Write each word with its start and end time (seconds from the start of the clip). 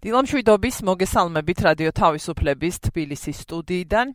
დილამშვიდობის 0.00 0.76
მოგესალმებით 0.88 1.58
რადიო 1.60 1.90
თავისუფლების 1.92 2.74
თბილისის 2.88 3.36
სტუდიიდან. 3.44 4.06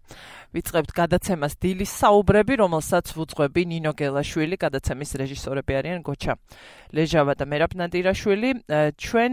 ვიწყებთ 0.58 0.92
გადაცემას 0.98 1.54
დილის 1.62 1.92
საუბრები, 2.02 2.58
რომელსაც 2.58 3.14
ვუძღვები 3.14 3.62
ნინო 3.70 3.94
გელაშვილი, 3.94 4.58
გადაცემის 4.66 5.12
რეჟისორები 5.22 5.78
არიან 5.78 6.02
გოჩა 6.02 6.34
ლეჟავა 6.90 7.34
და 7.38 7.46
მერაბ 7.46 7.72
ნადირაშვილი. 7.78 8.50
ჩვენ 8.98 9.32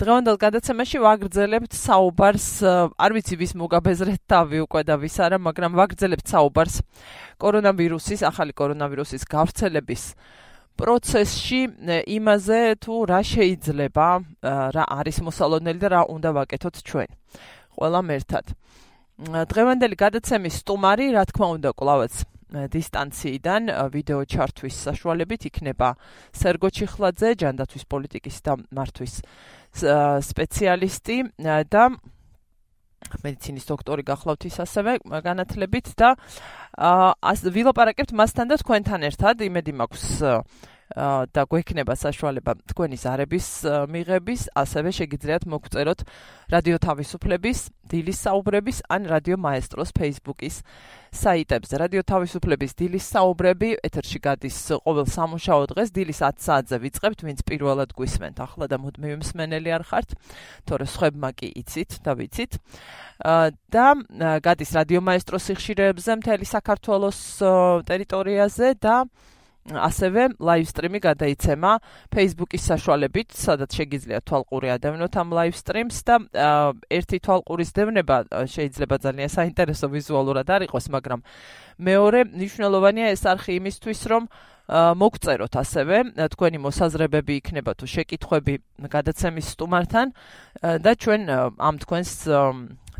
დღევანდელ 0.00 0.36
გადაცემაში 0.40 0.98
ვაგრძელებთ 1.04 1.72
საუბარს, 1.76 2.48
არ 2.96 3.10
ვიცი 3.12 3.34
ვის 3.36 3.52
მოგაბეზრეთ 3.60 4.22
თავი 4.24 4.58
უკვე 4.64 4.82
და 4.88 4.94
ვის 5.04 5.16
არა, 5.20 5.36
მაგრამ 5.36 5.72
ვაგრძელებთ 5.76 6.26
საუბარს 6.32 6.80
კორონავირუსის, 7.36 8.24
ახალი 8.24 8.56
კორონავირუსის 8.56 9.28
გავრცელების 9.28 10.02
პროცესში 10.78 11.60
იმაზე 12.18 12.60
თუ 12.82 12.94
რა 13.10 13.20
შეიძლება 13.26 14.08
რა 14.76 14.84
არის 14.98 15.18
მოსალოდნელი 15.26 15.80
და 15.82 15.88
რა 15.94 16.02
უნდა 16.14 16.30
ვაკეთოთ 16.38 16.76
ჩვენ. 16.88 17.10
ყველამ 17.78 18.08
ერთად 18.14 18.44
დღევანდელი 19.18 19.96
გადაცემის 19.98 20.62
სტუმარი 20.62 21.06
რა 21.14 21.22
თქმა 21.26 21.46
უნდა 21.58 21.70
კლავაც 21.74 22.14
დისტანციიდან 22.48 23.62
ვიდეო 23.92 24.20
ჩართვის 24.30 24.76
საშუალებით 24.88 25.48
იქნება 25.50 25.88
სერგო 26.32 26.70
ჩიხლაძე 26.70 27.34
ჯანდაცვის 27.42 27.84
პოლიტიკის 27.92 28.36
და 28.46 28.52
მართვის 28.72 29.14
სპეციალისტი 30.30 31.16
და 31.74 31.82
მედიცინის 33.24 33.68
დოქტორი 33.68 34.04
გახლავთ 34.08 34.46
ის 34.50 34.56
ასევე 34.64 34.98
განათლებით 35.24 35.92
და 35.98 36.14
აა 36.78 37.34
ვილაპარაკებთ 37.56 38.12
მასთან 38.20 38.52
და 38.52 38.60
თქვენთან 38.62 39.06
ერთად 39.10 39.46
იმედი 39.48 39.72
მაქვს 39.82 40.08
და 40.96 41.42
გვექნება 41.44 41.92
საშუალება 41.92 42.54
თქვენი 42.72 42.96
ზარების 42.96 43.46
მიღების, 43.92 44.40
ასევე 44.56 44.88
შეგიძლიათ 44.98 45.44
მოგწეროთ 45.44 46.00
რადიო 46.48 46.78
თავისუფლების 46.80 47.58
დილის 47.88 48.18
საუბრების 48.24 48.78
ან 48.88 49.04
რადიო 49.08 49.36
მაესტროს 49.36 49.92
Facebook-ის 49.92 50.64
საიტებზე. 51.12 51.74
რადიო 51.80 52.02
თავისუფლების 52.08 52.72
დილის 52.76 53.04
საუბრები 53.04 53.68
ეთერში 53.84 54.18
გადის 54.24 54.56
ყოველ 54.84 55.06
სამუშაო 55.08 55.62
დღეს 55.72 55.88
დილის 55.92 56.20
10 56.24 56.40
საათზე 56.44 56.76
ვიწყებთ, 56.84 57.18
ვინც 57.24 57.40
პირველად 57.48 57.92
გვისმენთ. 57.92 58.36
ახლა 58.44 58.64
და 58.68 58.76
მუდმივი 58.80 59.16
მსმენელი 59.24 59.70
არ 59.76 59.84
ხართ, 59.88 60.08
თორე 60.68 60.86
სხვებმა 60.88 61.30
კი 61.36 61.48
იცით 61.52 62.00
და 62.04 62.12
ვიცით. 62.16 62.52
და 63.72 63.86
გადის 64.40 64.70
რადიო 64.72 65.00
მაესტროს 65.04 65.42
სიხშირეებზე 65.48 66.12
მთელი 66.20 66.46
საქართველოს 66.46 67.18
ტერიტორიაზე 67.88 68.68
და 68.78 69.08
ასევე 69.68 70.22
live 70.40 70.68
stream-ი 70.68 71.00
გადაიცემა 71.04 71.72
Facebook-ის 72.14 72.62
საშუალებით, 72.72 73.34
სადაც 73.36 73.70
შეგიძლიათ 73.78 74.24
თვალყური 74.24 74.68
ადევნოთ 74.72 75.14
ამ 75.20 75.28
live 75.36 75.56
stream-ს 75.58 76.00
და 76.08 76.16
ერთი 76.88 77.18
თვალყურის 77.24 77.70
დევნება 77.76 78.16
შეიძლება 78.48 78.96
ძალიან 79.04 79.30
საინტერესო 79.32 79.86
ვიზუალურად 79.92 80.48
არ 80.48 80.62
იყოს, 80.68 80.86
მაგრამ 80.94 81.20
მეორე 81.78 82.20
მნიშვნელოვანია 82.32 83.06
ეს 83.12 83.22
არხი 83.28 83.52
იმისთვის, 83.60 84.00
რომ 84.08 84.22
მოგწეროთ 84.68 85.54
ასევე 85.64 85.96
თქვენი 86.28 86.58
მოსაზრებები 86.60 87.40
იქნება 87.40 87.72
თუ 87.72 87.86
შეკითხვები 87.88 88.54
გადაცემის 88.92 89.56
სტუმართან 89.56 90.12
და 90.84 90.92
ჩვენ 90.92 91.20
ამ 91.56 91.74
თქვენს 91.80 92.10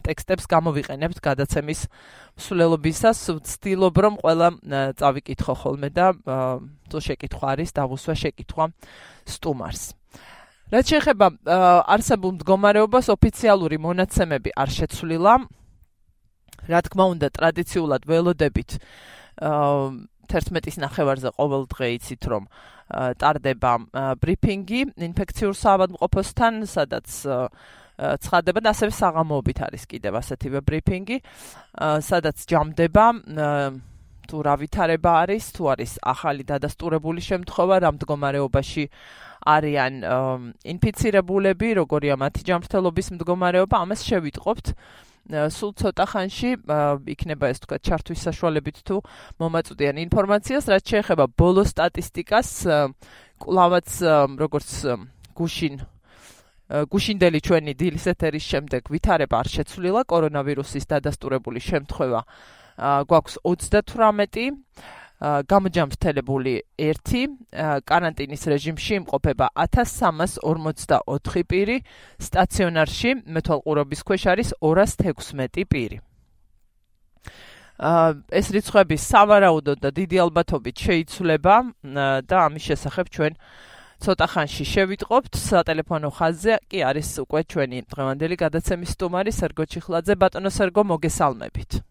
ტექსტებს 0.09 0.49
გამოვიყენებთ 0.49 1.19
გადაცემის 1.21 1.81
მსვლელობისას. 2.41 3.19
ვცდილობ 3.37 3.95
რომ 4.01 4.15
ყველა 4.25 4.49
წავიკითხო 4.97 5.55
ხოლმე 5.61 5.89
და 5.93 6.07
თუ 6.89 6.99
შეკითხვა 7.05 7.47
არის, 7.53 7.71
დავუსვა 7.77 8.15
შეკითხვა 8.17 8.65
სტუმარს. 9.29 9.85
რაც 10.73 10.85
შეეხება 10.89 11.27
არსებულ 11.93 12.31
მდგომარეობას, 12.41 13.07
ოფიციალური 13.13 13.77
მონაცემები 13.81 14.51
არ 14.53 14.69
შეცვლილა. 14.69 15.33
რა 16.69 16.81
თქმა 16.85 17.05
უნდა, 17.13 17.27
ტრადიციულად 17.33 18.03
ველოდებით 18.05 18.71
11-ის 20.29 20.77
ნახევარზე 20.77 21.33
ყოველ 21.41 21.63
დღე 21.73 21.87
იცით 21.97 22.23
რომ 22.29 22.45
ტარდება 23.17 23.73
ბრიფინგი 24.21 24.81
ინფექციურ 25.09 25.57
საავადმყოფოსთან, 25.57 26.53
სადაც 26.69 27.09
ცხადდება 27.99 28.61
და 28.63 28.71
ასევე 28.71 28.93
საღამოობით 28.95 29.59
არის 29.67 29.85
კიდევ 29.91 30.19
ასეთივე 30.23 30.61
ბრიფინგი, 30.63 31.19
სადაც 32.07 32.47
ჯამდება 32.47 33.07
თუ 34.29 34.39
რა 34.45 34.55
ვითარება 34.61 35.13
არის, 35.25 35.45
თუ 35.57 35.63
არის 35.73 35.93
ახალი 36.05 36.45
დადასტურებული 36.45 37.21
შემთხვევა, 37.25 37.77
რა 37.81 37.91
მდგომარეობაში 37.97 38.85
არიან 39.49 39.95
ინფიცირებულები, 40.69 41.69
როგორია 41.81 42.15
მათი 42.21 42.43
ჯანმრთელობის 42.45 43.09
მდგომარეობა, 43.17 43.77
ამას 43.89 44.01
შევიტყობთ. 44.05 44.67
სულ 45.29 45.73
ცოტა 45.81 46.05
ხანში 46.09 46.51
იქნება 47.13 47.53
ეს 47.53 47.61
თქვა 47.65 47.77
ჩართვის 47.85 48.21
საშუალებით 48.29 48.79
თუ 48.85 48.97
მომაწვდიან 49.41 49.97
ინფორმაციას, 50.09 50.65
რაც 50.73 50.85
შეეხება 50.89 51.25
ბოლო 51.37 51.65
სტატისტიკას, 51.69 52.49
კლავაც 53.41 53.89
როგორც 54.41 54.69
გუშინ 55.37 55.75
გუშინდელი 56.69 57.41
ჩვენი 57.41 57.73
დილის 57.81 58.05
ეთერის 58.13 58.45
შემდეგ 58.45 58.91
ვითარება 58.93 59.41
არ 59.41 59.49
შეცვლილა 59.49 60.03
კორონავირუსის 60.05 60.85
დადასტურებული 60.93 61.61
შემთხვევა. 61.65 62.21
გვაქვს 63.09 63.39
38 63.43 64.53
გამოჯამრთელებული 65.49 66.53
1 66.79 67.33
каранტინის 67.89 68.43
რეჟიმში 68.53 68.93
იმყოფება 69.01 69.49
1344 69.65 71.43
პირი 71.49 71.77
სტაციონარში 72.21 73.11
მეთვალყურობის 73.33 74.05
ქვეშ 74.05 74.23
არის 74.37 74.53
216 74.61 75.65
პირი. 75.73 75.99
ეს 77.79 78.47
რიცხვები 78.55 78.97
სავარაუდოდ 78.99 79.79
და 79.81 79.91
დიდი 79.95 80.17
ალბათობით 80.27 80.77
შეიცვლება 80.85 81.55
და 82.29 82.37
ამის 82.47 82.63
შესახებ 82.69 83.07
ჩვენ 83.09 83.33
აა 83.39 83.69
ცოტა 83.99 84.27
ხანში 84.33 84.65
შევიტყობთ 84.73 85.33
სატელეფონო 85.43 86.11
ხაზზე 86.15 86.55
კი 86.71 86.79
არის 86.87 87.09
უკვე 87.27 87.41
ჩვენი 87.51 87.79
დღევანდელი 87.91 88.37
გადაცემის 88.45 88.95
სტუმარი. 88.95 89.31
სერგო 89.35 89.65
ჩიხლაძე 89.73 90.15
ბატონო 90.23 90.51
სერგო 90.55 90.83
მოგესალმებით. 90.87 91.83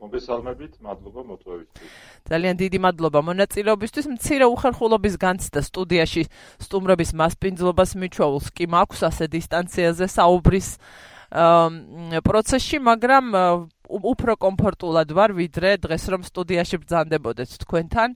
მოგესალმებით 0.00 0.72
მადლობა 0.80 1.20
მოწვევისთვის. 1.28 1.88
ძალიან 2.30 2.54
დიდი 2.62 2.78
მადლობა 2.84 3.20
მონაწილეობისთვის. 3.20 4.06
მცირე 4.16 4.46
უხერხულობის 4.54 5.14
განცდა 5.24 5.60
სტუდიაში 5.60 6.22
სტუმრების 6.64 7.10
მასპინძლობას 7.20 7.90
მიჩვეულს 8.00 8.46
კი 8.56 8.64
მაქვს 8.74 9.00
ასე 9.08 9.24
დისტანციაზე 9.36 10.06
საუბრის 10.08 10.68
პროცესში 11.30 12.78
მაგრამ 12.90 13.24
უფრო 13.90 14.32
კომფორტულად 14.44 15.08
ვარ 15.16 15.30
ვიდრე 15.34 15.70
დღეს 15.82 16.04
რომ 16.14 16.22
სტუდიაში 16.30 16.76
ბრძანდებოდეთ 16.82 17.50
თქვენთან. 17.64 18.08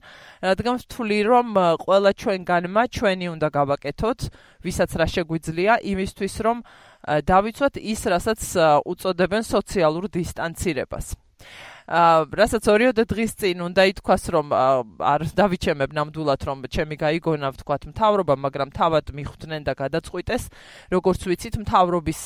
რადგან 0.47 0.75
ვთვლი 0.81 1.19
რომ 1.27 1.47
ყველა 1.83 2.11
ჩვენგანმა 2.21 2.83
ჩვენი 2.95 3.27
უნდა 3.35 3.47
გავაკეთოთ 3.59 4.19
ვისაც 4.65 4.91
რა 4.95 5.07
შეგვიძლია 5.15 5.73
იმისთვის 5.83 6.35
რომ 6.45 6.57
დავიცვათ 7.05 7.75
ის 7.77 8.01
რასაც 8.09 8.41
უწოდებენ 8.85 9.43
სოციალურ 9.45 10.05
დისტანცირებას 10.09 11.07
რასაც 11.85 12.65
ორიოდე 12.65 13.03
დღის 13.05 13.31
წინ 13.37 13.61
უნდა 13.61 13.83
ითქვას 13.93 14.23
რომ 14.33 14.49
არ 15.05 15.21
დავიჩემებ 15.37 15.91
ნამდვილად 15.93 16.41
რომ 16.49 16.65
ჩემი 16.65 16.97
გაიგონა 16.97 17.53
ვთქვათ 17.53 17.83
მთავრობა 17.93 18.33
მაგრამ 18.41 18.69
თავად 18.73 19.13
მიხვდნენ 19.13 19.61
და 19.69 19.73
გადაწყვიტეს. 19.77 20.43
როგორც 20.89 21.21
ვიცით 21.29 21.55
მთავრობის 21.61 22.21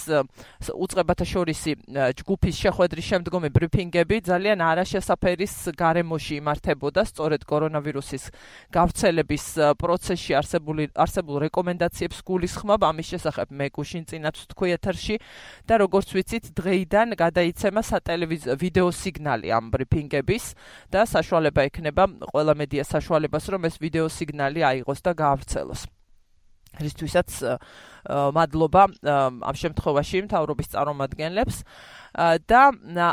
უწყებათა 0.64 1.25
შორისი 1.28 1.72
ჯგუფის 1.92 2.56
შეხვედრის 2.56 3.06
შემდგომი 3.12 3.50
ბრიფინგები 3.52 4.16
ძალიან 4.31 4.64
არაშესაფერის 4.64 5.75
გარემოში 5.75 6.40
იმართებოდა. 6.40 7.02
სწორედ 7.03 7.44
კორონავირუსის 7.44 8.31
გავრცელების 8.72 9.46
პროცესში 9.75 10.31
არსებული 10.40 10.88
არსებულ 10.96 11.36
რეკომენდაციებს 11.52 12.24
გულისხმობ. 12.24 12.80
ამის 12.80 13.08
შესახებ 13.12 13.48
მე 13.52 13.68
გუშინ 13.75 14.03
წინაც 14.08 14.36
თქვი 14.56 14.80
ეთერში. 14.80 15.19
და 15.68 15.74
როგორც 15.83 16.07
ვიცით 16.16 16.56
დღეიდან 16.56 17.19
გადაიცემა 17.19 17.81
სატელევიზიო 17.83 18.56
ვიდეო 18.56 18.88
სიგნალი 18.95 19.49
ამ 19.57 19.72
ბრიფინგების 19.74 20.46
და 20.94 21.06
საშუალება 21.06 21.68
ექნება 21.69 22.04
ყველა 22.34 22.54
მედია 22.62 22.84
საშუალებას 22.88 23.46
რომ 23.54 23.69
ეს 23.69 23.75
ვიდეო 23.84 24.07
სიგნალი 24.10 24.62
აიღოს 24.72 25.00
და 25.06 25.12
გაავრცელოს. 25.13 25.81
რისთვისაც 26.78 27.30
მადლობა 28.10 28.84
ამ 29.10 29.56
შემთხვევაში 29.57 30.22
მთავრობის 30.30 30.68
წარმომადგენლებს. 30.74 31.57
და 32.50 32.62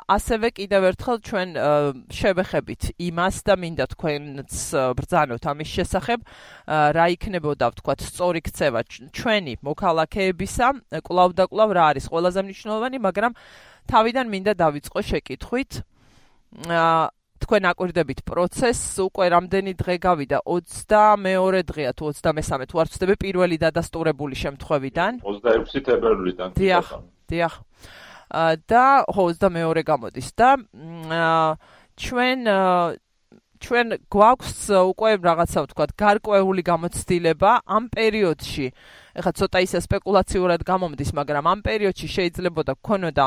ასევე 0.08 0.48
კიდევ 0.56 0.82
ერთხელ 0.88 1.18
ჩვენ 1.20 1.48
შევეხებით 2.08 2.82
იმას 2.96 3.36
და 3.44 3.54
მინდა 3.60 3.86
თქვენც 3.92 4.52
ბრძანოთ 4.96 5.42
ამის 5.52 5.68
შესახებ. 5.68 6.20
რა 6.96 7.06
იქნებოდა 7.16 7.66
ვთქვათ 7.76 8.00
სწორი 8.08 8.40
ქცევა. 8.40 8.80
ჩვენი 9.12 9.54
მოქალაქეებისა 9.60 10.66
კლავ 11.04 11.30
და 11.36 11.44
კლავ 11.48 11.70
რა 11.76 11.84
არის? 11.92 12.04
ყველაზე 12.08 12.40
მნიშვნელოვანი 12.44 12.98
მაგრამ 13.04 13.32
თავიდან 13.88 14.26
მინდა 14.32 14.52
დავიწყო 14.56 15.00
შეკითხვით 15.00 15.72
თქვენ 17.36 17.62
აკვირდებით 17.70 18.20
პროცესს, 18.24 18.96
უკვე 19.06 19.26
რამდენი 19.36 19.72
დღე 19.76 19.94
გავიდა? 20.00 20.38
22 20.48 21.62
დღეა 21.68 21.92
თუ 21.92 22.04
23 22.16 22.66
თუ 22.66 22.76
არ 22.80 22.86
ვცდები 22.90 23.14
პირველი 23.20 23.56
დადასტურებული 23.60 24.34
შემთხვევიდან? 24.34 25.20
26 25.20 25.84
თებერვლიდან. 25.84 26.48
დიახ, 26.56 26.86
დიახ. 27.28 27.54
და 28.66 28.84
ხო 29.06 29.22
22 29.38 29.82
გამოდის 29.86 30.28
და 30.34 30.48
ჩვენ 31.96 32.38
ჩვენ 33.56 33.86
გვაქვს 34.12 34.58
უკვე 34.92 35.10
რაღაცა 35.16 35.58
ვთქვათ 35.64 35.90
გარკვეული 35.96 36.62
გამოცდილება 36.66 37.50
ამ 37.64 37.84
პერიოდში. 37.88 38.66
ეხლა 39.16 39.32
ცოტა 39.32 39.58
ისე 39.64 39.78
სპეკულაციურად 39.80 40.60
გამომდის, 40.60 41.10
მაგრამ 41.16 41.44
ამ 41.46 41.60
პერიოდში 41.64 42.08
შეიძლება 42.16 42.60
და 42.68 42.74
გქონოდა 42.76 43.26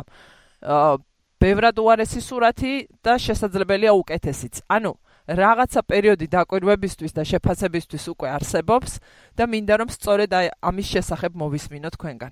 ბევრად 1.40 1.80
უარესი 1.80 2.22
სურათი 2.24 2.74
და 3.04 3.16
შესაძლებელია 3.16 3.94
უკეთესიც. 3.96 4.64
ანუ 4.68 4.94
რაღაცა 5.30 5.82
პერიოდი 5.86 6.28
დაკვირვებისთვის 6.36 7.14
და 7.16 7.24
შეფასებისთვის 7.32 8.06
უკვე 8.14 8.28
არსებობს 8.38 8.92
და 9.38 9.44
მინდა 9.46 9.76
რომ 9.80 9.90
სწორედ 9.94 10.32
ამის 10.60 10.88
შესახებ 10.94 11.32
მოვისმინოთ 11.38 11.94
თქვენგან. 11.96 12.32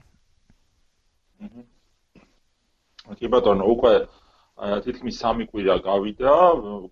კი 3.18 3.28
ბატონო, 3.32 3.64
უკვე 3.64 3.94
თითქმის 4.58 5.16
სამი 5.22 5.46
კვირა 5.54 5.76
გავიდა, 5.86 6.34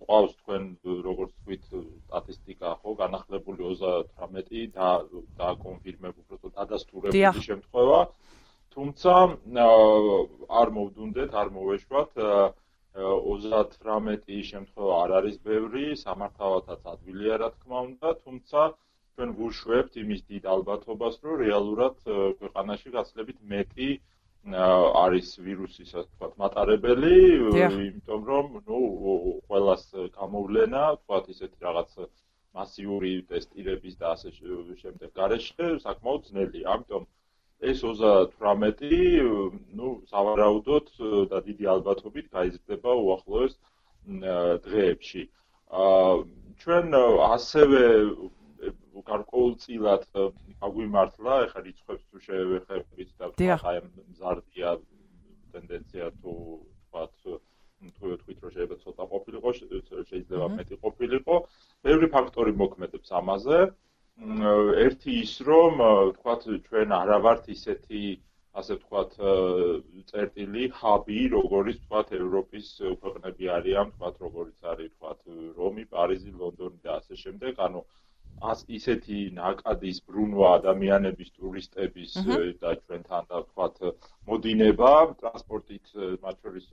ყავს 0.06 0.32
თქვენ 0.40 0.62
როგორც 1.02 1.32
თქვით 1.42 1.64
სტატისტიკა 2.06 2.68
ხო, 2.80 2.90
განახლებული 3.02 3.60
38 3.66 4.70
და 4.70 4.90
და 5.36 5.48
კონფირმებ 5.64 6.14
უბრალოდ 6.22 6.52
დადასტურებული 6.54 7.42
შემთხვევა. 7.48 8.00
თუმცა 8.76 9.12
არ 10.60 10.68
მოვდუნდეთ, 10.78 11.30
არ 11.42 11.48
მოვეშვათ 11.56 12.10
38 12.96 14.42
შემთხვევა 14.50 14.98
არ 15.04 15.14
არის 15.20 15.36
ბევრი, 15.46 15.84
სამართავათაც 16.00 16.82
ადვილია 16.92 17.38
რა 17.42 17.48
თქმა 17.56 17.78
უნდა, 17.88 18.12
თუმცა 18.24 18.60
ჩვენ 19.16 19.30
ვუშვებთ 19.40 19.96
იმის 20.02 20.20
დიდ 20.32 20.44
ალბათობას, 20.54 21.14
რომ 21.24 21.40
რეალურად 21.44 21.96
ქვეყანაში 22.40 22.92
გასლებით 22.96 23.38
მეტი 23.54 23.90
არის 24.46 25.28
ვირუსის 25.44 25.90
ასე 25.96 26.06
ვთქვათ 26.06 26.32
მატარებელი, 26.44 27.16
იმიტომ 27.88 28.20
რომ 28.30 28.46
ნუ 28.68 28.80
ყოველას 29.48 29.84
გამოვლენა, 30.20 30.82
ვთქვათ 30.96 31.24
ისეთი 31.34 31.58
რაღაც 31.66 31.90
მასიური 32.56 33.12
ტესტირების 33.32 33.94
და 34.00 34.06
ასე 34.14 34.30
შემდეგ 34.36 35.08
გარეშე 35.20 35.66
საკმაოდ 35.86 36.22
ძნელია. 36.28 36.66
ამიტომ 36.76 37.02
ეს 37.60 37.82
38 37.82 39.52
ნუ 39.78 39.88
სავარაუდოდ 40.10 40.90
და 41.32 41.38
დიდი 41.48 41.64
albatoობით 41.74 42.26
გაიზრდება 42.36 42.90
უახლოეს 43.02 43.54
დღეებში. 44.66 45.22
აა 45.72 46.12
ჩვენ 46.62 46.86
ასევე 46.96 47.80
გარკვეულწილად 49.06 50.04
აგვიმართლა, 50.66 51.32
ეხლა 51.46 51.60
რიცხვებს 51.66 52.04
თუ 52.10 52.22
შევეხებით 52.26 53.10
და 53.20 53.26
აი 53.72 53.80
მზარდია 54.12 54.70
ტენდენცია 55.52 56.06
თუ 56.20 56.32
თქვათ 56.86 57.14
თუ 57.96 58.16
თქვით 58.20 58.38
რომ 58.44 58.52
შეიძლება 58.56 58.76
ცოტა 58.84 59.04
ყოფილიყო, 59.12 59.48
შეიძლება 60.10 60.46
მეტი 60.56 60.76
ყოფილიყო. 60.84 61.34
ბევრი 61.84 62.06
ფაქტორი 62.16 62.52
მოქმედებს 62.62 63.12
ამაზე. 63.20 63.58
ერთი 64.82 65.14
ის 65.22 65.32
რომ 65.46 65.80
თქვათ 66.16 66.44
ჩვენ 66.68 66.92
არა 66.98 67.16
ვართ 67.24 67.48
ისეთი 67.54 68.04
ასე 68.60 68.76
ვთქვათ 68.76 69.12
წერტილი 70.10 70.68
ჰაბი 70.78 71.18
როგორიც 71.34 71.82
ვთქვათ 71.82 72.12
ევროპის 72.18 72.70
ქვეყნები 73.02 73.50
არიან 73.56 73.90
ვთქვათ 73.92 74.16
როგორიც 74.24 74.64
არის 74.72 74.88
ვთქვათ 74.92 75.20
რომი, 75.60 75.84
პარიზი, 75.92 76.32
ლონდონი 76.40 76.80
და 76.86 76.96
ასე 77.00 77.20
შემდეგ 77.24 77.60
ანუ 77.68 77.84
ას 78.52 78.64
ისეთი 78.78 79.20
ნაკადის 79.40 80.00
ბრუნვა 80.08 80.48
ადამიანების 80.60 81.30
ტურისტების 81.36 82.16
და 82.64 82.72
ჩვენთან 82.80 83.28
და 83.28 83.44
ვთქვათ 83.44 83.76
მოდინება 84.32 84.94
ტრანსპორტით 85.20 85.92
მათ 86.24 86.40
შორის 86.40 86.72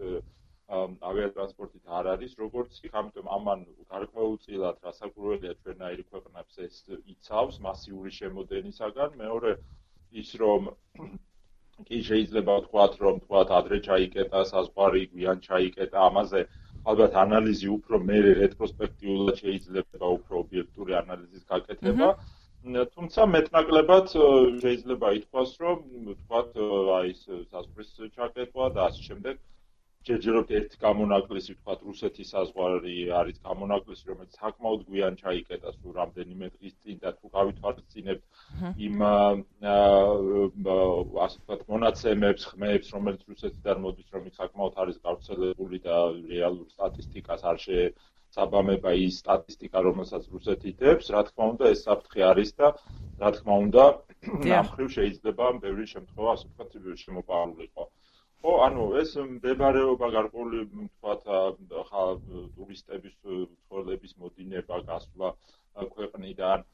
ავიატრანსპორტით 0.71 1.89
არ 2.00 2.07
არის, 2.13 2.36
როგორც 2.39 2.77
იქ, 2.88 2.94
ამიტომ 3.00 3.27
ამან 3.38 3.63
გარკვეულწილად 3.94 4.77
რასაკვირველია 4.88 5.54
ჩვენაირი 5.63 6.04
ქვეყნებს 6.12 6.60
ეს 6.68 6.77
იცავს 7.13 7.60
მასიური 7.65 8.12
შემოდენისაგან. 8.18 9.18
მეორე 9.24 9.51
ის 10.24 10.30
რომ 10.44 10.71
კი 11.89 12.00
შეიძლება 12.07 12.54
ვთქვათ, 12.60 12.94
რომ 13.04 13.15
ვთქვათ 13.19 13.50
ადრე 13.60 13.77
ჩაიკეტა 13.89 14.44
საზღვარი, 14.54 15.04
გვიან 15.13 15.44
ჩაიკეტა 15.48 16.00
ამაზე 16.10 16.42
ალბათ 16.88 17.13
ანალიზი 17.25 17.68
უფრო 17.77 18.00
მე 18.07 18.18
რეტროსპექტიულად 18.39 19.36
შეიძლება 19.44 20.06
უფრო 20.18 20.33
ობიექტური 20.44 20.94
ანალიზის 21.04 21.44
გაკეთება. 21.51 22.09
თუმცა 22.95 23.21
მეტნაკლებად 23.36 24.06
შეიძლება 24.63 25.07
ითქვას, 25.19 25.51
რომ 25.63 25.77
ვთქვათ, 26.12 26.50
აი 26.98 27.09
ეს 27.12 27.24
საზღვრის 27.51 27.89
ჩაკეტვა 28.16 28.66
და 28.77 28.88
ასე 28.88 29.01
შემდეგ 29.09 29.36
ჯერჯერობით 30.07 30.50
ერთი 30.57 30.77
გამონაკლისი 30.83 31.53
ვთქვათ 31.53 31.83
რუსეთის 31.88 32.31
საზღვარი 32.33 32.95
არის 33.19 33.38
გამონაკლისი 33.47 34.09
რომელიც 34.11 34.33
საკმაოდ 34.39 34.81
გვიან 34.88 35.15
ჩაიკეტა 35.21 35.71
სულ 35.75 35.94
რამდენიმე 36.00 36.50
დღის 36.55 36.73
წინ 36.83 36.97
და 37.03 37.13
თუ 37.19 37.31
გავითვალისწინებთ 37.38 38.23
იმ 38.88 39.05
ასე 41.27 41.39
ვთქვათ 41.39 41.63
მონაცემებს 41.71 42.50
ხმებს 42.51 42.91
რომელიც 42.97 43.23
რუსეთიდან 43.31 43.81
მოდის 43.85 44.11
რომ 44.17 44.27
ის 44.31 44.35
საკმაოდ 44.44 44.83
არის 44.83 45.00
გავრცელებული 45.07 45.81
და 45.88 46.01
რეალურ 46.33 46.67
სტატისტიკას 46.75 47.47
არ 47.53 47.63
შეცაბამება 47.67 48.95
ის 49.07 49.23
სტატისტიკა 49.23 49.88
რომელსაც 49.88 50.29
რუსეთი 50.35 50.77
დებს 50.83 51.11
რა 51.15 51.23
თქმა 51.31 51.51
უნდა 51.56 51.73
ეს 51.77 51.88
საფრთხე 51.88 52.27
არის 52.33 52.56
და 52.59 52.75
რა 53.23 53.29
თქმა 53.39 53.56
უნდა 53.67 53.83
ამ 54.59 54.67
ხრივ 54.75 54.95
შეიძლება 54.99 55.51
ბევრი 55.63 55.85
შემთხვევა 55.95 56.31
ასე 56.35 56.45
ვთქვათ 56.51 57.03
შემოპარულიყო 57.07 57.91
ხო, 58.44 58.54
ანუ 58.68 58.86
ეს 59.00 59.12
მდებარეობა 59.24 60.07
გარკვეული 60.13 60.62
თქვათ 60.68 61.28
ხა 61.90 62.01
ტურისტების 62.56 63.13
ცხოვრების 63.24 64.16
მოდინება, 64.24 64.80
გასვლა 64.90 65.30
ქვეყნიდან. 65.94 66.66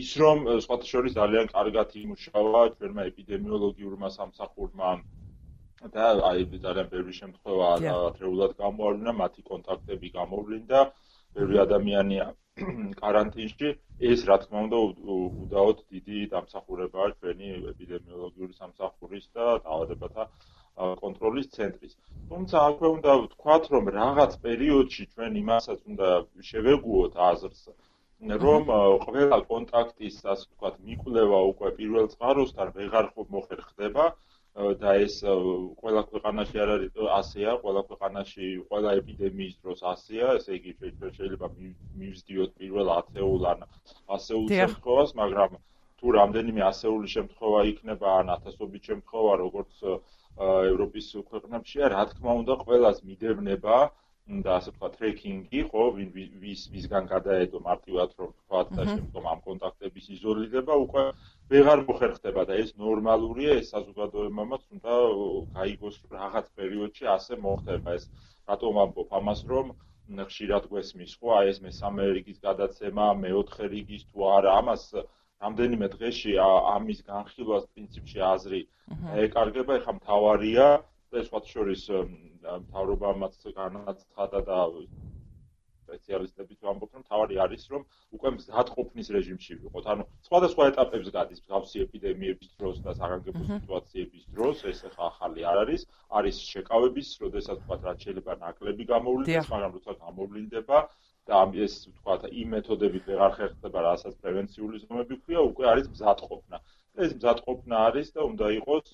ის 0.00 0.10
რომ 0.20 0.38
სხვათა 0.66 0.86
შორის 0.92 1.16
ძალიან 1.18 1.50
კარგად 1.52 1.92
იმუშავა 2.04 2.62
ჩვენმა 2.78 3.02
ეპიდემიოლოგიურმა 3.10 4.08
სამსახურმა 4.16 4.90
და 5.96 6.06
აი 6.30 6.48
ძალიან 6.64 6.88
ბევრი 6.94 7.12
შემთხვევა 7.20 7.68
ადრეულად 8.08 8.56
გამოავლინა, 8.64 9.12
მათი 9.20 9.44
კონტაქტები 9.50 10.08
გამოვლინდა, 10.16 10.80
ბევრი 11.36 11.56
ადამიანია 11.66 12.26
каранტინში. 13.04 13.68
ეს 14.10 14.20
რა 14.28 14.36
თქმა 14.42 14.58
უნდა 14.66 14.78
უდაოდ 15.44 15.78
დიდი 15.92 16.18
დამსახურებაა 16.32 17.08
ჩვენი 17.20 17.48
ეპიდემიოლოგიური 17.72 18.54
სამსახურის 18.60 19.26
და 19.36 19.44
დაავადებათა 19.68 20.24
კონტროლის 21.02 21.48
ცენტრის. 21.56 21.94
თუმცა 22.30 22.64
აქვე 22.70 22.88
უნდა 22.96 23.14
ვთქვათ, 23.22 23.64
რომ 23.74 23.92
რაღაც 23.98 24.32
პერიოდში 24.46 25.04
ჩვენ 25.14 25.38
იმასაც 25.42 25.80
უნდა 25.92 26.08
შევეგუოთ 26.50 27.14
აზრს, 27.30 27.62
რომ 28.44 28.62
ყველა 29.04 29.38
კონტაქტის, 29.50 30.16
ასე 30.32 30.44
ვთქვათ, 30.48 30.74
მიკვლევა 30.88 31.38
უკვე 31.52 31.70
პირველ 31.78 32.10
წყაროსთან 32.14 32.74
ვეღარ 32.76 33.06
მოხერხდება 33.36 34.04
და 34.82 34.92
ეს 35.06 35.16
ყველა 35.80 36.02
ქვეყანაში 36.10 36.60
არ 36.62 36.70
არის 36.76 36.94
ასეა, 37.16 37.52
ყველა 37.64 37.82
ქვეყანაში 37.90 38.46
ყველა 38.70 38.94
ეპიდემიის 39.00 39.54
დროს 39.62 39.82
ასეა, 39.94 40.32
ესე 40.40 40.52
იგი 40.58 40.72
შეიძლება 41.18 41.50
მივსდიოთ 42.00 42.50
პირველ 42.60 42.88
ათეულ 42.98 43.46
ან 43.52 43.60
ასეულ 44.16 44.46
შემთხვევას, 44.50 45.14
მაგრამ 45.22 45.60
თუ 46.00 46.14
რამდენიმე 46.18 46.62
ასეული 46.72 47.08
შემთხვევა 47.14 47.60
იქნება 47.72 48.08
ან 48.20 48.34
ათასობით 48.36 48.82
შემთხვევა, 48.90 49.32
როგორც 49.44 49.72
ევროპის 50.40 51.08
ქვეყნებშია, 51.30 51.88
რა 51.94 52.04
თქმა 52.12 52.36
უნდა, 52.42 52.54
ყველას 52.64 53.02
მიდევნება 53.08 53.78
და 54.46 54.52
ასე 54.60 54.72
თქვა 54.76 54.88
ტრეკინგი, 54.94 55.60
ხო, 55.70 55.84
ვის 56.42 56.60
ვისგან 56.72 57.08
გადაედო 57.12 57.60
მარტივად 57.66 58.10
რომ 58.20 58.30
თქვა 58.40 58.60
და 58.76 58.84
შემდგომ 58.90 59.24
ამ 59.32 59.40
კონტაქტების 59.46 60.06
იზოლირება 60.16 60.74
უკვე 60.84 61.04
ვეღარ 61.50 61.82
მოხერხდება 61.88 62.44
და 62.50 62.58
ეს 62.62 62.70
ნორმალურია, 62.84 63.58
ეს 63.60 63.72
საზოგადოებამაც 63.74 64.62
უნდა 64.76 64.98
გაიგოს 65.58 65.96
რაღაც 66.14 66.46
პერიოდში 66.60 67.10
ასე 67.16 67.40
მოხდება 67.46 67.96
ეს. 67.98 68.04
რატომ 68.50 68.78
ამბობ 68.84 69.16
ამას 69.20 69.40
რომ 69.50 69.74
ხშირად 70.30 70.64
გვესმის, 70.70 71.12
ხო, 71.18 71.28
აი 71.38 71.50
ეს 71.54 71.58
მესამე 71.66 72.06
რიგის 72.14 72.38
გადაცემა, 72.46 73.06
მეოთხე 73.24 73.66
რიგის 73.74 74.06
თუ 74.10 74.18
არა, 74.36 74.54
ამას 74.62 74.84
რამდენიმე 75.44 75.86
დღეში 75.96 76.32
ამის 76.44 77.00
განხილვას 77.10 77.64
პრინციპში 77.74 78.24
აზრი 78.30 78.60
ეკარგება, 79.26 79.80
ეხა 79.80 79.92
მთავარია. 80.00 80.66
ეს 81.10 81.26
სხვა 81.26 81.40
შორის 81.52 81.82
მთავრობამაც 82.64 83.34
განაცხადა 83.60 84.40
და 84.50 84.58
სპეციალისტებიც 85.90 86.60
ვამბობთ, 86.62 86.92
რომ 86.96 87.04
თავარი 87.10 87.36
არის, 87.44 87.62
რომ 87.74 87.82
უკვე 88.14 88.30
მზადყოფნის 88.36 89.08
რეჟიმში 89.16 89.54
ვიყოთ. 89.62 89.84
ანუ 89.90 90.04
სხვადასხვა 90.28 90.62
ეტაპებს 90.70 91.08
გადის 91.16 91.42
მსგავსი 91.42 91.82
ეპიდემიების 91.86 92.50
დროს 92.62 92.76
და 92.86 92.94
საგანგებო 93.00 93.42
სიტუაციების 93.50 94.24
დროს, 94.30 94.56
ეს 94.70 94.78
ახლა 94.86 95.04
ახალი 95.10 95.40
არ 95.50 95.56
არის, 95.64 95.82
არის 96.20 96.36
შეკავების, 96.52 97.08
როდესაც 97.24 97.58
თქვა 97.64 97.76
რაც 97.90 97.98
შეიძლება 98.06 98.32
ნაკლები 98.44 98.84
გამოვლინდეს, 98.94 99.50
მაგრამ 99.50 99.72
როცა 99.80 99.92
გამოვლინდება 100.06 100.78
და 101.30 101.40
ეს 101.66 101.74
თქვა 101.86 102.14
იმ 102.42 102.48
მეთოდებით 102.56 103.08
ვეღარ 103.10 103.32
ხერხდება, 103.38 103.78
რასაც 103.86 104.14
პრევენციული 104.22 104.82
ზომები 104.84 105.16
ქვია, 105.22 105.40
უკვე 105.50 105.64
არის 105.72 105.86
მზადყოფნა. 105.94 106.56
ეს 107.04 107.10
მზადყოფნა 107.18 107.76
არის 107.88 108.08
და 108.16 108.20
უნდა 108.30 108.46
იყოს 108.60 108.86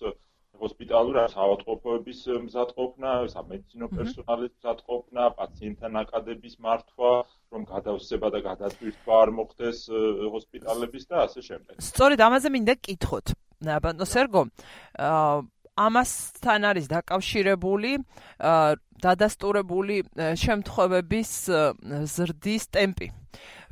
ჰოსპიტალური 0.61 1.21
ავადმყოფოების 1.25 2.21
მზადყოფნა, 2.47 3.11
სამედიცინო 3.33 3.87
პერსონალის 3.97 4.52
მზადყოფნა, 4.57 5.23
პაციენტთან 5.40 5.99
აკადების 6.02 6.55
მართვა, 6.66 7.11
რომ 7.52 7.66
გადავსება 7.73 8.28
და 8.37 8.40
გადაწვირთვა 8.49 9.19
არ 9.25 9.31
მოხდეს 9.40 9.78
ჰოსპიტალების 10.37 11.05
და 11.11 11.16
ასე 11.26 11.40
შემდეგ. 11.49 11.75
სწორედ 11.90 12.19
ამაზე 12.28 12.49
მინდა 12.57 12.75
გკითხოთ. 12.81 13.26
ბანო 13.85 14.05
სერგო, 14.05 14.43
აა 15.00 15.40
ამასთან 15.76 16.61
არის 16.71 16.87
დაკავშირებული 16.92 17.92
დადასტურებული 19.04 19.97
შემთხვევების 20.40 21.30
ზრდის 22.16 22.64
ტემპი, 22.73 23.09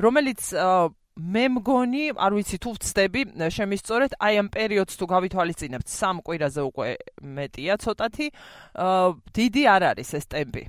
რომელიც 0.05 0.53
მე 1.15 1.45
მგონი, 1.57 2.05
არ 2.19 2.33
ვიცი 2.35 2.59
თუ 2.59 2.71
ვწდები, 2.75 3.21
შემისწორეთ, 3.55 4.17
აი 4.19 4.35
ამ 4.43 4.49
პერიოდს 4.51 4.99
თუ 4.99 5.07
გავითვალისწინებთ, 5.15 5.87
სამ 5.87 6.21
კვირაზე 6.27 6.63
უკვე 6.67 6.89
მეტია 7.23 7.75
ცოტათი, 7.79 8.27
დიდი 9.39 9.63
არ 9.75 9.83
არის 9.95 10.11
ეს 10.19 10.27
ტემპი. 10.27 10.65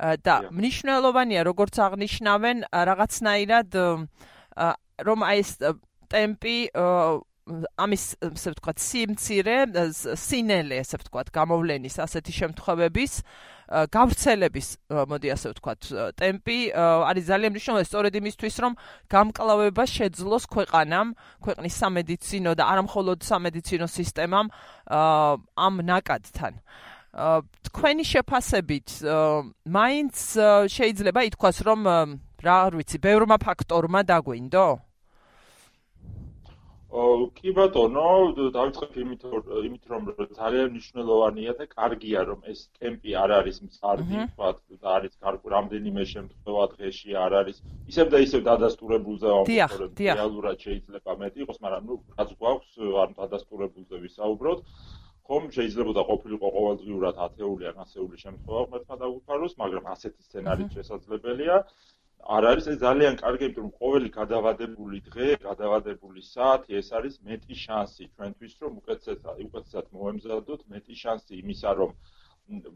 და 0.00 0.34
მნიშვნელოვანია, 0.48 1.40
როგორც 1.44 1.76
აღნიშნავენ, 1.76 2.56
რაღაცნაირად 2.72 3.68
რომ 5.04 5.18
აი 5.28 5.38
ეს 5.44 5.50
ტემპი 6.10 6.56
ამის 7.80 8.04
ასე 8.24 8.52
ვთქვათ, 8.54 8.78
სიმცირე, 8.80 9.56
სინელე, 10.16 10.76
ასე 10.84 10.96
ვთქვათ, 11.00 11.30
გამოვლენის 11.34 11.96
ასეთი 12.04 12.32
შემთხვევების 12.40 13.12
გავრცელების, 13.70 14.68
მოდი 14.90 15.28
ასე 15.30 15.46
ვთქვათ, 15.54 15.80
ტემპი 16.18 16.58
არის 16.74 17.24
ძალიან 17.30 17.50
მნიშვნელოვანი, 17.54 17.86
სწორედ 17.86 18.14
იმისთვის, 18.18 18.54
რომ 18.66 18.72
გამკლავება 19.14 19.84
შეძლოს 19.86 20.44
ქვეყანამ, 20.50 21.08
ქვეყნის 21.44 21.74
სამედიცინო 21.78 22.50
და 22.58 22.64
არამხოლოდ 22.66 23.18
სამედიცინო 23.30 23.86
სისტემამ 23.86 24.46
ამ 24.90 25.74
ნაკადთან. 25.86 26.52
თქვენი 27.70 28.04
შეფასებით, 28.10 28.88
მაინც 29.66 30.14
შეიძლება 30.70 31.20
ითქვას, 31.30 31.58
რომ 31.66 31.80
რა 32.42 32.58
ვიცი, 32.74 32.98
ბევრმა 33.02 33.36
ფაქტორმა 33.38 34.00
დაგვინდო? 34.06 34.89
კი 36.90 37.52
ბატონო, 37.54 38.04
დავიწყებ 38.54 38.96
იმით, 38.98 39.22
იმით 39.62 39.84
რომ 39.92 40.08
ძალიან 40.34 40.72
მნიშვნელოვანია 40.74 41.52
და 41.60 41.66
კარგია 41.70 42.22
რომ 42.26 42.40
ეს 42.50 42.66
ტემპი 42.80 43.14
არ 43.14 43.30
არის 43.38 43.60
მწარდი, 43.62 44.16
თქვა 44.34 44.48
და 44.82 44.88
არის 44.98 45.14
კარგი 45.22 45.46
რამდენიმე 45.54 46.02
შემთხვევა 46.12 46.64
დღეში 46.74 47.14
არ 47.14 47.32
არის. 47.40 47.62
ისევ 47.94 48.06
და 48.10 48.18
ისევ 48.26 48.40
დადასტურებულზე 48.50 49.28
ვამბობთ, 49.34 50.02
რეალურად 50.18 50.56
შეიძლება 50.66 51.14
მეტი 51.22 51.38
იყოს, 51.46 51.58
მაგრამ 51.62 51.82
ნუ 51.86 51.94
რაც 52.18 52.30
გვაქვს, 52.42 52.72
არ 53.02 53.08
დადასტურებულზე 53.22 53.96
ვისაუბროთ. 54.06 54.58
ხომ 55.30 55.44
შეიძლება 55.54 55.92
და 55.94 56.02
ყოფილიყო 56.10 56.48
ყოველდღიურად 56.58 57.14
ათეული 57.22 57.64
ან 57.70 57.76
ასეული 57.86 58.16
შემთხვევა 58.18 58.62
ღმერთმა 58.66 58.96
დაგვიფაროს, 58.98 59.52
მაგრამ 59.62 59.84
ასეთი 59.94 60.20
სცენარიც 60.26 60.70
შესაძლებელია. 60.74 61.56
არ 62.36 62.46
არის 62.50 62.66
ეს 62.72 62.78
ძალიან 62.84 63.14
კარგი, 63.20 63.44
იმიტომ 63.48 63.64
რომ 63.66 63.74
ყოველი 63.80 64.08
გადავადებული 64.14 64.98
დღე, 65.08 65.28
გადავადებული 65.44 66.22
საათი 66.28 66.76
ეს 66.80 66.88
არის 66.98 67.14
მეტი 67.28 67.54
შანსი 67.64 68.08
ჩვენთვის, 68.14 68.54
რომ 68.64 68.80
უკეთესად 68.80 69.44
უკეთესად 69.46 69.86
მოემზადოთ, 69.98 70.60
მეტი 70.74 70.94
შანსი 71.02 71.32
იმისა, 71.40 71.72
რომ 71.80 71.94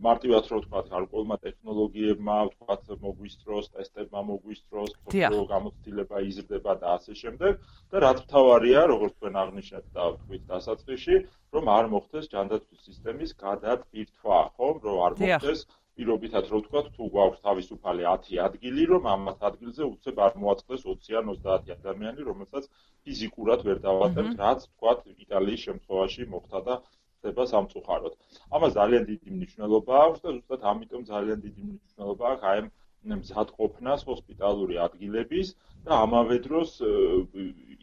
მარტივად 0.07 0.49
რო 0.51 0.59
ვთქვა, 0.63 0.81
გარკვეულმა 0.91 1.37
ტექნოლოგიებმა, 1.45 2.35
ვთქვა, 2.49 2.97
მოგვისწროს, 3.05 3.71
ტესტებმა 3.77 4.21
მოგვისწროს, 4.31 4.93
თქო 5.11 5.41
გამოცდილება 5.53 6.21
იზრდება 6.31 6.75
და 6.83 6.93
ასე 6.99 7.15
შემდეგ. 7.23 7.53
და 7.95 8.03
რაც 8.05 8.19
მთავარია, 8.27 8.85
როგორც 8.95 9.17
თქვენ 9.19 9.41
აღნიშნეთ 9.43 9.87
და 9.99 10.05
ვთქვით 10.15 10.45
დასაწყისში, 10.53 11.17
რომ 11.55 11.65
არ 11.79 11.91
მოხდეს 11.95 12.31
ჯანდაცვის 12.35 12.85
სისტემის 12.89 13.35
გადატვირთვა, 13.45 14.39
ხო, 14.55 14.69
რომ 14.87 15.03
არ 15.09 15.19
მოხდეს 15.25 15.67
პირობითად 15.99 16.49
რო 16.53 16.59
ვთქვა, 16.61 16.81
თუ 16.97 17.07
გვაქვს 17.15 17.43
თავისუფალი 17.47 18.07
10 18.11 18.41
ადგილი, 18.47 18.85
რომ 18.93 19.07
ამ 19.15 19.29
10 19.31 19.47
ადგილზე 19.51 19.83
უცებ 19.91 20.17
არ 20.27 20.33
მოაწყდეს 20.45 20.87
20 20.91 21.19
ან 21.21 21.31
30 21.35 21.75
ადამიანი, 21.77 22.27
რომელსაც 22.31 22.69
ფიზიკურად 23.07 23.65
ვერ 23.69 23.79
დავატებთ, 23.85 24.35
რაც 24.43 24.67
ვთქვა, 24.69 24.93
იტალიის 25.27 25.65
შემთხვევაში 25.69 26.29
მოხდა 26.35 26.61
და 26.69 26.75
ხდება 27.25 27.45
სამწუხაროდ. 27.53 28.15
ამას 28.57 28.73
ძალიან 28.79 29.05
დიდი 29.11 29.29
მნიშვნელობა 29.37 29.93
აქვს 30.05 30.25
და 30.25 30.31
ზუსტად 30.37 30.65
ამიტომ 30.73 31.03
ძალიან 31.11 31.39
დიდი 31.45 31.63
მნიშვნელობა 31.69 32.25
აქვს 32.33 32.49
აი 32.51 32.59
ამ 32.65 32.69
მზადყოფნას 33.21 34.05
ჰოსპიტალური 34.09 34.77
ადგილების 34.87 35.49
და 35.87 35.93
ამავე 36.05 36.37
დროს 36.47 36.71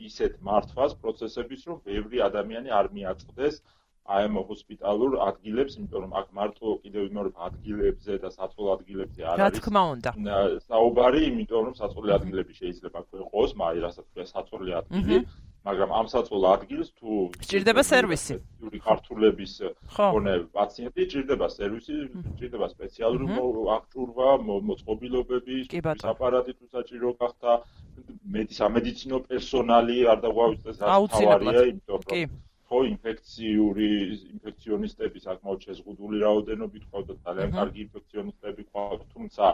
ისეთ 0.10 0.34
მართვას 0.50 0.94
პროცესების, 1.02 1.62
რომ 1.70 1.78
ბევრი 1.90 2.18
ადამიანი 2.30 2.70
არ 2.80 2.88
მიაწყდეს 2.98 3.56
აი 4.10 4.24
ამ 4.28 4.36
ჰოსპიტალურ 4.50 5.12
ადგილებს, 5.30 5.74
იმიტომ 5.78 6.02
რომ 6.04 6.14
აქ 6.20 6.28
მარტო 6.38 6.68
კიდევ 6.84 7.04
მეორე 7.16 7.32
ადგილებზე 7.48 8.14
და 8.24 8.30
საწოლ 8.34 8.66
ადგილებზე 8.76 9.22
არ 9.22 9.36
არის. 9.36 9.42
რა 9.42 9.50
თქმა 9.62 9.84
უნდა. 9.94 10.12
საუბარი, 10.72 11.22
იმიტომ 11.32 11.62
რომ 11.68 11.76
საწოლი 11.82 12.10
ადგილები 12.18 12.54
შეიძლება 12.62 13.00
იყოს, 13.22 13.52
მაგრამ 13.62 13.82
რასაც 13.86 14.06
ქვია 14.12 14.26
საწოლი 14.34 14.72
ადგილი, 14.82 15.16
მაგრამ 15.62 15.90
ამ 16.00 16.08
საწოლ 16.10 16.44
ადგილს 16.56 16.90
თუ 16.98 17.12
სჭირდება 17.46 17.82
სერვისი. 17.86 18.36
იური 18.66 18.80
ქართულების 18.82 19.54
ხონე 19.94 20.34
პაციენტი 20.58 21.02
სჭირდება 21.06 21.48
სერვისი, 21.58 21.96
სჭირდება 22.36 22.68
სპეციალური 22.74 23.26
აღჭურვა, 23.78 24.30
მოწყობილობები, 24.42 25.56
აპარატი 26.12 26.52
თუ 26.58 26.66
საჭირო 26.76 27.10
გახდა, 27.22 27.52
მედი 28.34 28.54
სამედიცინო 28.62 29.18
პერსონალი 29.30 29.98
არ 30.12 30.18
დაგვავიწყდეს 30.26 30.78
რაც 30.82 30.90
თავარია, 31.14 31.62
იმიტომ 31.70 32.00
რომ 32.02 32.30
ხო 32.72 32.80
ინფექციური 32.88 33.88
ინფექციონისტები 34.34 35.22
საკმაოდ 35.24 35.66
შეზღუდული 35.68 36.22
რაოდენობით 36.26 36.86
ყავდა 36.92 37.18
ძალიან 37.26 37.56
კარგი 37.58 37.82
ინფექციონისტები 37.86 38.68
ყავდა 38.76 39.08
თუმცა 39.16 39.50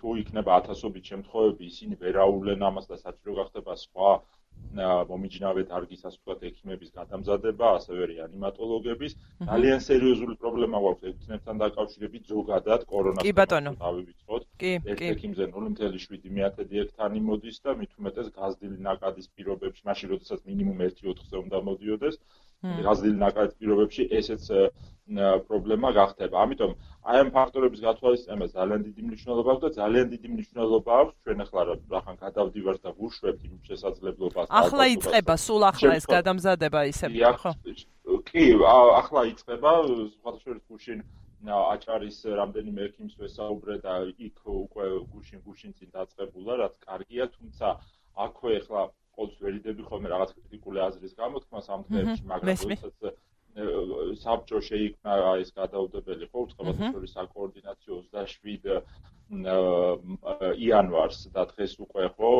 თუ 0.00 0.14
იქნება 0.22 0.56
ათასობით 0.62 1.12
შემთხვევები 1.12 1.70
ისინი 1.72 2.00
ვერაულენ 2.02 2.66
ამას 2.70 2.90
და 2.90 2.98
საჭირო 3.04 3.38
გახდება 3.40 3.78
სხვა 3.84 4.10
მომიჯნავე 5.08 5.62
დარგის 5.70 6.00
ასე 6.08 6.18
ვთქვათ 6.18 6.40
ექიმების 6.48 6.90
გადამზადება, 6.94 7.68
ასევე 7.78 8.08
რეანიმატოლოგების. 8.10 9.12
ძალიან 9.50 9.80
სერიოზული 9.84 10.34
პრობლემა 10.42 10.80
გვაქვს. 10.84 11.08
ექიმებთან 11.12 11.62
დაკავშირებით 11.62 12.26
ზოგადად 12.32 12.86
კორონას 12.92 13.28
დავივიწყოთ. 13.84 14.42
ერთ 14.94 15.04
ექიმზე 15.12 15.48
0.7 15.54 16.66
დიექტანი 16.74 17.24
მოდის 17.28 17.62
და 17.64 17.76
მით 17.80 17.92
უმეტეს 18.02 18.28
გაზრდილი 18.40 18.78
ნაკადის 18.88 19.30
პირობებში, 19.34 19.82
მაშინ 19.90 20.06
როდესაც 20.14 20.40
მინიმუმ 20.50 20.84
1-4-ზე 20.90 21.36
უნდა 21.44 21.58
მოდიოდეს, 21.70 22.20
გაზრდილი 22.62 23.18
ნაკადის 23.22 23.54
პირობებში 23.58 24.04
ესეც 24.18 24.46
პრობლემა 25.48 25.90
გახდება. 25.96 26.36
ამიტომ 26.44 26.72
აი 27.08 27.20
ამ 27.22 27.28
ფაქტორების 27.32 27.80
გათვალისწინება 27.86 28.46
ძალიან 28.54 28.80
დიდი 28.88 29.02
მნიშვნელობა 29.08 29.48
აქვს 29.54 29.62
და 29.64 29.70
ძალიან 29.78 30.06
დიდი 30.12 30.28
მნიშვნელობა 30.34 30.92
აქვს 31.02 31.14
ჩვენ 31.24 31.38
ახლა 31.44 31.62
რახან 31.94 32.16
გადავდივართ 32.24 32.80
და 32.84 32.90
ვუშვებთ 32.98 33.40
იმ 33.48 33.56
შესაძლებლობას. 33.68 34.46
ახლა 34.50 34.84
იწება, 34.96 35.34
სულ 35.46 35.62
ახლა 35.70 35.92
ეს 36.00 36.06
გადამზადება 36.16 36.80
ისე 36.92 37.06
ხო? 37.40 37.52
კი, 38.28 38.44
ახლა 39.00 39.20
იწება, 39.32 39.72
სხვადასხვა 40.18 40.52
გუშინ 40.68 40.98
აჭარის 41.46 42.18
რამდენიმე 42.34 42.80
ექიმს 42.90 43.14
ვესაუბრე 43.22 43.74
და 43.86 44.10
იქ 44.18 44.38
უკვე 44.44 44.84
გუშინ 45.14 45.40
გუშინ 45.46 45.72
წინ 45.78 45.88
დაწყებულა, 45.94 46.52
რაც 46.66 46.74
კარგია, 46.82 47.24
თუმცა 47.38 47.66
აქვე 48.18 48.52
ახლა 48.60 48.82
ყოველთვის 49.18 49.40
ვერიდები 49.48 49.82
ხოლმე 49.90 50.08
რაღაც 50.14 50.30
კრიტიკული 50.38 50.78
აზრის 50.88 51.14
გამოთქმას 51.22 51.66
ამ 51.74 51.80
დღეებში, 51.88 52.22
მაგრამ 52.32 52.56
როდესაც 52.62 53.18
საბჭო 54.22 54.58
შეიქმნა 54.70 55.12
ეს 55.42 55.50
გადაუდებელი 55.60 56.24
ხო 56.30 56.38
უცხოთა 56.46 56.90
შორის 56.94 57.14
საკოორდინაციო 57.18 57.94
27 58.14 58.82
იანვარს 60.66 61.18
და 61.34 61.42
დღეს 61.52 61.72
უკვე 61.84 62.04
ხო 62.14 62.32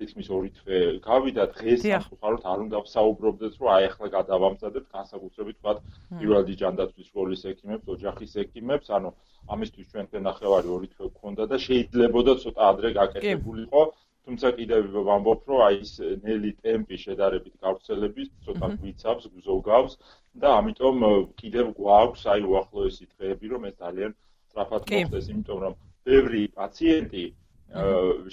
თითქმის 0.00 0.28
ორი 0.32 0.50
თვე 0.56 0.78
გავიდა 1.04 1.44
დღეს 1.54 1.80
სამწუხაროდ 1.84 2.44
არ 2.50 2.58
უნდა 2.64 2.78
ვსაუბრობდეთ 2.84 3.52
რომ 3.60 3.68
აი 3.76 3.84
ახლა 3.90 4.06
გადავამზადებთ 4.16 4.88
განსაკუთრებით 4.96 5.56
თქვა 5.60 5.72
პირველი 6.20 6.54
ჯანდაცვის 6.62 7.06
სკოლის 7.12 7.42
ექიმებს, 7.52 7.86
ოჯახის 7.94 8.32
ექიმებს, 8.44 8.88
ანუ 8.96 9.10
ამისთვის 9.52 9.86
ჩვენთან 9.92 10.22
ნახევარი 10.30 10.68
ორი 10.76 10.88
თვე 10.94 11.06
გქონდა 11.12 11.44
და 11.52 11.56
შეიძლებოდა 11.66 12.32
ცოტა 12.44 12.62
ადრე 12.72 12.88
გაკეთებულიყო 12.96 13.82
თუმცა 14.30 14.50
კიდევ 14.54 14.84
ვამბობ, 15.10 15.40
რომ 15.50 15.60
აი 15.66 15.78
ეს 15.82 15.92
ნელი 16.22 16.50
ტემპი 16.62 16.96
შედარებით 17.04 17.54
გავრცელების 17.66 18.28
ცოტა 18.46 18.68
გვიცავს, 18.78 19.24
გზოგავს 19.34 19.96
და 20.44 20.52
ამიტომ 20.58 21.02
კიდევ 21.40 21.72
გვაქვს 21.80 22.22
აი 22.34 22.46
უახლოესი 22.46 23.08
დღეები, 23.10 23.50
რომ 23.54 23.66
ეს 23.70 23.74
ძალიან 23.82 24.14
სწრაფად 24.50 24.86
მოხდეს, 24.94 25.30
იმიტომ 25.34 25.58
რომ 25.66 25.74
ბევრი 26.06 26.42
პაციენტი 26.60 27.24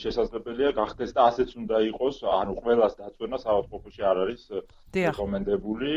შესაძლებელია 0.02 0.70
გახდეს 0.78 1.12
და 1.18 1.26
ასეც 1.30 1.52
უნდა 1.62 1.82
იყოს, 1.88 2.22
ანუ 2.26 2.54
ყველას 2.62 2.94
დაწვენა 3.02 3.38
საავადმყოფოში 3.42 4.02
არ 4.12 4.22
არის 4.24 4.44
რეკომენდებული, 4.98 5.92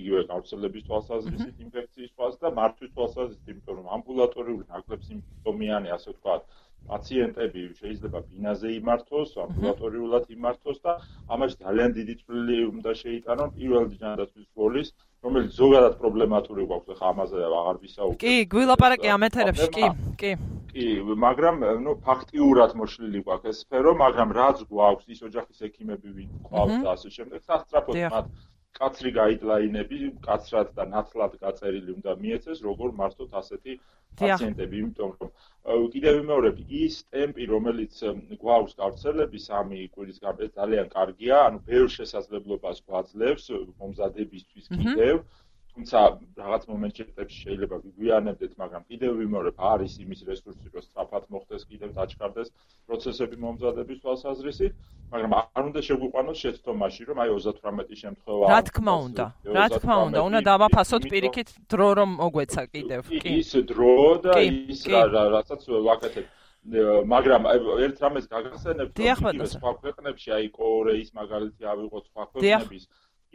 იგივე 0.00 0.20
გავრცელების 0.32 0.84
თვალსაზრისით 0.88 1.62
ინფექციის 1.66 2.12
თვალს 2.16 2.36
და 2.42 2.52
მართვის 2.58 2.92
თვალსაზრისით, 2.92 3.48
იმიტომ 3.52 3.80
რომ 3.80 3.86
ამბულატორიული 3.96 4.64
ნაკლებ 4.76 5.08
სიმპტომიანი, 5.08 5.88
ასე 5.96 6.12
ვთქვათ, 6.12 6.44
პაციენტები 6.90 7.62
შეიძლება 7.80 8.18
ბინაზე 8.28 8.68
იმართოს, 8.78 9.30
ამბულატორიულად 9.44 10.24
იმართოს 10.36 10.78
და 10.86 10.92
ამაში 11.34 11.56
ძალიან 11.62 11.90
დიდი 11.98 12.14
წვლილი 12.22 12.56
უნდა 12.72 12.90
შეიტანონ 13.02 13.48
პირველი 13.56 13.94
ჯანდაცვის 14.02 14.46
სკოლის, 14.52 14.88
რომელიც 15.22 15.50
ზოგადად 15.62 15.94
პრობლემატური 16.02 16.62
გვაქვს 16.70 16.98
ხა 16.98 17.06
ამაზე 17.14 17.36
აღარ 17.48 17.76
ვისაუბრებ. 17.84 18.20
კი, 18.24 18.34
გვილაპარაკე 18.54 19.08
ამ 19.16 19.22
ეთერებში, 19.28 19.68
კი, 19.76 19.84
კი. 20.22 20.32
კი, 20.72 20.86
მაგრამ 21.26 21.56
ნუ 21.84 21.92
ფაქტიურად 22.06 22.72
მოშლილი 22.80 23.20
გვაქვს 23.26 23.50
ეს 23.52 23.58
სფერო, 23.64 23.92
მაგრამ 24.04 24.28
რაც 24.40 24.64
გვაქვს 24.72 25.12
ის 25.12 25.20
ოჯახის 25.28 25.58
ექიმები 25.68 26.08
ვინ 26.16 26.30
ყავს 26.48 26.76
და 26.82 26.88
ასე 26.96 27.08
შემდეგ, 27.16 27.40
სასწრაფოდ 27.48 28.00
მათ 28.14 28.26
კაცრი 28.78 29.10
გაიდლაინები, 29.16 29.98
კაცრად 30.26 30.70
და 30.78 30.86
ნათლად 30.92 31.34
გაწერილი 31.42 31.96
უნდა 31.96 32.14
მიეცეს, 32.22 32.62
როგორ 32.68 32.94
მართოთ 33.00 33.36
ასეთი 33.40 33.76
პაციენტები, 34.20 34.80
იმიტომ 34.84 35.12
რომ 35.20 35.84
კიდევ 35.94 36.18
ვიმეორებ, 36.20 36.56
ის 36.80 36.96
ტემპი, 37.16 37.46
რომელიც 37.52 38.00
გვაქვს 38.42 38.76
გავრცელების 38.80 39.46
ამი 39.60 39.84
კვირის 39.96 40.18
გამწე 40.24 40.48
ძალიან 40.58 40.90
კარგია, 40.96 41.38
ანუ 41.50 41.62
ბევრ 41.68 41.92
შესაძლებლობას 41.98 42.82
გვაძლევს 42.88 43.46
მომზადებისთვის 43.82 44.66
კიდევ. 44.76 45.22
აჰა 45.22 45.41
თუმცა 45.72 46.00
რაღაც 46.36 46.62
მომენტში 46.68 47.04
შეიძლება 47.32 47.76
გვიანებდეთ, 47.84 48.52
მაგრამ 48.62 48.82
კიდევ 48.92 49.12
ვიმეორებ, 49.20 49.56
არის 49.72 49.92
იმის 50.04 50.20
რესურსი, 50.28 50.66
რომ 50.68 50.84
სწრაფად 50.84 51.24
მოხდეს 51.32 51.62
კიდევ 51.70 51.94
დაჩქარდეს 51.96 52.48
პროცესები 52.88 53.36
მომზადების 53.44 54.02
თვალსაზრისით, 54.04 54.72
მაგრამ 55.12 55.32
არ 55.40 55.62
უნდა 55.68 55.80
შეგვიყვანოს 55.88 56.42
შეცდომაში, 56.44 57.02
რომ 57.08 57.16
აი 57.24 57.30
38 57.38 57.96
შემთხვევა 58.02 58.44
რა 58.52 58.60
თქმა 58.68 58.94
უნდა, 59.06 59.26
რა 59.56 59.66
თქმა 59.76 59.96
უნდა, 60.08 60.18
უნდა 60.28 60.40
დავაფასოთ 60.50 61.02
პირიქით 61.12 61.48
დრო 61.72 61.88
რომ 62.00 62.10
მოგვეცა 62.20 62.62
კიდევ. 62.74 63.00
კი, 63.08 63.32
ის 63.40 63.50
დრო 63.72 63.96
და 64.28 64.32
ის 64.44 64.80
რასაც 64.92 65.62
ვაკეთებ. 65.88 66.26
მაგრამ 67.10 67.42
ერთ 67.86 67.96
რამეს 68.04 68.26
გაგახსენებთ, 68.30 68.94
რომ 68.94 69.46
სხვა 69.50 69.70
ქვეყნებში 69.82 70.28
აი 70.36 70.46
კორეის 70.54 71.10
მაგალითი 71.10 71.62
ავიღოთ 71.72 72.04
სხვა 72.12 72.24
ქვეყნების 72.30 72.84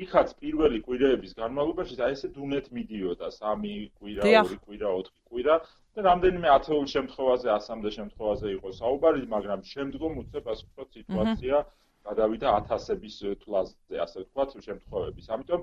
იქაც 0.05 0.33
პირველი 0.41 0.79
კვირეების 0.85 1.31
განმავლობაში 1.37 1.95
აი 2.07 2.15
ესე 2.15 2.27
დუნეთ 2.37 2.67
მიდიოდა. 2.77 3.29
3 3.37 3.89
კვირა, 3.97 4.23
2 4.49 4.57
კვირა, 4.65 4.91
4 4.97 5.09
კვირა 5.29 5.55
და 5.97 6.05
რამდენიმე 6.07 6.47
ათეულ 6.53 6.85
შემთხვევაზე, 6.93 7.47
100-მდე 7.67 7.91
შემთხვევაზე 7.97 8.47
იყო 8.57 8.73
საუბარი, 8.81 9.23
მაგრამ 9.33 9.63
შემდგომ 9.73 10.19
უცებ 10.21 10.51
ასე 10.53 10.63
ვთქვათ 10.67 10.89
სიტუაცია 10.97 11.63
გადავიდა 12.07 12.47
ათასების 12.59 13.15
თვლაზე, 13.41 13.97
ასე 14.05 14.17
ვთქვათ, 14.23 14.49
შემთხვევების. 14.67 15.25
ამიტომ 15.37 15.61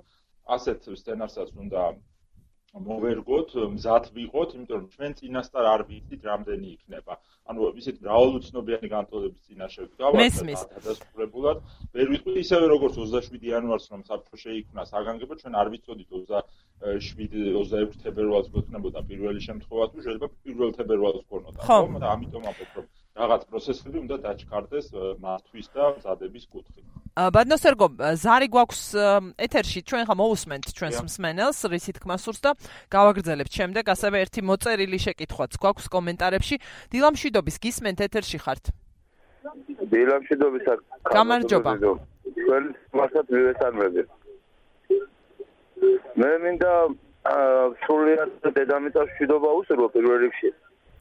ასეთ 0.57 0.81
სცენარსაც 1.00 1.49
უნდა 1.64 1.83
მოვერგოთ, 2.75 3.54
მზად 3.75 4.09
ვიყოთ, 4.14 4.54
იმიტომ 4.59 4.78
რომ 4.78 4.87
ჩვენ 4.95 5.12
წინასწარ 5.19 5.66
არ 5.75 5.83
ვიცით 5.90 6.23
რამდენი 6.26 6.69
იქნება. 6.75 7.14
ანუ 7.45 7.69
ისეთ 7.81 7.97
მრავალუცნობიანი 8.02 8.88
განტოლების 8.95 9.43
წინაშე 9.47 9.81
ვდგავართ 9.85 10.38
და 10.75 10.81
დასრულებულად 10.87 11.59
ვერ 11.95 12.07
ვიტყვი 12.14 12.38
ისევე 12.43 12.66
როგორც 12.75 12.95
27 12.99 13.47
იანვარს 13.50 13.87
რომ 13.95 14.02
საფრთხე 14.11 14.38
შეიქმნა 14.45 14.83
საგანგებო, 14.90 15.35
ჩვენ 15.45 15.54
არ 15.61 15.69
ვიცოდით 15.75 16.09
27 16.19 17.31
26 17.54 18.02
თებერვალს 18.02 18.49
გვექნებოდა 18.54 19.00
პირველი 19.07 19.40
შემთხვევა 19.49 19.85
თუ 19.93 19.99
შეიძლება 20.09 20.28
პირველ 20.43 20.71
თებერვალს 20.78 21.21
გქონოდა. 21.28 21.61
ხომ 21.69 21.95
და 22.02 22.07
ამიტომ 22.16 22.43
ამბობ 22.50 22.71
რომ 22.81 22.87
რაღაც 23.14 23.42
პროცესები 23.47 23.99
უნდა 24.04 24.16
დაჩქარდეს 24.26 24.87
მართვის 25.23 25.66
და 25.75 25.85
მზადების 25.97 26.44
კუთხით. 26.50 26.85
ბადნოსერგო 27.14 27.87
ზარი 28.18 28.49
გვაქვს 28.50 28.83
ეთერში 29.47 29.80
ჩვენ 29.87 30.02
ხა 30.11 30.14
მოусმენთ 30.18 30.66
ჩვენს 30.75 30.99
მსმენელს 31.06 31.59
რის 31.71 31.87
თქმა 31.94 32.16
სურს 32.18 32.40
და 32.42 32.50
გავაგრძელებთ 32.90 33.52
შემდეგ 33.54 33.85
ასევე 33.94 34.16
ერთი 34.18 34.40
მოწერილი 34.50 34.99
შეკითხვაც 34.99 35.52
გვაქვს 35.62 35.87
კომენტარებში. 35.94 36.56
დილამშვიდობის 36.90 37.56
გისმენთ 37.62 37.99
ეთერში 38.02 38.38
ხართ. 38.42 38.64
დილამშვიდობის 39.94 40.64
გამარჯობა. 41.14 41.73
თქვენ 42.35 42.64
მასად 42.99 43.26
მივესალმები. 43.30 44.02
მე 46.18 46.30
მინდა 46.42 46.73
სულიად 47.87 48.30
დედამიწას 48.59 49.06
მშვიდობა 49.06 49.49
უსურვო 49.62 49.87
პირველ 49.94 50.18
რიგში 50.26 50.50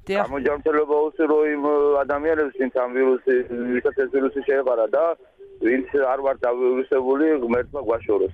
გამოჯანმრთელობა 0.08 0.96
უსურვო 1.08 1.40
იმ 1.48 1.66
ადამიანებს 2.04 2.56
ვინც 2.60 2.74
ამ 2.84 2.96
ვირუსი 2.96 3.36
ვისაც 3.76 4.00
ეს 4.04 4.10
ვირუსი 4.16 4.42
შეეყარა 4.48 4.88
და 4.96 5.04
ვინც 5.64 5.94
არ 6.14 6.20
ვარ 6.26 6.42
დავირუსებული 6.44 7.30
ღმერთმა 7.44 7.82
გვაშოროს 7.88 8.34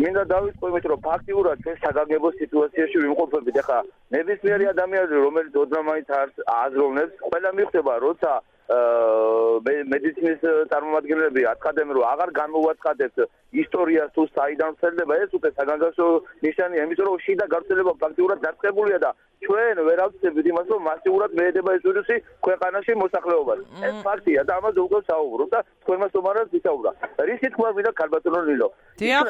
მინდა 0.00 0.22
დავიწყო 0.30 0.70
იმით 0.70 0.86
რომ 0.90 1.02
ფაქტიურად 1.04 1.60
ჩვენ 1.64 1.76
საგანგებო 1.84 2.28
სიტუაციაში 2.40 2.96
ვიმყოფებით. 3.02 3.56
ახლა 3.62 3.78
ნებისმიერი 4.16 4.64
ადამიანი 4.74 5.20
რომელიც 5.26 5.54
ოდნავ 5.62 5.90
არ 6.20 6.28
აზროვნებს 6.64 7.14
ყველა 7.28 7.50
მიხვდება 7.60 7.94
როცა 8.06 8.32
მედიცინის 9.92 10.42
წარმომადგენლები 10.70 11.40
აცხადებენ 11.52 11.94
რომ 11.96 12.04
აღარ 12.12 12.30
განმოვაცხადებთ 12.40 13.18
ისტორიას 13.62 14.10
თუ 14.14 14.22
საიდან 14.34 14.70
ვრცელდება 14.74 15.14
ეს 15.22 15.30
უკვე 15.38 15.50
საგანგებო 15.58 16.06
ნიშანია 16.46 16.84
იმიტომ 16.86 17.06
რომ 17.10 17.22
შიდა 17.26 17.46
გავრცელება 17.54 17.92
ფაქტიურად 18.02 18.38
დაწყებულია 18.46 18.98
და 19.04 19.10
ჩვენ 19.44 19.76
ვერ 19.88 19.98
ავწევთ 20.04 20.46
იმას 20.50 20.66
რომ 20.72 20.82
მასიურად 20.90 21.30
მეედება 21.38 21.70
ეს 21.76 21.82
ვირუსი 21.88 22.16
ქვეყანაში 22.44 22.92
მოსახლეობას. 23.02 23.58
ეს 23.88 23.96
ფაქტია 24.06 24.42
და 24.48 24.52
ამაზე 24.60 24.80
უკვე 24.86 25.00
საუბრობ 25.10 25.48
და 25.54 25.60
თქვენმა 25.82 26.06
სტუმარებს 26.12 26.52
ვისაუბრა. 26.54 26.90
რისი 27.28 27.48
თქვა 27.54 27.68
მინდა 27.76 27.92
კარბატონო 28.00 28.40
ლილო 28.48 28.68
დიახ. 29.00 29.26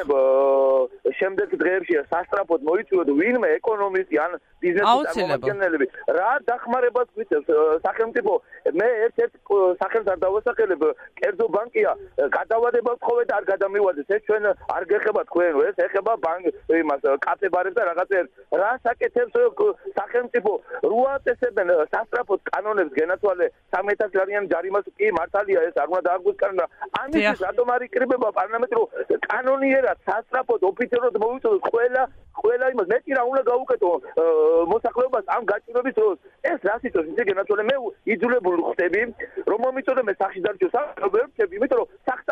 შემდეგ 1.19 1.47
დღეებში 1.61 1.93
სასტრაფოდ 2.11 2.61
მოიწვიოთ 2.67 3.09
ვინმე 3.19 3.47
ეკონომისტი 3.57 4.15
ან 4.25 4.31
ბიზნესის 4.61 5.05
წარმომადგენლები 5.15 5.85
რა 6.17 6.31
დახმარებას 6.49 7.07
გვიწევს 7.15 7.47
სახელმწიფო 7.85 8.33
მე 8.79 8.87
ერთ-ერთ 9.05 9.33
სახელს 9.81 10.07
არ 10.11 10.19
დავასახელებ. 10.25 10.81
კერძო 11.19 11.45
ბანკია 11.55 11.91
გადავადება 12.37 12.91
ვთხოვე 12.97 13.23
და 13.29 13.33
არ 13.39 13.45
გადამივადეს 13.51 14.07
ეს 14.15 14.21
ჩვენ 14.27 14.43
არ 14.75 14.83
გეხება 14.91 15.21
თქვენ 15.29 15.51
ეს 15.71 15.77
ეხება 15.87 16.13
ბანკ 16.25 16.43
იმას 16.81 17.01
კაფე 17.25 17.47
ბარებს 17.55 17.75
და 17.77 17.83
რაღაცებს. 17.89 18.29
რა 18.61 18.71
საკეთებს 18.85 19.33
სახელმწიფო 20.01 20.51
როა 20.91 21.15
წესებენ 21.25 21.73
სასტრაფოდ 21.93 22.39
კანონებს 22.51 22.95
გენაცვალე 22.99 23.47
3000 23.77 24.17
ლარიან 24.19 24.49
ჯარიმას 24.53 24.87
კი 24.97 25.11
მართალია 25.19 25.65
ეს 25.69 25.77
არ 25.81 25.93
უნდა 25.93 26.01
დააგვიწყდა 26.09 26.65
ამის 27.01 27.45
რატომ 27.45 27.73
არ 27.75 27.85
იკრიბება 27.87 28.29
პარლამენტი 28.39 28.75
რომ 28.79 29.19
კანონიერად 29.29 29.97
სასტრაფოდ 30.09 30.67
ოფიციალურად 30.71 31.21
მოვიწოდოთ 31.25 31.71
ყველა 31.71 32.03
ყველა 32.41 32.67
იმას. 32.73 32.87
მეტი 32.91 33.11
რა 33.17 33.23
უნდა 33.31 33.43
გაუკეთო 33.51 33.89
მოსახლეობას 34.73 35.25
ამ 35.35 35.43
გაჭირების 35.51 35.95
დროს? 35.99 36.17
ეს 36.51 36.59
რა 36.67 36.75
სიტუაცია 36.83 37.13
ისე 37.13 37.23
გენაცვალე 37.29 37.63
მე 37.69 37.75
იძულებული 38.15 38.61
ხდები 38.71 39.01
რომ 39.51 39.59
მომიწოდე 39.65 40.01
მე 40.07 40.13
სახში 40.21 40.41
დარჩო 40.45 40.67
საერთოდ 40.75 41.55
იმიტომ 41.59 41.77
რომ 41.81 41.87
სახს 42.07 42.25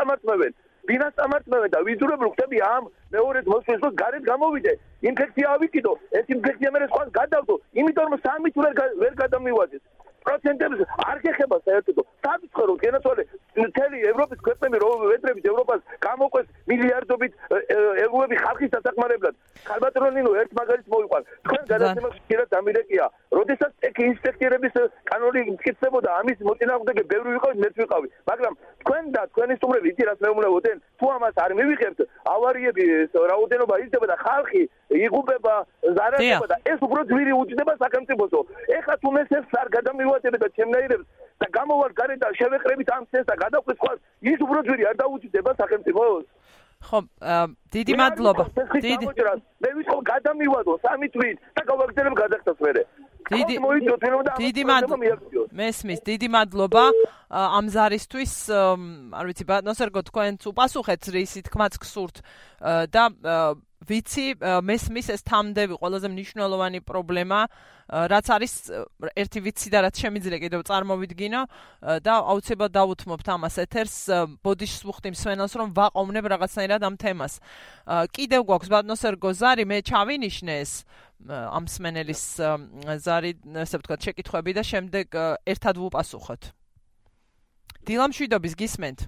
ბინას 0.90 1.16
ამართმევენ 1.26 1.74
და 1.76 1.80
ვიძულებული 1.88 2.30
ხდები 2.34 2.58
ამ 2.74 2.84
მეორე 3.16 3.40
მოსვლის 3.54 3.82
დროს 3.84 3.94
გარეთ 4.04 4.24
გამოვიდე. 4.32 4.74
ინფექცია 5.10 5.48
ავიკიდო 5.56 5.94
ეს 6.20 6.26
ინფექცია 6.36 6.70
მე 6.76 6.80
სხვას 6.92 7.10
გადავდო? 7.20 7.56
იმიტომ 7.80 8.06
რომ 8.14 8.22
სამი 8.26 8.50
თუ 8.54 8.60
ვერ 9.04 9.14
გადამივადეს 9.24 9.84
პროცენტებს 10.26 10.80
არ 11.10 11.18
გეხება 11.26 11.58
საერთოდ. 11.66 12.00
საფრთხე 12.30 12.64
რომ 12.70 12.78
გენაცვალე 12.84 13.24
მთელი 13.60 13.98
ევროპის 14.12 14.40
ქვეყნები 14.46 14.78
რომ 14.84 15.04
ვეტრებით 15.12 15.46
ევროპას 15.52 15.80
გამოყვეს 16.06 16.48
მილიარდობით 16.70 17.32
ევროები 18.06 18.36
ხალხის 18.44 18.74
დასახმარებლად. 18.76 19.36
ხალბატრონინო 19.68 20.32
ერთ 20.42 20.52
მაგალითს 20.60 20.92
მოვიყვან 20.94 21.24
თქვენ 21.46 21.64
გადაცემაში 21.72 22.20
შეიძლება 22.20 22.52
დამირეკია 22.56 23.06
როდესაც 23.38 23.72
ეგ 23.90 24.00
ინსპექტორების 24.10 24.78
კანონი 25.12 25.42
მკითხებოდა 25.56 26.10
ამის 26.20 26.44
მოწინააღმდეგე 26.50 27.04
ბევრი 27.14 27.36
ვიყავი 27.36 27.64
მეც 27.64 27.76
ვიყავი 27.82 28.08
მაგრამ 28.32 28.54
თქვენ 28.90 29.12
და 29.14 29.22
თქვენი 29.30 29.54
სტუმრები 29.60 29.90
იცი 29.94 30.04
რას 30.10 30.20
მეუბნებოდნენ? 30.26 30.78
თუ 30.98 31.06
ამას 31.14 31.36
არ 31.46 31.52
მივიღებთ 31.60 32.00
ავარიები 32.34 32.86
რაოდენობა 33.32 33.76
იზრდება 33.86 34.08
და 34.10 34.16
ხალხი 34.26 34.62
იღუპება 35.06 35.56
ზარალდება 35.98 36.48
და 36.50 36.58
ეს 36.74 36.80
უფრო 36.88 37.02
ძვირი 37.10 37.34
უჯდება 37.42 37.74
სახელმწიფოსო 37.84 38.40
ეხლა 38.78 38.96
თუ 39.02 39.10
მე 39.14 39.22
ეს 39.30 39.54
არ 39.62 39.68
გადამივატებე 39.78 40.38
და 40.42 40.48
ჩემნაირებს 40.58 41.06
და 41.38 41.48
გამოვარ 41.58 41.92
გარეთ 42.00 42.20
და 42.26 42.30
შევეყრებით 42.40 42.90
ამ 42.98 43.04
სენს 43.14 43.30
და 43.30 43.36
გადაყვეს 43.46 43.78
სხვა 43.78 43.92
ის 44.34 44.40
უფრო 44.46 44.60
ძვირი 44.68 44.84
არ 44.90 44.96
დაუჯდება 45.02 45.52
სახელმწიფოს 45.62 46.26
ხო 46.88 47.00
დიდი 47.76 47.94
მადლობა. 48.00 48.44
დიდი 48.88 49.06
მე 49.62 49.70
ვიყო 49.78 49.96
გადამივადო 50.12 50.74
სამი 50.84 51.08
თვით 51.14 51.38
და 51.56 51.62
გავაგზავნებ 51.70 52.16
გადახდას 52.24 52.60
მერე 52.66 52.84
დიდი 53.30 53.56
დიდი 54.40 54.64
მადლობა. 54.70 55.06
მესმის 55.54 56.00
დიდი 56.06 56.28
მადლობა 56.34 56.84
ამ 57.30 57.66
ზარისთვის 57.70 58.34
არ 59.14 59.26
ვიცი 59.30 59.46
ბატონო 59.50 59.74
სერგო 59.78 60.02
თქვენც 60.10 60.42
უპასუხეთ 60.50 61.02
რისი 61.14 61.40
თქმაც 61.46 61.74
გსურთ 61.78 62.16
და 62.90 63.04
ვიცი 63.90 64.26
მესმის 64.40 65.08
ეს 65.16 65.22
თამდები 65.26 65.76
ყველაზე 65.82 66.08
მნიშვნელოვანი 66.14 66.80
პრობლემა 66.86 67.40
რაც 67.90 68.28
არის 68.30 68.54
ერთი 69.18 69.40
ვიცი 69.42 69.70
და 69.74 69.80
რაც 69.90 69.96
შემიძლია 69.98 70.40
კიდევ 70.46 70.62
წარმოვიდგინო 70.70 71.42
და 72.06 72.14
აუცილებლად 72.22 72.72
დავუთმობთ 72.78 73.28
ამას. 73.34 73.56
ეთერს 73.66 73.98
ბოდიშს 74.46 74.86
ვუხდი 74.86 75.10
მსვენელს 75.18 75.54
რომ 75.58 75.74
ვაყოვნებ 75.74 76.26
რაღაცნაირად 76.30 76.82
ამ 76.86 76.96
თემას. 77.02 77.42
კიდევ 78.14 78.42
გვაქვს 78.46 78.70
ბატონოს 78.70 79.02
ერგო 79.10 79.30
ზარი 79.34 79.66
მე 79.66 79.78
ჩავინიშნე 79.90 80.54
ეს 80.62 80.86
ამ 81.26 81.64
მსმენელის 81.66 82.24
ზარი 83.02 83.32
ასე 83.58 83.76
ვთქვათ 83.82 84.00
შეკითხვები 84.06 84.52
და 84.54 84.64
შემდეგ 84.64 85.08
ერთად 85.50 85.76
ვუპასუხოთ. 85.82 86.42
დილამშვიდობის 87.90 88.54
გისმენთ 88.54 89.00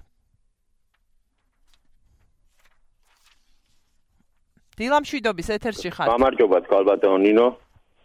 დილამშვიდობის 4.78 5.48
ეთერში 5.56 5.90
ხარ. 5.92 6.06
გამარჯობა 6.12 6.58
თვალბატონო 6.66 7.18
ნინო. 7.26 7.46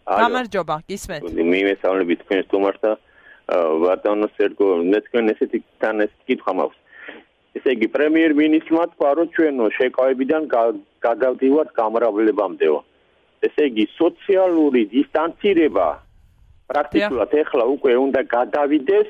გამარჯობა, 0.08 0.76
გისმენთ. 0.88 1.24
მიმესწავლები 1.54 2.14
თქვენ 2.22 2.40
სტუმართა 2.48 2.92
ბატონო 3.84 4.28
სერგო, 4.36 4.68
მე 4.92 5.00
თქვენ 5.08 5.24
ესეთი 5.34 5.60
თან 5.80 5.96
ეს 6.04 6.14
კითხვა 6.28 6.52
მაქვს. 6.60 6.78
ესე 7.58 7.70
იგი 7.76 7.88
პრემიერ 7.96 8.32
მინისტრმა 8.38 8.84
თქვა 8.94 9.10
რომ 9.18 9.28
ჩვენო 9.36 9.66
შეკავებიდან 9.78 10.42
გაგავდივართ 11.06 11.70
გამრავლებამდეო. 11.80 12.78
ესე 13.48 13.64
იგი 13.70 13.86
სოციალური 13.98 14.82
დისტანცირება 14.94 15.88
პრაქტიკულად 16.68 17.32
ეხლა 17.42 17.64
უკვე 17.76 17.94
უნდა 18.06 18.22
გადავიდეს 18.38 19.10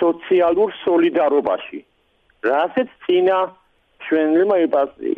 სოციალურ 0.00 0.70
სოლიდარობაში. 0.84 1.80
რასაც 2.50 2.88
წინა 3.04 3.38
ჩვენმა 4.04 4.56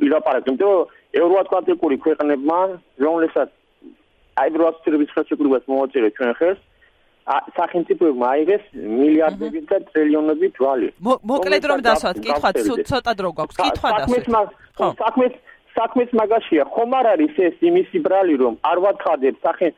ილაპარაკეთ, 0.07 0.47
იმიტომ 0.49 0.71
რომ 0.75 0.87
ევროატლანტიკური 1.13 1.97
ქვეყნებმა, 2.05 2.59
რომელსაც 3.05 3.51
აიბროასტრების 4.43 5.11
ხელშეკრულებას 5.15 5.65
მოაწერა 5.69 6.09
ჩვენ 6.17 6.33
ხელს, 6.41 6.61
სახელმწიფოებმა 7.57 8.27
აიღეს 8.35 8.65
მილიარდები 8.75 9.61
და 9.71 9.79
ტრილიონები 9.93 10.47
თვალი. 10.57 10.89
მოკლედ 11.03 11.65
რომ 11.71 11.81
დასვათ, 11.87 12.17
კითხვაც 12.25 12.57
ცოტა 12.91 13.13
დრო 13.19 13.31
გვაქვს, 13.37 13.57
კითხვა 13.63 13.89
დასვათ. 13.99 14.49
ხო, 14.79 14.87
საქმეს 14.99 15.35
საქმეს 15.77 16.11
მაგაშია, 16.13 16.65
ხომ 16.75 16.91
არ 16.99 17.07
არის 17.13 17.35
ეს 17.49 17.57
იმისი 17.65 17.99
ბრალი 18.05 18.35
რომ 18.43 18.55
არ 18.71 18.79
ვაცხადებ 18.85 19.35
სახენ 19.45 19.73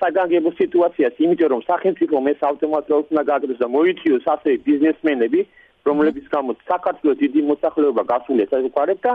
საგანგებო 0.00 0.50
სიტუაციას, 0.58 1.14
იმიტომ 1.22 1.48
რომ 1.52 1.60
სახელმწიფო 1.70 2.16
მეს 2.26 2.40
ავტომატურად 2.50 3.04
უნდა 3.12 3.22
გააგრძელოს 3.30 3.62
და 3.62 3.68
მოიწიოს 3.76 4.24
ასე 4.34 4.50
ბიზნესმენები, 4.66 5.40
რომლებიც 5.86 6.26
გამო 6.34 6.50
საქართველოს 6.66 7.20
დიდი 7.22 7.40
მოსახლეობა 7.50 8.02
გასულია 8.10 8.46
საზღვარეთ 8.50 8.98
და 9.06 9.12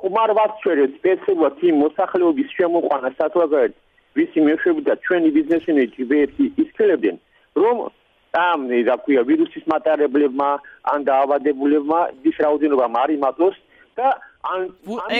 ხმარ 0.00 0.30
ვაჩვერეთ 0.38 0.90
სპეციალურად 1.00 1.64
იმ 1.70 1.80
მოსახლეობის 1.84 2.48
შემოყვანა 2.58 3.10
საზღვარგარეთ 3.20 3.74
ვისი 4.18 4.40
მეშვეობდა 4.48 4.94
ჩვენი 5.06 5.30
ბიზნესმენები 5.38 6.06
ვერტი 6.12 6.46
ისქლებდნენ 6.64 7.16
რომ 7.62 7.76
ამ 8.40 8.60
რა 8.88 8.96
ქვია 9.04 9.22
ვირუსის 9.28 9.64
მატარებლებმა 9.72 10.50
ან 10.92 11.06
დაავადებულებმა 11.10 12.00
ის 12.30 12.36
რაოდენობა 12.44 12.86
მარიმატოს 12.96 13.56
და 13.98 14.08
ან 14.50 14.60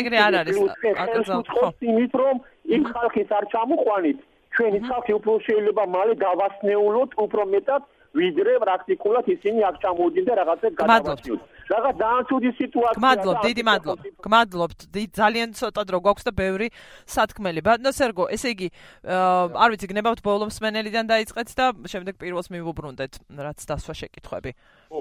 ეგრე 0.00 0.18
არ 0.26 0.34
არის 0.40 0.58
აკრძალო 1.04 1.70
იმით 1.92 2.12
რომ 2.22 2.36
იმ 2.76 2.82
ხალხის 2.92 3.32
არ 3.38 3.44
ჩამოყვანით. 3.52 4.18
ჩვენი 4.54 4.78
ხალხი 4.88 5.12
უფრო 5.18 5.32
შეიძლება 5.46 5.82
მალე 5.94 6.14
გავასნეულოთ 6.26 7.10
უფრო 7.24 7.42
მეტად 7.54 7.82
ვიდრე 8.10 8.52
პრაქტიკულად 8.58 9.24
ისინი 9.30 9.60
აქ 9.70 9.76
ჩამოვიდნენ 9.82 10.24
და 10.26 10.34
რაღაცა 10.40 10.66
გადავასწრებთ. 10.80 11.42
რაღაც 11.70 11.94
ძალიან 12.02 12.24
ცუდი 12.26 12.50
სიტუაცია. 12.58 12.98
გმადლობ, 12.98 13.36
დიდი 13.46 13.62
მადლობა. 13.70 14.02
გმადლობთ. 14.26 14.78
ძალიან 15.20 15.48
ცოტა 15.54 15.82
დრო 15.86 15.98
გვაქვს 16.02 16.24
და 16.26 16.32
ბევრი 16.34 16.66
სათქმელი. 17.06 17.60
ბატონო 17.62 17.90
სერგო, 17.94 18.24
ესე 18.34 18.48
იგი, 18.50 18.68
არ 19.62 19.68
ვიცი, 19.70 19.86
გნებავთ 19.94 20.20
ბოლომს 20.26 20.56
მენელიდან 20.58 21.04
დაიწყეთ 21.06 21.48
და 21.54 21.66
შემდეგ 21.86 22.14
პირველს 22.18 22.48
მივუბრუნდეთ, 22.50 23.12
რაც 23.30 23.58
დასვა 23.70 23.94
შეკითხვები. 24.00 24.50
ხო, 24.90 24.98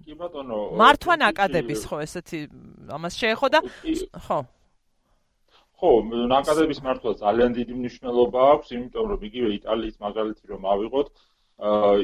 კი 0.00 0.12
ბატონო. 0.16 0.58
მართვან 0.80 1.20
აკადების 1.28 1.80
ხო 1.84 1.96
ესეთი 2.08 2.38
ამას 2.88 3.14
შეეხო 3.20 3.46
და 3.52 3.60
ხო. 4.24 4.38
ხო, 5.76 5.90
ნაკადების 6.32 6.80
მართვა 6.80 7.10
ძალიან 7.20 7.50
დიდი 7.52 7.72
მნიშვნელობა 7.76 8.40
აქვს, 8.56 8.68
იმიტომ 8.80 9.04
რომ 9.12 9.20
იგივე 9.28 9.48
იტალიის 9.60 9.96
მაგალითი 10.00 10.44
რომ 10.48 10.62
ავიღოთ, 10.72 11.08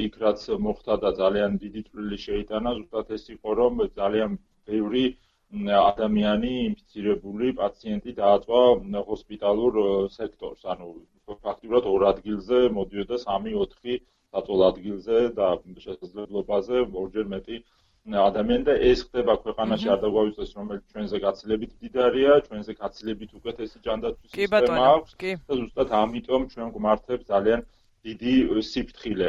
იქ 0.07 0.15
რაც 0.25 0.45
მოხდა 0.67 0.95
და 1.05 1.11
ძალიან 1.17 1.59
დიდი 1.63 1.83
წვლილი 1.89 2.19
შეიტანა 2.27 2.71
ზუსტად 2.77 3.11
ეს 3.17 3.25
იყო 3.37 3.57
რომ 3.61 3.83
ძალიან 3.99 4.39
ბევრი 4.71 5.05
ადამიანი 5.53 6.53
ინფიცირებული 6.69 7.53
პაციენტი 7.59 8.15
დააწვა 8.21 8.63
ჰოსპიტალურ 9.09 9.75
სექტორს. 10.15 10.65
ანუ 10.65 10.89
ფაქტობრივად 11.29 11.85
ორ 11.93 12.03
ადგილზე 12.13 12.63
მოდიოდა 12.79 13.17
3-4 13.27 14.01
დაწოლ 14.33 14.61
ადგილზე 14.71 15.19
და 15.37 15.49
შესაძლებლობაზე 15.85 16.77
ორჯერ 17.03 17.27
მეტი 17.35 17.57
ადამიანი 18.03 18.65
და 18.67 18.75
ეს 18.91 19.05
ხდება 19.07 19.35
ქვეყანაში 19.45 19.89
არ 19.95 19.99
დაგვაუწყდეს 20.05 20.55
რომელიც 20.59 20.85
ჩვენზე 20.93 21.19
გაცილებით 21.25 21.73
დიდარია 21.83 22.33
ჩვენზე 22.49 22.73
გაცილებით 22.81 23.31
უკეთესი 23.39 23.79
ჯანდაცვის 23.85 24.33
სისტემა 24.39 24.87
აქვს 24.95 25.13
და 25.21 25.59
ზუსტად 25.61 25.95
ამიტომ 26.01 26.43
ჩვენ 26.55 26.73
გვმართებს 26.77 27.29
ძალიან 27.33 27.61
დიდი 28.07 28.35
სიფრთხილე. 28.69 29.29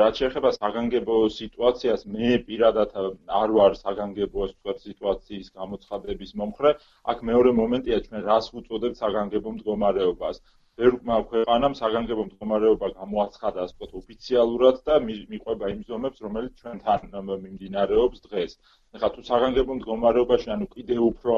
რაც 0.00 0.18
შეეხება 0.22 0.50
საგანგებო 0.54 1.14
სიტუაციას, 1.36 2.02
მე 2.16 2.28
პირადად 2.48 2.92
არ 3.38 3.54
ვარ 3.56 3.72
საგანგებო 3.78 4.46
სიტუაციის 4.82 5.48
გამოცხადების 5.58 6.34
მომხრე. 6.42 6.70
აქ 7.14 7.24
მეორე 7.30 7.50
მომენტია 7.60 7.98
ჩვენ 8.04 8.22
რას 8.28 8.46
ვუწოდებთ 8.54 9.00
საგანგებო 9.02 9.54
მდგომარეობას. 9.56 10.38
ერთმა 10.84 11.16
ქვეყანამ 11.30 11.74
საგანგებო 11.78 12.22
მდგომარეობა 12.28 12.86
გამოაცხადა, 13.00 13.58
ასე 13.64 13.74
ვთქვათ, 13.74 13.92
ოფიციალურად 14.00 14.76
და 14.86 14.94
მიყვება 15.08 15.66
იმ 15.74 15.80
ზომებს, 15.90 16.22
რომელიც 16.26 16.52
ჩვენთან 16.62 17.00
მიმდინარეობს 17.44 18.18
დღეს. 18.26 18.52
ეხლა 18.94 19.08
თუ 19.14 19.20
საგანგებო 19.30 19.72
მდგომარეობაში, 19.78 20.48
ანუ 20.54 20.66
კიდე 20.74 20.96
უფრო 21.10 21.34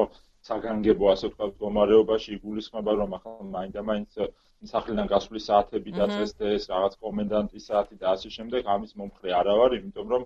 საგანგებო 0.49 1.05
ასე 1.13 1.25
ვთქვათ, 1.29 1.53
მდგომარეობაში 1.53 2.29
იგულისხმება, 2.37 2.91
რომ 3.01 3.09
ახლა 3.17 3.33
მაინდა-მაინც 3.57 4.11
სახლიდან 4.65 5.07
გასვლის 5.11 5.47
საათები 5.49 5.91
დაწესდეს, 5.97 6.67
რაღაც 6.73 6.93
კომენდანტის 7.05 7.67
საათი 7.69 7.97
და 8.01 8.13
ასე 8.15 8.29
შემდეგ, 8.35 8.69
ამის 8.75 8.95
მომხრე 9.01 9.33
არა 9.39 9.53
ვარ, 9.61 9.75
იმიტომ 9.77 10.07
რომ 10.13 10.23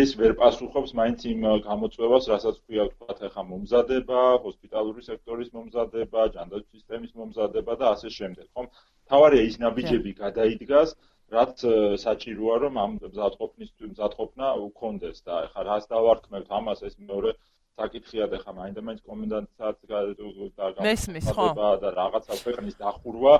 ეს 0.00 0.14
ვერ 0.20 0.32
პასუხობს 0.40 0.94
მაინც 0.98 1.24
იმ 1.32 1.46
გამოწვევას, 1.66 2.28
რასაც 2.32 2.58
ქვია 2.64 2.86
თქვა 2.92 3.16
ახლა 3.28 3.42
მომზადება, 3.50 4.20
ჰოსპიტალური 4.46 5.02
სექტორის 5.06 5.50
მომზადება, 5.56 6.26
ჯანდაცვის 6.36 6.82
სისტემის 6.82 7.12
მომზადება 7.20 7.76
და 7.82 7.92
ასე 7.96 8.12
შემდეგ, 8.18 8.46
ხომ? 8.54 8.68
თავარია 9.12 9.48
ის 9.50 9.58
ნაბიჯები 9.64 10.12
გადაიდგას, 10.22 10.94
რაც 11.36 11.64
საჭიროა 12.04 12.56
რომ 12.64 12.78
ამ 12.84 12.92
მზადყოფნის 13.02 13.70
მზადყოფნა 13.92 14.48
უქონდეს 14.68 15.24
და 15.28 15.38
ახლა 15.46 15.62
რას 15.68 15.88
დავარქმევთ 15.92 16.48
ამას 16.58 16.82
ეს 16.88 16.96
მეორე 17.00 17.32
საკითხია 17.80 18.26
და 18.32 18.38
ხა 18.42 18.52
მაინდა-მაინც 18.58 19.00
კომენდანტსაც 19.08 19.76
და 19.88 20.84
მესმის 20.86 21.26
ხო. 21.36 21.46
და 21.82 21.88
რაღაცა 21.96 22.34
ქვეყნის 22.44 22.76
დახურვა. 22.82 23.34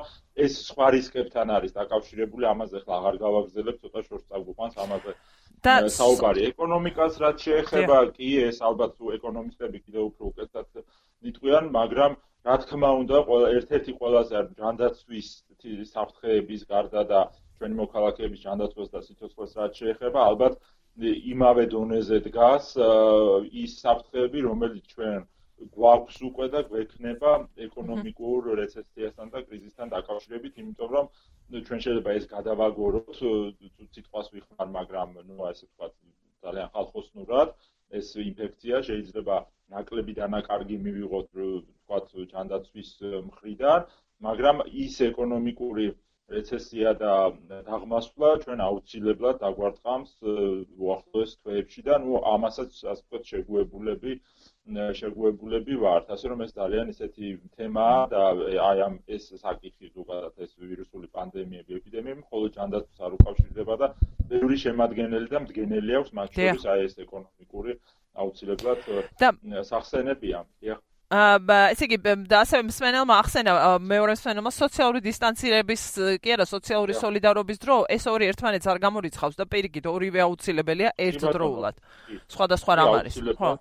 ეს 0.44 0.52
სხვა 0.68 0.86
რისკებთან 0.96 1.52
არის 1.56 1.72
დაკავშირებული 1.76 2.44
ამაზე 2.52 2.78
ხა 2.84 2.92
აღარ 2.98 3.16
გავაგზელებ 3.24 3.76
ცოტა 3.82 4.00
შორს 4.08 4.24
წაგვიყვანს 4.32 4.74
ამაზე 4.84 5.12
და 5.62 5.74
საუბარი. 6.00 6.40
ეკონომიკას 6.52 7.14
რაც 7.22 7.36
შეეხება 7.46 7.98
კი 8.16 8.30
ეს 8.48 8.58
ალბათ 8.68 8.92
ეკონომისტები 9.18 9.78
კიდევ 9.84 10.02
უფრო 10.10 10.24
უკეთად 10.32 10.66
ნიტყვიან 11.22 11.64
მაგრამ 11.76 12.12
რა 12.48 12.56
თქმა 12.64 12.90
უნდა 13.02 13.18
ერთ-ერთი 13.56 13.92
ყველაზე 14.00 14.38
ჯანდაცვის 14.58 15.28
საფრთხეების 15.94 16.62
გარდა 16.72 17.02
და 17.12 17.20
ჩვენი 17.58 17.76
მოქალაქეების 17.78 18.40
ჯანდაცვას 18.46 18.88
და 18.94 19.02
სიცოცხლეს 19.06 19.52
რაც 19.60 19.72
შეეხება 19.82 20.24
ალბათ 20.30 20.56
იმავე 21.00 21.64
დონეზე 21.72 22.18
დგას 22.28 22.74
ის 23.64 23.76
საფრთხეები, 23.80 24.40
რომელიც 24.46 24.84
ჩვენ 24.92 25.22
გვაქვს 25.76 26.16
უკვე 26.28 26.46
და 26.52 26.60
გვექნება 26.68 27.32
ეკონომიკურ 27.66 28.48
რეცესიასთან 28.60 29.30
და 29.32 29.42
კრიზისთან 29.46 29.92
დაკავშირებით, 29.94 30.58
იმიტომ 30.62 30.90
რომ 30.96 31.06
ჩვენ 31.68 31.80
შეიძლება 31.84 32.14
ეს 32.18 32.26
გადავაგოროთ, 32.34 33.20
სიტყვას 33.96 34.28
ვიხმარ, 34.34 34.68
მაგრამ 34.78 35.08
ნუ 35.28 35.36
ასე 35.50 35.64
ვთქვათ, 35.66 35.92
ძალიან 36.44 36.68
ხალხოსნურად 36.76 37.48
ეს 37.98 38.06
ინფექცია 38.28 38.82
შეიძლება 38.88 39.36
ნაკლები 39.72 40.12
დანაკარგი 40.20 40.76
მივიღოთ, 40.84 41.28
ვთქვათ, 41.40 42.06
ჯანდაცვის 42.32 42.90
მხრიდან, 43.28 43.80
მაგრამ 44.28 44.56
ის 44.84 44.94
ეკონომიკური 45.08 45.86
რეცესია 46.34 46.92
და 47.02 47.12
დაღმასვლა 47.68 48.28
ჩვენ 48.44 48.62
აუცილებლად 48.66 49.40
დაგვარტყამს 49.42 50.12
უახლოეს 50.86 51.32
თვეებში 51.42 51.84
და 51.88 51.98
ნუ 52.04 52.20
ამასაც 52.34 52.70
ასე 52.92 53.02
ვთქვათ 53.02 53.32
შეგუებულები 53.32 54.12
შეგუებულები 55.00 55.76
ვართ. 55.84 56.10
ასე 56.14 56.26
რომ 56.32 56.44
ეს 56.46 56.52
ძალიან 56.58 56.92
ისეთი 56.94 57.26
თემაა 57.56 58.00
და 58.14 58.22
აი 58.68 58.78
ამ 58.86 58.94
ეს 59.16 59.24
საკითხი 59.44 59.90
ზოგადად 59.96 60.44
ეს 60.46 60.54
ვირუსული 60.62 61.10
პანდემიები 61.16 61.78
ეპიდემიები 61.80 62.20
მხოლოდ 62.22 62.54
ჯანდაცვას 62.58 63.02
არ 63.06 63.18
უკავშირდება 63.18 63.74
და 63.82 63.88
ბევრი 64.30 64.56
შემადგენელი 64.64 65.28
და 65.34 65.42
მდგენელი 65.46 65.98
აქვს 65.98 66.14
მათ 66.20 66.38
შორის 66.38 66.68
აი 66.74 66.86
ეს 66.86 66.94
ეკონომიკური 67.06 67.72
აუცილებლად 68.22 68.78
და 69.18 69.64
სახსენებია. 69.72 70.46
ესე 71.12 71.88
იგი 71.88 71.98
და 72.28 72.40
ასევე 72.42 72.62
მსმენელმა 72.68 73.16
ახსენა 73.20 73.52
მეორე 73.84 74.14
მსმენელმა 74.16 74.52
სოციალური 74.56 75.02
დისტანცირების 75.04 75.82
კი 76.24 76.32
არა 76.36 76.46
სოციალური 76.48 76.96
სოლიდარობის 76.96 77.58
დრო 77.60 77.76
ეს 77.96 78.06
ორი 78.08 78.30
ერთმანეთს 78.32 78.70
არ 78.72 78.78
გამორიცხავს 78.86 79.36
და 79.36 79.44
პირიქით 79.44 79.86
ორივე 79.92 80.24
აუცილებელია 80.24 80.94
ერთდროულად. 80.96 81.76
სხვადასხვა 82.32 82.72
რამ 82.80 82.94
არის 83.02 83.20
ხო. 83.36 83.52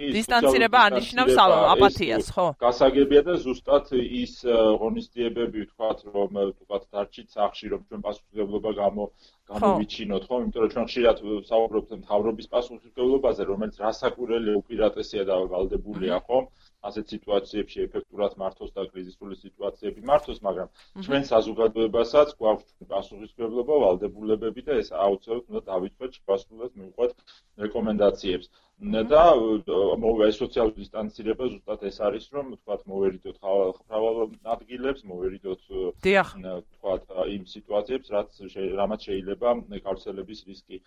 დისტანცირება 0.00 0.78
ანიშნავს 0.88 1.36
აპათიას, 1.44 2.30
ხო? 2.32 2.46
გასაგებია 2.62 3.22
და 3.26 3.34
ზუსტად 3.42 3.90
ის 3.98 4.40
ღონისძიებები 4.80 5.66
ვთქვათ, 5.66 5.98
რომ 6.14 6.30
ვთქვათ 6.54 6.84
დარჩით 6.94 7.28
სახში, 7.36 7.66
რომ 7.74 7.80
ჩვენ 7.90 8.00
პასუხისმგებლობა 8.06 8.70
გამო 8.80 9.04
გამოვიჩინოთ, 9.50 10.24
ხო? 10.30 10.36
იმიტომ 10.40 10.62
რომ 10.62 10.70
ჩვენ 10.72 10.86
ხშირად 10.90 11.18
საუბრობთ 11.50 11.90
მთავრობის 12.00 12.46
პასუხისმგებლობაზე, 12.54 13.46
რომელიც 13.50 13.76
რასაკურელი 13.84 14.54
უპირატესია 14.60 15.22
და 15.30 15.34
ვალდებულია, 15.54 16.18
ხო? 16.26 16.38
ასეთ 16.88 17.14
სიტუაციებში 17.14 17.82
ეფექტურად 17.86 18.36
მართოს 18.42 18.70
და 18.76 18.86
კრიზისული 18.92 19.34
სიტუაციები 19.42 20.06
მართოს, 20.10 20.38
მაგრამ 20.46 20.68
ჩვენ 21.06 21.22
საზოგადოებასაც 21.32 22.34
გვაქვს 22.40 22.88
პასუხისმგებლობა, 22.94 23.74
ვალდებულებები 23.84 24.66
და 24.70 24.80
ეს 24.84 24.88
აუცილებლად 25.06 25.50
უნდა 25.50 25.62
დავიწყოთ 25.72 26.20
პასუხისმგებლად 26.30 26.80
მივყვეთ 26.80 27.12
რეკომენდაციებს. 27.66 28.46
და 28.80 29.22
მოვე 30.00 30.26
სოციალური 30.32 30.80
დისტანცირება 30.80 31.44
ზუსტად 31.52 31.82
ეს 31.88 31.96
არის 32.06 32.24
რომ 32.32 32.46
თქვათ 32.56 32.82
მოვერიდოთ 32.88 33.36
ხავალ 33.90 34.16
ადგილებს 34.54 35.04
მოვერიდოთ 35.10 35.60
თქვათ 36.00 37.02
იმ 37.36 37.42
სიტუაციებს 37.54 38.08
რაც 38.16 38.30
რამაც 38.80 39.00
შეიძლება 39.08 39.39
გავრცელების 39.40 40.40
რისკი 40.50 40.80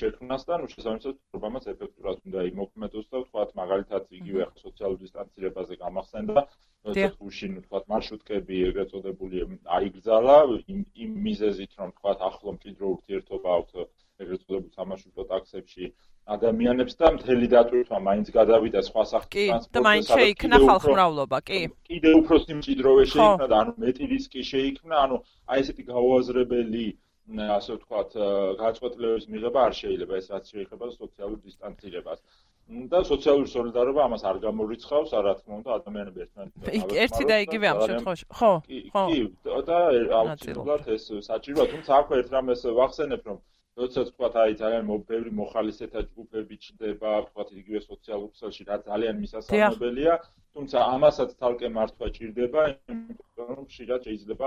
შექმნას 0.00 0.46
და 0.48 0.58
ნუ 0.62 0.70
შესაბამისად 0.72 1.20
პრობლემას 1.32 1.68
ეფექტურად 1.72 2.24
უნდა 2.28 2.44
იმოქმედოს 2.50 3.06
და 3.14 3.22
თქვათ 3.26 3.54
მაგალითად 3.60 4.18
იგივე 4.20 4.48
სოციალურ 4.64 4.98
დისტანცირებაზე 5.04 5.78
გამახსენდა 5.84 6.44
როდესაც 6.88 7.16
უშინ 7.28 7.56
თქვათ 7.68 7.88
მარშრუტკები 7.92 8.60
ეგრეთ 8.68 8.92
წოდებული 8.94 9.46
აიგზალა 9.78 10.36
იმ 10.74 11.16
მიზეზით 11.28 11.80
რომ 11.82 11.94
თქვათ 11.98 12.26
ახლო 12.30 12.54
მჭიდრო 12.58 12.92
ურთიერთობა 12.96 13.56
აქვს 13.60 13.88
ეგრეთ 14.24 14.44
წოდებულ 14.44 14.70
სამარშრუტო 14.78 15.24
ტაქსებში 15.32 15.92
ადამიანებს 16.28 16.96
და 17.00 17.10
მთელი 17.16 17.46
დატვირთვა 17.52 17.98
მაინც 18.06 18.30
გადავიდა 18.36 18.80
სხვა 18.88 19.04
სახის 19.10 19.30
ტრანსპორტზე. 19.34 19.68
კი, 19.68 19.74
და 19.76 19.82
მაინც 19.86 20.10
შეიქმნა 20.18 20.56
ხალხმრავლობა, 20.68 21.38
კი. 21.48 21.60
კიდე 21.88 22.10
უფრო 22.20 22.36
სიმჭიდროვე 22.44 23.04
შეიქმნა 23.12 23.46
და 23.52 23.60
ანუ 23.62 23.72
მეტი 23.84 24.04
რისკი 24.12 24.42
შეიქმნა, 24.52 24.96
ანუ 25.04 25.16
აი 25.48 25.64
ესეთი 25.64 25.82
გაუაზრებელი 25.88 26.84
ასე 27.28 27.76
ვთქვათ, 27.76 28.14
გაწყვეტილების 28.60 29.24
მიღება 29.28 29.64
არ 29.68 29.74
შეიძლება, 29.80 30.14
ეს 30.20 30.26
რაც 30.32 30.44
შეეხება 30.52 30.84
სოციალურ 30.96 31.38
დისტანცირებას. 31.44 32.20
და 32.68 33.00
სოციალური 33.00 33.48
სოლიდარობა 33.48 34.00
ამას 34.04 34.22
არ 34.28 34.38
გამორიცხავს, 34.44 35.12
რა 35.24 35.32
თქმა 35.40 35.54
უნდა, 35.60 35.70
ადამიანები 35.80 36.18
ერთმანეთთან. 36.24 36.96
ერთი 37.04 37.24
და 37.30 37.36
იგივე 37.48 37.66
ამ 37.72 37.78
შემთხვევაში. 37.88 38.24
ხო, 38.38 38.52
ხო. 38.92 39.04
კი, 39.08 39.20
და 39.68 39.78
აუცილებლად 40.20 40.82
ეს 40.96 41.04
საჭიროა, 41.28 41.64
თუმცა 41.72 41.90
აქვე 42.00 42.14
ერთ 42.20 42.28
რამეს 42.36 42.60
ვახსენებ, 42.80 43.22
რომ 43.28 43.38
როდესაც 43.78 44.06
თქვა 44.12 44.28
აი 44.42 44.52
ძალიან 44.60 44.84
ბევრი 45.08 45.30
მოხალისეთა 45.40 46.00
ჯგუფები 46.10 46.56
ჩდება, 46.64 47.10
თქვა 47.28 47.42
იგივე 47.60 47.80
სოციალურ 47.88 48.28
ქსელში 48.36 48.62
რა 48.68 48.76
ძალიან 48.88 49.14
მისასალმებელია, 49.22 50.14
თუმცა 50.54 50.78
ამასაც 50.94 51.30
თალკე 51.40 51.68
მართვა 51.78 52.06
ჭირდება, 52.16 52.62
იმიტომ 52.92 53.48
რომ 53.56 53.66
შეიძლება 53.74 54.04
შეიძლება 54.08 54.46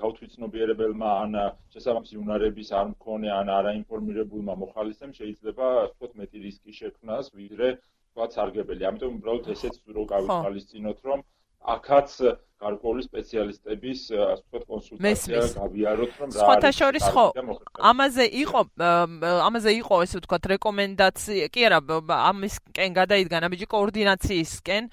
გაუთვიცნობიერებელმა 0.00 1.10
ან 1.24 1.36
შესაბამისი 1.74 2.18
უნარების 2.22 2.70
არ 2.80 2.86
მქონე 2.92 3.30
ან 3.36 3.48
არაინფორმირებულმა 3.56 4.54
მოხალისემ 4.62 5.14
შეიძლება 5.18 5.68
თქვა 5.94 6.10
მეტი 6.20 6.42
რისკი 6.46 6.72
შექმნას, 6.80 7.32
ვიდრე 7.40 7.68
თქვა 7.80 8.26
სარგებელი. 8.36 8.86
ამიტომ 8.90 9.18
უბრალოდ 9.20 9.50
ესეც 9.56 9.74
რო 9.96 10.04
გავიხალისწინოთ, 10.14 10.98
რომ 11.10 11.24
აქაც 11.60 12.14
გარკვეული 12.60 13.02
სპეციალისტების 13.06 14.00
ასე 14.12 14.42
ვთქვათ 14.44 14.64
კონსულტაცია 14.68 15.44
გავიაროთ 15.56 16.16
რომ 16.20 16.32
რა 16.34 16.40
სხვათა 16.44 16.70
შორის 16.76 17.06
ხო 17.14 17.24
ამაზე 17.90 18.26
იყო 18.42 18.60
ამაზე 19.48 19.72
იყო 19.80 20.00
ესე 20.04 20.20
ვთქვათ 20.20 20.48
რეკომენდაცია 20.52 21.48
კი 21.54 21.64
არა 21.70 21.80
ამისკენ 22.16 22.98
გადაიდგა 23.00 23.40
ნაბიჯი 23.46 23.66
კოორდინაციისკენ 23.76 24.90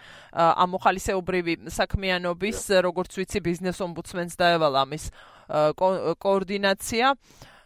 ამ 0.47 0.73
მოხალისეობრივი 0.77 1.58
საქმიანობის 1.80 2.63
როგორც 2.88 3.19
ვიცი 3.19 3.43
ბიზნეს 3.47 3.84
ომბუდსმენს 3.84 4.39
დაევალა 4.39 4.88
ამის 4.88 5.12
კოორდინაცია 6.23 7.15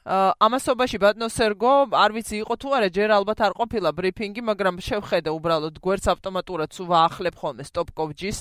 ამასობაში 0.02 0.98
ბატონო 0.98 1.28
სერგო, 1.30 1.94
არ 1.94 2.12
ვიცი 2.16 2.36
იყო 2.42 2.56
თუ 2.58 2.70
არა, 2.74 2.88
ჯერ 2.90 3.10
ალბათ 3.22 3.40
არ 3.46 3.54
ყოფილა 3.54 3.90
ბრიფინგი, 3.94 4.42
მაგრამ 4.50 4.82
შევხედე 4.82 5.30
უბრალოდ 5.30 5.78
გვერდს 5.78 6.10
ავტომატურად 6.10 6.74
სულ 6.74 6.88
ვაახლებ 6.90 7.36
ხოლმე 7.38 7.64
სტოპკოვჯის, 7.70 8.38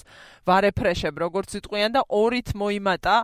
ვარეფრეშებ 0.49 1.21
როგორც 1.21 1.51
იტყვიან 1.61 1.91
და 1.97 2.01
ორით 2.09 2.57
მოიმატა 2.57 3.17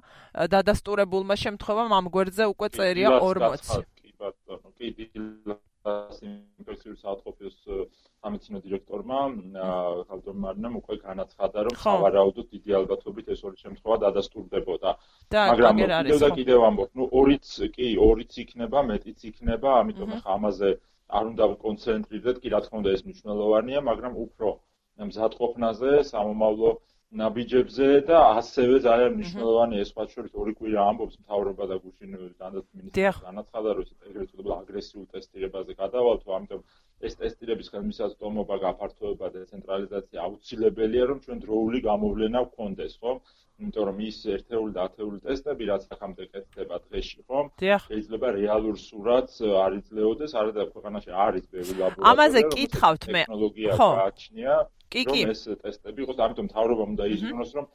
დადასტურებულმა 0.53 1.37
შემთხვევამ 1.40 1.96
ამ 1.96 2.07
გვერდზე 2.12 2.44
უკვე 2.53 2.68
წერია 2.77 3.09
40. 3.25 3.88
კი 4.05 4.12
ბატონო, 4.20 4.68
კი 4.77 4.92
ინფექციური 5.87 6.96
საათყოფის 7.03 7.57
სამეცნიერო 7.66 8.62
დირექტორმა 8.66 9.18
ხალდორ 10.09 10.37
მარნამ 10.44 10.79
უკვე 10.81 10.96
განაცხადა 11.03 11.64
რომ 11.68 11.79
სავარაუდოდ 11.83 12.46
დიდი 12.55 12.77
ალბათობით 12.81 13.31
ეს 13.35 13.44
ორი 13.51 13.57
შემთხვევა 13.64 13.96
დადასტურდებოდა. 14.05 14.90
მაგრამ 15.37 15.83
კიდევ 15.83 16.18
და 16.25 16.31
კიდევ 16.40 16.66
ამბობ 16.70 16.90
ნუ 17.01 17.09
ორიც 17.20 17.53
კი 17.77 17.88
ორიც 18.09 18.38
იქნება 18.44 18.85
მეტიც 18.90 19.27
იქნება 19.31 19.70
ამიტომ 19.83 20.11
ხა 20.22 20.37
ამაზე 20.38 20.70
არ 21.16 21.25
უნდა 21.33 21.44
კონცენტრირდეთ 21.66 22.37
კი 22.42 22.49
რა 22.57 22.61
თქმა 22.66 22.83
უნდა 22.83 22.90
ეს 22.96 23.03
მნიშვნელოვანია 23.07 23.81
მაგრამ 23.90 24.14
უფრო 24.27 24.49
მზადყოფნაზე 25.11 25.90
სამომავლო 26.11 26.70
ნაბიჯებზე 27.14 27.87
და 28.09 28.19
ასევე 28.38 28.79
ძალიან 28.83 29.12
მნიშვნელოვანია 29.16 29.83
ეს 29.85 29.90
სხვა 29.95 30.05
შორის 30.11 30.33
ორი 30.42 30.53
კვირა 30.59 30.87
ამბობს 30.90 31.16
მთავრობა 31.23 31.64
და 31.71 31.77
გუშინ 31.85 32.11
დანდათ 32.40 32.66
მინისტრი 32.77 33.05
განაცხადა 33.29 33.75
რომ 33.79 33.87
ეგრეთ 34.11 34.29
წოდებულ 34.33 34.55
აგრესიულ 34.57 35.07
ტესტირებაზე 35.14 35.73
გადავალთ, 35.83 36.27
ამიტომ 36.38 36.61
ეს 37.07 37.14
ტესტირების 37.21 37.71
ხელმისაწვდომობა, 37.73 38.55
გაფართოება 38.66 39.27
და 39.33 39.40
ცენტრალიზაცია 39.53 40.19
აუცილებელია, 40.27 41.05
რომ 41.11 41.19
ჩვენ 41.25 41.38
დროული 41.47 41.79
გამოვლენა 41.87 42.40
გქონდეს, 42.51 42.95
ხო? 43.01 43.12
იმიტომ 43.57 43.85
რომ 43.88 43.99
ის 44.05 44.19
ერთეული 44.37 44.73
და 44.77 44.81
ათეული 44.88 45.19
ტესტები 45.27 45.64
რაც 45.73 45.83
ახამდე 45.97 46.25
კეთდება 46.33 46.77
დღეში, 46.87 47.21
ხო? 47.29 47.40
შეიძლება 47.88 48.29
რეალურ 48.37 48.77
სურათს 48.77 49.37
არ 49.64 49.73
იძლეოდეს, 49.81 50.33
არა 50.40 50.64
ქვეყანაში 50.75 51.11
არის 51.27 51.45
ბევრი 51.53 51.75
ლაბორატორია. 51.81 52.11
ამაზე 52.12 52.40
კითხავთ 52.57 53.03
მე. 53.14 53.23
ტექნოლოგია 53.25 53.71
გააჩნია. 53.81 54.55
კი 54.92 55.03
კი. 55.11 55.20
ეს 55.33 55.42
ტესტები 55.62 56.05
იყოს 56.07 56.18
ამიტომ 56.27 56.49
თავრობა 56.55 56.85
უნდა 56.92 57.05
იზრუნოს 57.16 57.51
რომ 57.59 57.66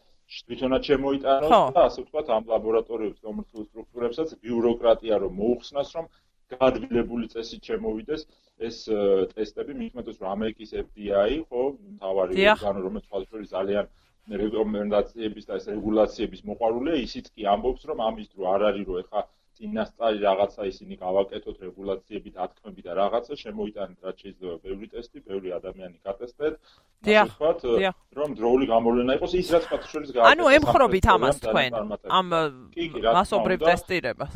თვითონაც 0.47 0.89
შემოიტანოს 0.91 1.55
და 1.75 1.81
ასე 1.89 1.99
ვთქვათ 2.03 2.27
ამ 2.35 2.43
ლაბორატორიებს 2.51 3.23
კომერციულ 3.27 3.65
სტრუქტურებსაც 3.69 4.29
ბიუროკრატია 4.45 5.15
რომ 5.23 5.33
მოუხსნას 5.41 5.89
რომ 5.97 6.05
გადვილებული 6.51 7.27
წესით 7.33 7.61
შემოვიდეს 7.71 8.21
ეს 8.67 8.77
ტესტები. 9.33 9.73
მithmetos 9.81 10.21
რომ 10.21 10.29
ამერიკის 10.35 10.71
FBI 10.85 11.35
ხო 11.49 11.61
თავარი 12.03 12.33
ორგანო 12.53 12.79
რომელიც 12.87 13.05
თვალშორის 13.11 13.53
ძალიან 13.57 13.85
რეკომენდაციების 14.41 15.47
და 15.49 15.53
ეს 15.59 15.65
რეგულაციების 15.75 16.41
მოყარულია 16.49 16.95
ისიც 17.05 17.31
კი 17.35 17.47
ამბობს 17.53 17.87
რომ 17.91 18.03
ამის 18.07 18.27
დრო 18.33 18.43
არ 18.55 18.61
არის 18.71 18.85
რომ 18.89 18.99
ეხა 19.03 19.21
წინასწარი 19.61 20.19
რაღაცა 20.25 20.61
ისინი 20.71 20.97
გავაკეთოთ 20.97 21.57
რეგულაციები 21.65 22.29
დათქმები 22.33 22.81
და 22.81 22.91
რაღაცა 22.97 23.33
შემოიტანეთ 23.45 23.99
რაც 24.09 24.17
შეიძლება 24.25 24.55
ბევრი 24.65 24.87
ტესტი, 24.93 25.17
ბევრი 25.21 25.49
ადამიანი 25.61 25.97
გატესტეთ. 26.01 26.53
დიახ, 27.05 27.29
რომ 28.17 28.29
დროული 28.41 28.65
გამოვლენა 28.73 29.11
იყოს 29.21 29.33
ის 29.37 29.47
რაც 29.53 29.65
პატშოლის 29.69 30.09
გააკეთეს. 30.17 30.33
ანუ 30.33 30.45
ემხრობით 30.57 31.05
ამას 31.13 31.37
თქვენ 31.45 31.71
ამ 32.09 32.27
მასობრივ 33.21 33.59
ტესტირებას. 33.69 34.33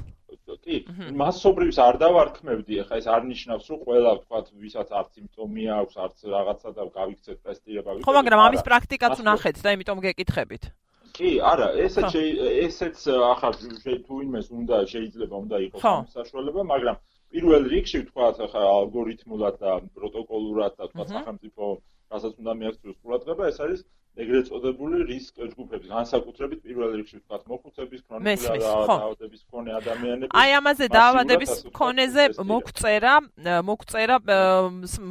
კი, 0.65 0.77
მასობრივს 1.21 1.77
არ 1.77 1.97
დავარქმევდი, 2.01 2.77
ახლა 2.81 2.97
ეს 3.01 3.07
არ 3.15 3.21
ნიშნავს, 3.29 3.65
რომ 3.69 3.79
ყველა 3.85 4.11
ვთქვათ, 4.17 4.45
ვისაც 4.61 4.89
არც 4.97 5.09
სიმპტომი 5.17 5.65
აქვს, 5.77 5.95
არც 6.05 6.17
რაღაცა 6.35 6.69
და 6.77 6.83
გავიქცეთ 6.95 7.37
ტესტირება. 7.45 7.89
ხო, 8.01 8.11
მაგრამ 8.17 8.39
ამის 8.45 8.61
პრაქტიკაც 8.65 9.13
ვნახეთ 9.21 9.61
და 9.61 9.69
იმიტომ 9.77 10.01
გეკითხებით. 10.05 10.63
კი, 11.15 11.31
არა, 11.51 11.67
ესეც 11.85 12.15
ესეც 12.65 13.03
ახლა 13.31 13.51
თუ 14.07 14.21
იმეს 14.27 14.47
უნდა 14.59 14.79
შეიძლება 14.93 15.35
უნდა 15.45 15.59
იყოს 15.65 16.13
საშუალება, 16.15 16.65
მაგრამ 16.71 16.97
პირველ 17.35 17.67
რიგში 17.73 18.01
ვთქვა 18.03 18.27
ახლა 18.45 18.63
ალგორითმულად 18.75 19.55
და 19.63 19.71
პროტოკოლურად 19.95 20.75
და 20.79 20.89
თქვა 20.91 21.05
სახელმწიფო 21.13 21.69
რასაც 22.11 22.33
უნდა 22.41 22.51
მიაქციოს 22.61 22.97
ყურადღება, 23.01 23.43
ეს 23.51 23.57
არის 23.65 23.81
ეგრეთ 24.15 24.45
წოდებული 24.47 24.97
რისკ 25.11 25.33
ჯგუფების, 25.51 25.89
განსაკუთრებით 25.91 26.59
პირველ 26.63 26.91
რიგში 26.95 27.17
ვთქვათ, 27.19 27.41
მოხუცების, 27.51 28.01
ქრონიკული 28.07 28.59
დაავადების 28.63 29.41
მქონე 29.43 29.71
ადამიანები. 29.79 30.31
აი 30.31 30.49
ამაზე 30.59 30.85
დაავადების 30.95 31.51
მქონეზე 31.67 32.23
მოგწერა, 32.51 33.13
მოგწერა 33.69 34.15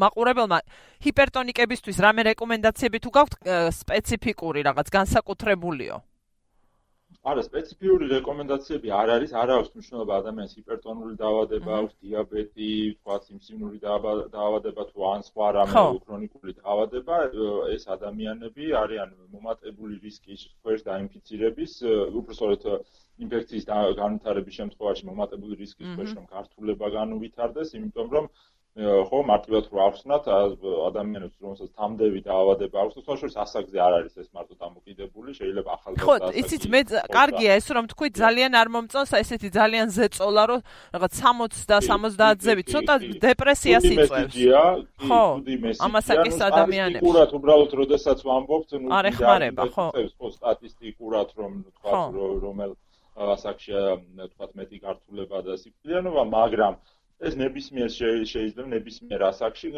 მაყურებელმა 0.05 0.59
ჰიპერტონიკებისთვის 1.05 1.97
რამე 2.01 2.23
რეკომენდაციები 2.33 2.99
თუ 3.05 3.11
გაქვთ 3.13 3.35
სპეციფიკური 3.85 4.61
რაღაც 4.65 4.89
განსაკუთრებულიო? 4.89 5.97
არა 7.31 7.43
სპეციფიური 7.47 8.07
რეკომენდაციები 8.11 8.91
არ 9.01 9.13
არის, 9.15 9.33
არ 9.43 9.53
აქვს 9.55 9.71
მნიშვნელობა 9.75 10.17
ადამიანის 10.21 10.55
ჰიპერტონული 10.59 11.15
დაავადება, 11.21 11.79
აქვს 11.81 11.95
დიაბეტი, 12.05 12.71
თქვა 12.99 13.17
სიმსივნური 13.27 13.79
დაავადება 13.85 14.87
თუ 14.91 15.07
ან 15.11 15.25
სხვა 15.29 15.49
რამე 15.59 15.85
ქრონიკული 16.09 16.57
დაავადება, 16.61 17.21
ეს 17.77 17.87
ადამიანები 17.97 18.73
არიან 18.83 19.15
მომატებული 19.37 20.01
რისკის 20.05 20.47
ქვეშ 20.63 20.85
დაინფიცირების, 20.91 21.73
უბრალოდ 22.23 22.67
ინფექციის 23.25 23.69
განვითარების 24.03 24.59
შემთხვევაში 24.61 25.09
მომატებული 25.11 25.61
რისკის 25.63 25.95
ქვეშ 25.97 26.17
რომ 26.19 26.27
გართულება 26.35 26.89
განუვითარდეს, 26.99 27.75
იმიტომ 27.79 28.09
რომ 28.19 28.29
ხო 28.75 29.19
მარტივად 29.23 29.67
რო 29.71 29.81
ახსნათ 29.87 30.25
ადამიანებს 30.27 31.37
რომელსაც 31.39 31.69
თამდევი 31.79 32.21
დაავადება 32.27 32.81
აქვს 32.83 32.97
სხვა 33.07 33.15
შორის 33.21 33.37
ასაკზე 33.45 33.79
არ 33.79 33.93
არის 33.99 34.15
ეს 34.19 34.29
მარტო 34.35 34.55
დამოკიდებული 34.59 35.31
შეიძლება 35.39 35.71
ახალგაზრდა 35.79 36.03
ხო 36.03 36.33
იცით 36.43 36.65
მე 36.75 36.81
კარგია 37.15 37.51
ეს 37.55 37.67
რომ 37.71 37.87
თქვი 37.95 38.09
ძალიან 38.19 38.53
არ 38.59 38.69
მომწონს 38.75 39.13
ესეთი 39.15 39.51
ძალიან 39.55 39.87
ზეწოლა 39.95 40.45
რომ 40.51 40.61
რაღაც 40.91 41.13
60 41.23 41.71
და 41.71 41.79
70-ზე 41.87 42.53
ცოტა 42.75 42.95
დეპრესიას 43.23 43.85
იწვევს. 43.95 44.35
ხო 45.07 45.23
ამასაკის 45.87 46.37
ადამიანებს. 46.51 46.99
სტატისტიკურად 46.99 47.31
უბრალოდ 47.39 47.71
როდესაც 47.79 48.19
ვამბობთ 48.27 48.71
ნუ 48.83 48.89
არ 48.91 49.05
ეხმარება 49.15 49.65
ხო. 49.71 49.87
ხო 50.19 50.29
სტატისტიკურად 50.35 51.29
რომ 51.39 51.53
თქვა 51.79 52.03
რომელ 52.43 52.75
ასაკშია 53.15 53.83
თქვა 54.35 54.47
მეტი 54.59 54.79
გართულება 54.83 55.39
და 55.47 55.55
სიკვდილიანობა 55.63 56.23
მაგრამ 56.35 56.75
ეს 57.23 57.37
ნებისმიერ 57.39 57.91
შეიძლება 57.95 58.65
ნებისმიერ 58.75 59.21
ასაკში 59.31 59.69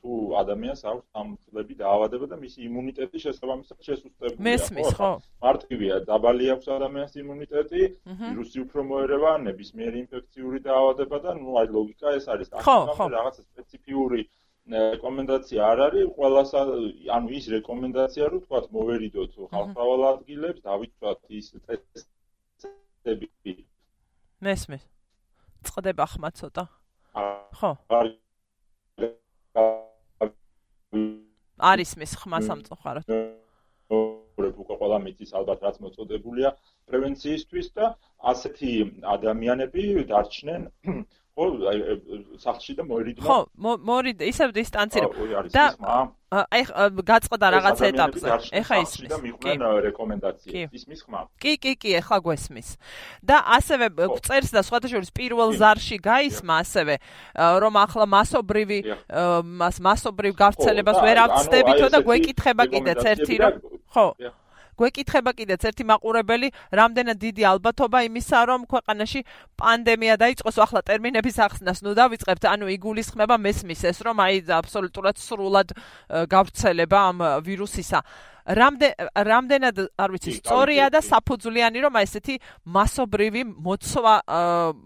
თუ 0.00 0.10
ადამიანს 0.42 0.80
აქვს 0.90 1.04
სამწლები 1.14 1.74
დაავადება 1.82 2.26
და 2.32 2.36
მისი 2.40 2.58
იმუნიტეტი 2.66 3.18
შესაბამისად 3.24 3.78
შესუსტებულია. 3.88 4.44
მესმის, 4.48 4.90
ხო? 4.98 5.10
მარტივია, 5.46 5.94
დაბალი 6.10 6.50
აქვს 6.54 6.66
ადამიანს 6.76 7.14
იმუნიტეტი, 7.22 7.82
ვირუსი 8.26 8.58
უფრო 8.66 8.80
მოერევა, 8.90 9.30
ნებისმიერი 9.46 9.96
ინფექციური 10.04 10.58
დაავადება 10.66 11.16
და 11.24 11.30
ნუ 11.38 11.50
აი 11.62 11.68
ლოგიკა 11.78 12.08
ეს 12.18 12.26
არის. 12.34 12.48
ხო, 12.58 13.06
რაღაცა 13.16 13.42
სპეციფიური 13.46 14.20
რეკომენდაცია 14.70 15.60
არ 15.72 15.78
არის, 15.86 16.06
ყველას 16.18 16.50
ანუ 17.16 17.28
ის 17.38 17.44
რეკომენდაცია 17.54 18.24
რომ 18.34 18.40
თქვათ 18.44 18.66
მოვერიდოთ 18.76 19.32
ხალხავალ 19.50 20.02
ადგილებს, 20.10 20.60
დავიცვათ 20.66 21.20
ის 21.38 21.46
ტესტები. 21.64 23.54
მესმის. 24.40 24.84
წდება 25.64 26.04
ხმა 26.06 26.30
ცოტა. 26.32 26.79
ხო. 27.14 27.70
არის 31.60 31.90
მის 32.00 32.12
ხმა 32.20 32.38
სამწუხაროდ. 32.48 33.04
უკვე 34.40 34.74
ყველა 34.80 34.98
მიწის 35.04 35.30
ალბათ 35.36 35.58
რაც 35.66 35.76
მოწოდებულია 35.84 36.50
პრევენციისთვის 36.88 37.66
და 37.76 37.86
ასეთი 38.32 38.72
ადამიანები 39.14 39.84
დარჩნენ 40.10 40.62
ხო 41.40 41.48
სახლში 42.40 42.76
და 42.76 42.84
მოერიდნა 42.84 43.24
ხო 43.24 43.38
მოერიდ 43.56 44.24
ისევ 44.28 44.52
დისტანცირებ. 44.52 45.10
და 45.56 45.64
აი 46.30 46.62
გაწყდა 47.10 47.46
რაღაც 47.56 47.78
ეტაპზე. 47.90 48.28
ეხა 48.60 48.76
ისმის 48.84 49.10
და 49.10 49.18
მიყვნენ 49.24 49.60
რეკომენდაციები 49.88 50.76
ისმის 50.78 51.00
ხმა 51.06 51.20
კი. 51.42 51.52
კი 51.58 51.72
კი 51.80 51.90
ეხა 52.00 52.18
გვესმის 52.22 52.68
და 53.24 53.36
ასევე 53.56 53.86
წერს 54.22 54.50
და 54.54 54.60
სხვათა 54.62 55.00
პირველ 55.10 55.50
ზარში 55.58 55.96
გაისმა 55.98 56.54
ასევე 56.62 56.94
რომ 57.34 57.74
ახლა 57.82 58.06
მასობრივი 58.14 58.78
მას 59.42 59.76
მასობრივ 59.80 60.32
გავრცელებას 60.38 60.98
ვერ 61.02 61.18
ავწდებითო 61.24 61.88
და 61.90 61.98
გვეკითხება 62.04 62.64
კიდეც 62.68 63.02
ერთი 63.10 63.36
რომ 63.42 63.52
ხო 63.90 64.06
გვეკითხება 64.80 65.30
კიდეც 65.36 65.66
ერთი 65.70 65.84
მაყურებელი, 65.90 66.48
რამდენად 66.80 67.18
დიდი 67.20 67.42
ალბათობა 67.52 67.98
იმისა, 68.08 68.38
რომ 68.50 68.60
ქვეყანაში 68.64 69.20
პანდემია 69.60 70.14
დაიწყოს, 70.24 70.56
ახლა 70.64 70.80
ტერმინების 70.88 71.36
ახსნას 71.46 71.84
ნუ 71.84 71.92
დავიწყებთ, 72.00 72.44
ანუ 72.48 72.66
იგულისხმება 72.80 73.36
მესმის 73.36 73.80
ეს, 73.92 73.98
რომ 74.00 74.16
აი 74.24 74.36
აბსოლუტურად 74.48 75.16
სრულად 75.20 75.68
გავრცელება 76.08 76.98
ამ 77.12 77.18
ვირუსისა. 77.44 78.00
რამდენად 78.50 79.76
არ 80.00 80.10
ვიცი 80.16 80.32
სწორია 80.40 80.88
და 80.90 81.00
საფუძვლიანი 81.04 81.78
რომ 81.84 81.94
აი 82.00 82.06
ესეთი 82.08 82.34
მასობრივი 82.66 83.42
მოცვა 83.62 84.14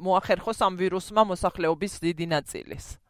მოახერხოს 0.04 0.58
ამ 0.66 0.74
ვირუსმა 0.82 1.22
მოსახლეობის 1.32 1.92
დიდი 2.02 2.26
ნაწილის. 2.34 3.03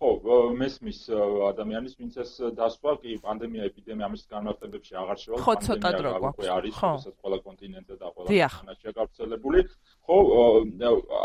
ხო, 0.00 0.10
მესმის 0.56 0.98
ადამიანის 1.12 1.94
ვინც 2.00 2.14
ეს 2.24 2.30
დასვა, 2.56 2.92
კი 3.04 3.16
პანდემია, 3.20 3.66
ეპიდემია 3.68 4.08
ამის 4.08 4.22
განმარტებებში 4.32 4.96
აღარ 4.96 5.18
შევალ. 5.20 5.42
ხო, 5.44 5.54
ცოტა 5.60 5.90
დრო 6.00 6.10
გვაქვს. 6.24 6.48
არის, 6.56 6.74
რასაც 6.80 7.16
ყველა 7.20 7.38
კონტინენტზე 7.44 7.94
და 8.00 8.06
ყველა 8.16 8.28
ქვეყანაში 8.32 8.94
გავრცელებული. 8.96 9.60
ხო, 10.08 10.16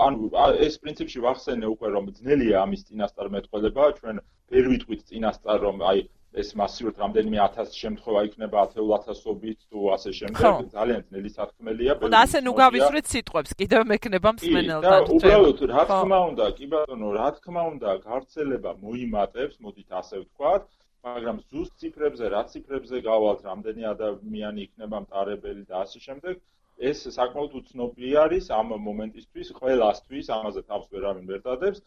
ანუ 0.08 0.20
ეს 0.68 0.76
პრინციპში 0.84 1.20
ვახსენე 1.24 1.66
უკვე 1.72 1.88
რომ 1.96 2.06
ძნელია 2.20 2.58
ამის 2.68 2.82
წინასწარ 2.92 3.28
მეტყველება, 3.36 3.84
ჩვენ 3.96 4.16
ვერ 4.52 4.66
ვიტყვით 4.76 5.02
წინასწარ 5.08 5.58
რომ 5.66 5.78
აი 5.80 6.00
ეს 6.36 6.50
მასიურად 6.60 6.96
რამდენიმე 7.00 7.38
1000 7.48 7.76
შემთხვევა 7.82 8.22
იქნება 8.28 8.58
10000ობით 8.76 9.60
თუ 9.72 9.80
ასე 9.96 10.12
შემდეგ 10.20 10.72
ძალიან 10.76 11.02
ძნელი 11.08 11.30
საქმეა. 11.36 11.94
და 12.14 12.20
ასე 12.26 12.40
ნუ 12.48 12.54
გავისვრით 12.60 13.06
სიტყვებს, 13.14 13.52
კიდევ 13.62 13.82
მექნება 13.92 14.30
მსმენელთან. 14.36 14.84
და 14.84 15.14
უბრალოდ 15.16 15.60
რა 15.72 15.84
თქმა 15.92 16.20
უნდა, 16.30 16.46
კი 16.58 16.66
ბატონო, 16.74 17.10
რა 17.20 17.30
თქმა 17.40 17.62
უნდა, 17.74 17.90
გავრცელება 18.08 18.72
მოიმატებს, 18.84 19.56
მოდით 19.64 19.90
ასე 20.00 20.16
ვთქვათ, 20.24 20.64
მაგრამ 21.06 21.38
ზუსტ 21.50 21.74
ციფრებზე, 21.80 22.26
რა 22.36 22.42
ციფრებზე 22.52 22.98
გავალთ, 23.10 23.42
რამდენი 23.50 23.84
ადამიანი 23.94 24.60
იქნება 24.68 24.98
მტარებელი 25.06 25.64
და 25.70 25.76
ასე 25.86 26.00
შემდეგ, 26.08 26.36
ეს 26.76 27.02
საკმაოდ 27.16 27.54
უცნობი 27.60 28.10
არის 28.20 28.50
ამ 28.52 28.74
მომენტისთვის 28.88 29.52
ყველასთვის 29.60 30.30
ამაზე 30.38 30.62
თავს 30.72 30.88
ვერავინ 30.92 31.26
ვერ 31.32 31.42
დადებს. 31.46 31.80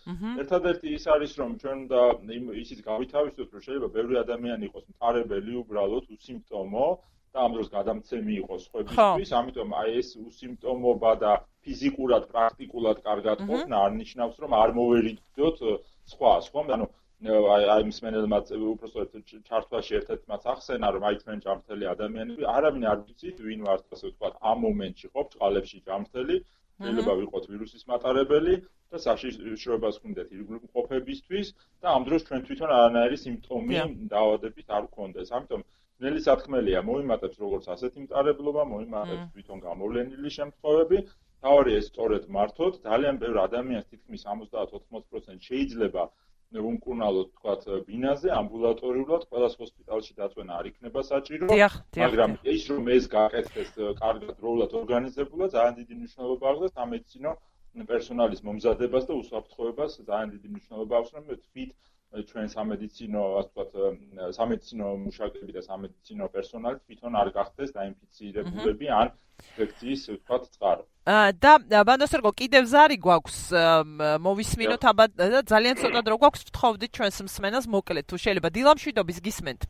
ერთადერთი 0.43 0.89
ის 0.97 1.05
არის 1.15 1.33
რომ 1.41 1.51
ჩვენ 1.61 1.79
და 1.93 2.03
ისიც 2.63 2.81
გავითავისოთ 2.89 3.49
რომ 3.53 3.65
შეიძლება 3.67 3.89
ბევრი 3.99 4.17
ადამიანი 4.25 4.65
იყოს 4.71 4.85
მყარებელი 4.93 5.53
უბრალოდ 5.63 6.05
უსიმპტომო 6.17 6.87
და 7.37 7.39
ამ 7.45 7.53
დროს 7.59 7.69
გადამცემი 7.77 8.33
იყოს 8.43 8.63
ხვებისთვის, 8.73 9.31
ამიტომ 9.41 9.69
აი 9.81 9.91
ეს 10.01 10.09
უსიმპტომობა 10.17 11.13
და 11.25 11.33
ფიზიკურად 11.69 12.25
პრაქტიკულად 12.33 13.03
კარგად 13.09 13.39
ყოფნა 13.51 13.77
არ 13.85 13.93
ნიშნავს 14.01 14.37
რომ 14.41 14.53
არ 14.63 14.71
მოვერიდოთ 14.79 15.59
სხვა, 16.09 16.33
სხვა, 16.49 16.61
ანუ 16.79 16.87
აი 17.27 17.65
აი 17.75 17.85
მსმენელმა 17.91 18.39
უბრალოდ 18.73 19.15
ჩართვაში 19.49 19.97
ერთ-ერთ 19.99 20.29
მას 20.33 20.45
ახსენა 20.53 20.91
რომ 20.97 21.07
აი 21.09 21.17
ჩვენ 21.23 21.41
ჯამრთელი 21.47 21.89
ადამიანები 21.93 22.45
არავინ 22.53 22.85
არ 22.93 23.01
ვიცით 23.07 23.41
ვინ 23.47 23.65
ვართ 23.69 23.97
ასე 23.97 24.05
ვთქვათ 24.11 24.37
ამ 24.51 24.63
მომენტში 24.67 25.11
ხო 25.15 25.25
წყალებში 25.33 25.81
ჯამრთელი 25.89 26.37
შეიძლება 26.85 27.15
ვიყოთ 27.21 27.49
ვირუსის 27.53 27.89
მატარებელი 27.91 28.55
და 28.95 29.01
საშიშროებას 29.05 29.97
გქონდეთ 30.03 30.29
ირგვლივ 30.37 30.69
ყოფებისთვის 30.77 31.51
და 31.83 31.95
ამ 31.97 32.07
დროს 32.09 32.27
ჩვენ 32.29 32.45
თვითონ 32.51 32.75
არანაირი 32.77 33.19
სიმპტომი 33.23 33.81
დაავადების 34.15 34.71
არ 34.79 34.87
გქონდეს. 34.93 35.33
ამიტომ 35.39 35.65
ნელი 36.07 36.23
სათქმელია 36.29 36.85
მოიმატებს 36.91 37.43
როგორც 37.45 37.67
ასეთი 37.75 38.05
მტარებლობა 38.05 38.69
მოიმატებს 38.75 39.27
თვითონ 39.35 39.65
გამოვლენილი 39.67 40.31
შემთხვევები. 40.39 41.03
ეს 41.79 41.91
სწორედ 41.91 42.31
მართოთ. 42.39 42.81
ძალიან 42.87 43.19
ბევრ 43.25 43.37
ადამიანს 43.49 43.91
თითქმის 43.91 44.23
70-80% 44.31 45.51
შეიძლება 45.51 46.07
უმკურნალოდ 46.57 47.29
თქვათ 47.39 47.65
ბინაზე 47.89 48.31
ამბულატორიულად 48.37 49.25
ყველას 49.33 49.57
ჰოსპიტალში 49.61 50.15
დაწვენა 50.21 50.55
არ 50.61 50.69
იქნება 50.71 51.03
საჭირო 51.09 51.49
მაგრამ 52.03 52.37
ის 52.55 52.63
რომ 52.73 52.89
ეს 52.97 53.09
გააკეთდეს 53.15 53.75
კარგად 54.01 54.33
დროულად 54.41 54.77
ორგანიზებულად 54.81 55.53
ძალიან 55.57 55.77
დიდი 55.81 55.99
მნიშვნელობა 55.99 56.49
აქვს 56.53 56.65
და 56.65 56.71
სამედიცინო 56.79 57.35
პერსონალის 57.93 58.41
მომზადებას 58.49 59.05
და 59.11 59.19
უსაფრთხოებას 59.23 60.01
ძალიან 60.09 60.35
დიდი 60.37 60.49
მნიშვნელობა 60.55 60.99
აქვს 61.03 61.15
რომ 61.19 61.31
თვით 61.45 61.77
ჩვენ 62.33 62.47
სამედიცინო 62.57 63.23
ასე 63.39 63.49
ვთქვათ 63.49 64.35
სამედიცინო 64.37 64.87
მუშაკები 65.05 65.53
და 65.57 65.63
სამედიცინო 65.69 66.29
პერსონალი 66.37 66.79
თვითონ 66.85 67.19
არ 67.23 67.31
გახდეს 67.39 67.75
დაინფიცირებულები 67.79 68.89
ან 69.01 69.13
ინფექციის 69.43 70.05
ვთქვათ 70.15 70.49
წყარო. 70.55 70.87
და 71.09 71.53
ბანდოსერგო 71.89 72.33
კიდევ 72.37 72.67
ზარი 72.69 72.97
გვაქვს 73.01 73.37
მოვისმინოთ 74.21 74.83
აბა 74.91 75.05
და 75.17 75.41
ძალიან 75.49 75.81
ცოტა 75.81 76.01
დრო 76.05 76.17
გვაქვს 76.21 76.45
ვთხოვდით 76.51 76.93
ჩვენს 76.99 77.21
მსმენელს 77.25 77.67
მოკლედ 77.73 78.05
თუ 78.13 78.17
შეიძლება 78.21 78.49
დილამშვიდობის 78.53 79.19
გისმენთ. 79.25 79.63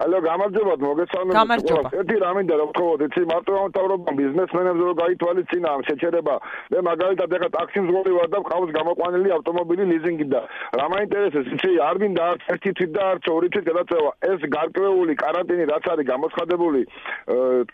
ალო 0.00 0.18
გამარჯობათ 0.24 0.80
მოგესალმებით. 0.80 1.70
ერთი 2.00 2.16
რამინდა 2.24 2.54
რომ 2.60 2.70
თქოთ 2.76 3.00
იცი 3.04 3.22
მარტო 3.30 3.52
ამ 3.60 3.70
თავრობამ 3.76 4.16
ბიზნესმენებს 4.20 4.80
რომ 4.80 4.94
გაითვალისწინა 5.00 5.68
ამ 5.76 5.82
შეჩერება. 5.88 6.34
მე 6.72 6.78
მაგალითად 6.88 7.28
ეხა 7.36 7.48
ტაქსის 7.56 7.84
მძღოლი 7.84 8.12
ვარ 8.16 8.28
და 8.32 8.38
ყავს 8.48 8.70
გამოყვანილი 8.78 9.28
ავტომობილი 9.36 9.84
ლიზინგი 9.92 10.26
და 10.32 10.40
რა 10.80 10.86
მაინტერესებს 10.94 11.48
იცი 11.56 11.70
არ 11.88 11.96
მინდა 12.00 12.22
არც 12.30 12.40
ერთი 12.54 12.70
თვით 12.80 12.90
და 12.96 13.02
არც 13.12 13.24
ორი 13.36 13.48
თვით 13.52 13.64
გადაწევა. 13.70 14.10
ეს 14.32 14.40
გარკვეული 14.56 15.12
კარანტინი 15.20 15.64
რაც 15.68 15.84
არის 15.92 16.06
გამოცხადებული 16.12 16.80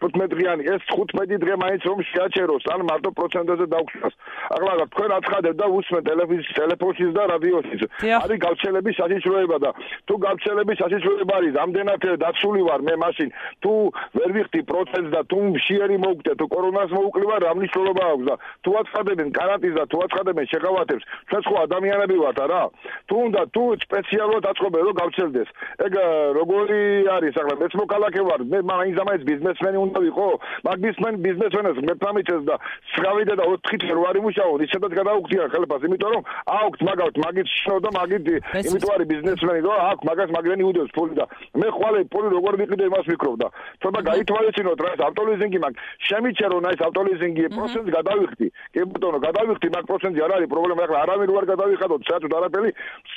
15 0.03 0.27
დღიანი 0.35 0.62
ეს 0.75 0.83
15 0.91 1.39
დღე 1.47 1.55
მაინც 1.62 1.83
რომ 1.87 1.99
შეაჩეროს 2.11 2.65
ან 2.75 2.81
მარტო 2.91 3.11
პროცენტებზე 3.19 3.67
დაუშვას 3.71 4.15
ახლა 4.57 4.85
თქვენ 4.91 5.11
აცხადებთ 5.19 5.59
და 5.62 5.67
უსმენ 5.79 6.03
ტელევიზიის 6.11 6.57
ტელეფონშიც 6.59 7.11
და 7.16 7.22
რადიოშიც 7.33 7.83
არის 8.18 8.39
გავრცელების 8.47 8.95
საშიშროება 9.01 9.57
და 9.64 9.70
თუ 10.07 10.14
გავრცელების 10.27 10.77
საშიშროება 10.83 11.35
არის 11.41 11.55
ამდენად 11.64 12.16
მე 12.17 12.19
დაცული 12.25 12.62
ვარ 12.64 12.81
მე 12.89 12.95
მაშინ. 13.05 13.29
თუ 13.62 13.73
ვერ 14.17 14.31
ვიხდი 14.37 14.61
პროცენტს 14.71 15.11
და 15.12 15.21
თუ 15.31 15.39
მშიერი 15.53 15.97
მოვკვდე 16.01 16.33
თუ 16.41 16.47
კორონას 16.49 16.91
მოვკლივა 16.97 17.37
რა 17.45 17.51
მნიშვნელობა 17.61 18.05
აქვს 18.12 18.25
და 18.27 18.35
თუ 18.64 18.71
აცხადებენ 18.81 19.29
კარანტინს 19.37 19.77
და 19.77 19.85
თუ 19.93 19.97
აცხადებენ 20.07 20.47
შეღავათებს 20.53 21.05
ჩვენ 21.29 21.43
სხვა 21.47 21.59
ადამიანები 21.67 22.17
ვართ 22.25 22.39
არა? 22.47 22.62
თუ 23.09 23.14
უნდა 23.27 23.43
თუ 23.55 23.62
სპეციალურად 23.85 24.45
აწყობენ 24.51 24.83
რომ 24.87 24.95
გავცელდეს 25.01 25.49
ეგ 25.87 25.93
როგორი 26.41 26.81
არის 27.17 27.35
ახლა 27.37 27.55
მეც 27.61 27.73
მოქალაქე 27.83 28.23
ვარ. 28.29 28.41
მე 28.53 28.59
მაინც 28.73 28.97
ამაინც 29.05 29.23
ბიზნესმენი 29.31 29.79
უნდა 29.87 29.99
ვიყო. 30.07 30.29
მაგ 30.67 30.77
ბიზნესმენ 30.87 31.14
ბიზნესმენს 31.27 31.79
მეპამიჩეს 31.91 32.43
და 32.49 32.57
შევიდე 32.97 33.35
და 33.37 33.45
4 33.47 33.79
თერვარი 33.83 34.21
მუშაობ 34.25 34.62
ისედაც 34.67 34.93
გადაუხდიან 34.97 35.51
ხელფას 35.53 35.83
იმიტომ 35.87 36.11
რომ 36.17 36.23
აქვთ 36.57 36.81
მაგავთ 36.89 37.17
მაგით 37.25 37.49
შნო 37.53 37.77
და 37.85 37.91
მაგით 37.97 38.25
იმიტომ 38.62 38.91
არის 38.97 39.09
ბიზნესმენი 39.12 39.61
რომ 39.67 39.77
აქვს 39.91 40.07
მაგას 40.09 40.31
მაგრამ 40.37 40.62
იუდებს 40.64 40.95
ფული 40.97 41.14
და 41.21 41.25
მე 41.61 41.69
ხვალე 41.77 42.01
ფული 42.13 42.29
როგორ 42.37 42.53
ვიყიდე 42.61 42.85
იმას 42.91 43.07
ვიქრობ 43.11 43.35
და 43.43 43.49
თორემ 43.83 44.05
გაითვალისწინოთ 44.09 44.81
რა 44.85 44.91
ეს 44.97 45.01
ავტოლიზინგი 45.09 45.59
მაგ 45.65 45.73
შემიჩე 46.09 46.47
რომ 46.53 46.67
აი 46.67 46.75
ეს 46.77 46.83
ავტოლიზინგი 46.89 47.43
პროცენტს 47.57 47.91
გადავიხდი. 47.97 48.47
კი 48.75 48.81
ბუტონო 48.93 49.19
გადავიხდი 49.27 49.69
მაგ 49.77 49.85
პროცენტი 49.91 50.21
არ 50.27 50.33
არის 50.37 50.49
პრობლემა 50.55 50.83
ახლა 50.87 50.99
არავინ 51.07 51.29
რო 51.31 51.37
არ 51.41 51.47
გადავიხადოთ 51.53 52.01
საერთოდ 52.11 52.33
არაფერი 52.39 52.71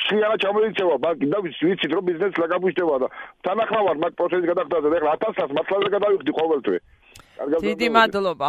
შეიძლება 0.06 0.36
ჩამოიქცევა 0.44 0.96
მაგ 1.06 1.18
და 1.34 1.38
ვიცით 1.46 1.92
რომ 1.96 2.04
ბიზნესს 2.10 2.38
ლაგაბუშდება 2.42 2.96
და 3.04 3.08
თანახმავარ 3.46 3.98
მაგ 4.04 4.14
პროცენტს 4.20 4.50
გადახდაზე. 4.52 4.88
ახლა 5.00 5.14
1000-ს 5.24 5.52
მართლაც 5.58 5.90
გადავიხდი 5.96 6.32
ყოველთვე. 6.40 6.78
დიდი 7.40 7.88
მადლობა. 7.96 8.48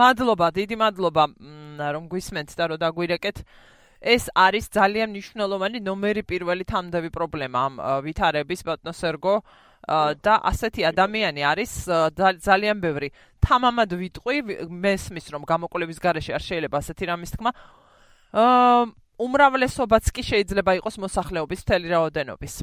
მადლობა, 0.00 0.46
დიდი 0.56 0.76
მადლობა. 0.80 1.24
რომ 1.94 2.04
გვისმენთ 2.12 2.50
და 2.56 2.64
რომ 2.70 2.78
დაგვირეკეთ. 2.84 3.36
ეს 4.02 4.24
არის 4.34 4.66
ძალიან 4.74 5.14
მნიშვნელოვანი 5.14 5.78
ნომერი 5.86 6.22
პირველი 6.26 6.64
თამდები 6.66 7.10
პრობლემა 7.14 7.58
ამ 7.66 7.74
ვითარების 8.02 8.60
ბატონსერგო 8.66 9.34
და 9.88 10.34
ასეთი 10.46 10.82
ადამიანი 10.86 11.42
არის 11.42 11.72
ძალიან 12.38 12.78
ბევრი. 12.78 13.10
თამამად 13.42 13.90
ვიტყვი, 13.98 14.36
მესმის 14.70 15.26
რომ 15.34 15.42
გამოკვლევის 15.42 15.98
garaში 15.98 16.30
არ 16.38 16.42
შეიძლება 16.42 16.76
ასეთი 16.78 17.04
რამის 17.10 17.30
თქმა. 17.34 17.50
აა 18.32 18.86
უმრავლესობაც 19.18 20.04
კი 20.14 20.22
შეიძლება 20.22 20.72
იყოს 20.78 20.96
მოსახლეობის 21.02 21.60
მთელი 21.66 21.86
რაოდენობის. 21.94 22.54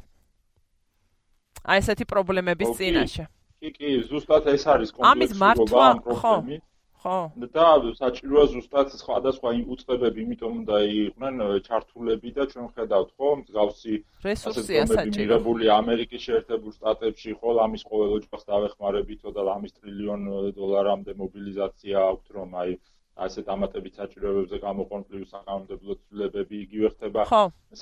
აი 1.68 1.78
ესეთი 1.84 2.06
პრობლემების 2.08 2.70
წინაშე. 2.80 3.28
კი 3.60 3.70
კი 3.76 3.90
ზუსტად 4.08 4.48
ეს 4.56 4.64
არის 4.72 4.90
კომპლექსურობა 4.96 5.84
ამ 5.92 6.00
პრობლემის 6.00 6.64
ხო. 7.04 7.18
და 7.56 7.68
საჭიროა 8.02 8.45
ზუსტად 8.54 8.88
სხვადასხვა 9.02 9.50
უწყებები 9.76 10.20
იმიტომ 10.26 10.54
უნდა 10.62 10.78
იყვნენ 11.00 11.36
ჩართულები 11.68 12.30
და 12.38 12.43
ჩვენ 12.52 12.68
ხედავთ 12.76 13.10
ხო? 13.16 13.30
მსგავსი 13.41 13.93
რესურსია 14.28 14.84
საჭირო. 14.91 15.20
მიღებული 15.22 15.66
ამერიკის 15.80 16.22
შეერთებულ 16.28 16.72
შტატებში 16.78 17.32
ხო? 17.39 17.50
ამის 17.66 17.84
ყოველ 17.89 18.10
ოჯახს 18.20 18.43
დავეხმარებითო 18.52 19.30
და 19.36 19.41
ამის 19.56 19.72
ტრილიონ 19.80 20.22
დოლარამდე 20.60 21.12
მობილიზაცია 21.24 21.97
აქვს 22.12 22.28
რომ 22.39 22.50
აი 22.64 22.72
ასე 23.20 23.43
დამატებით 23.47 23.93
საჭიროებებზე 24.00 24.58
გამოყენებული 24.64 25.26
საკანონმდებლო 25.32 25.93
ცვლილებები 26.02 26.56
იგივე 26.66 26.91
ხდება. 26.93 27.22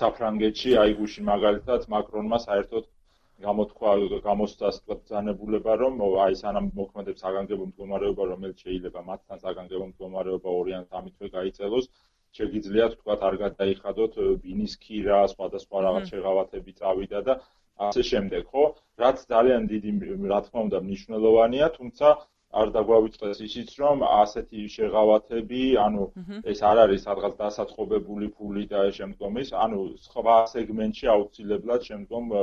საფრანგეთში 0.02 0.72
აი 0.84 0.96
გუშინ 1.02 1.26
მაგალითად 1.34 1.86
მაკრონმა 1.94 2.38
საერთოდ 2.48 2.86
გამოთქვა 3.46 3.92
გამოსწას 4.26 4.78
თქვა 4.84 4.96
ძანებულება 5.10 5.74
რომ 5.82 6.00
აი 6.26 6.38
სანამ 6.42 6.70
მოქმედებს 6.78 7.24
საგანგებო 7.26 7.66
მდგომარეობა 7.72 8.24
რომელიც 8.30 8.64
შეიძლება 8.66 9.04
მათთან 9.10 9.44
საგანგებო 9.46 9.90
მდგომარეობა 9.90 10.54
ორიან 10.62 10.88
სამი 10.94 11.12
თვე 11.18 11.28
გაიწელოს 11.36 11.90
შეგიძლიათ 12.38 12.96
თქვა 13.02 13.18
არ 13.28 13.36
გადაიხადოთ 13.44 14.18
ბინის 14.46 14.74
ქირა 14.86 15.20
სხვადასხვა 15.34 15.84
რაღაც 15.88 16.10
შეღავათები 16.14 16.74
წავიდა 16.80 17.22
და 17.28 17.36
ასე 17.88 18.04
შემდეგ 18.10 18.50
ხო? 18.54 18.64
რაც 19.02 19.18
ძალიან 19.34 19.70
დიდი 19.74 19.92
რა 20.32 20.40
თქმა 20.48 20.64
უნდა 20.68 20.80
მნიშვნელოვანია 20.88 21.68
თუმცა 21.78 22.08
არ 22.62 22.72
დაგვავიწყდეს 22.76 23.40
ისიც 23.48 23.70
რომ 23.82 24.04
ასეთი 24.08 24.62
შეღავათები 24.76 25.62
ანუ 25.86 26.06
ეს 26.54 26.64
არ 26.70 26.82
არის 26.86 27.06
სადღაც 27.08 27.34
დასაწყობებული 27.44 28.30
ფული 28.38 28.64
და 28.74 28.82
შემდგომის 29.00 29.54
ანუ 29.66 29.82
სხვა 30.08 30.38
სეგმენტში 30.54 31.12
აუცილებლად 31.16 31.88
შემდგომ 31.90 32.34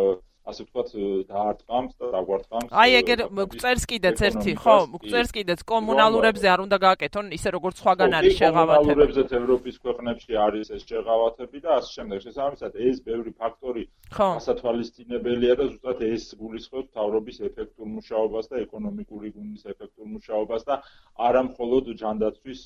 ასე 0.44 0.64
ვთქვათ 0.64 0.88
დაარტყამს 1.32 1.92
და 2.00 2.06
დაგვარტყამს 2.14 2.70
აი 2.84 2.90
ეგერ 3.00 3.20
წერს 3.64 3.84
კიდეც 3.88 4.18
ერთი 4.28 4.52
ხო 4.60 4.76
წერს 5.08 5.30
კიდეც 5.32 5.60
კომუნალურებზე 5.72 6.46
არ 6.54 6.60
უნდა 6.68 6.78
გააკეთონ 6.84 7.32
ისე 7.36 7.48
როგორც 7.56 7.80
სხვაგან 7.80 8.12
არის 8.18 8.36
შეღავათები 8.40 8.92
კომუნალურებზე 8.92 9.36
ევროპის 9.40 9.76
ქვეყნებში 9.84 10.32
არის 10.46 10.66
ეს 10.76 10.82
შეღავათები 10.84 11.58
და 11.64 11.70
ასე 11.80 11.90
შემდეგ. 11.96 12.18
შესაბამისად 12.24 12.72
ეს 12.88 12.96
ბევრი 13.08 13.30
ფაქტორი 13.40 13.84
ასათვალისწინებელია 14.14 15.54
და 15.58 15.64
ზუსტად 15.72 15.98
ეს 16.12 16.24
გულისხმობს 16.36 16.90
თავრობის 16.92 17.36
ეფექტურ 17.48 17.86
მუშაობას 17.96 18.44
და 18.52 18.56
ეკონომიკური 18.64 19.28
გუნის 19.36 19.62
ეფექტურ 19.72 20.06
მუშაობას 20.14 20.62
და 20.68 20.74
არა 21.28 21.42
მხოლოდ 21.48 21.84
ჯანდაცვის 22.04 22.60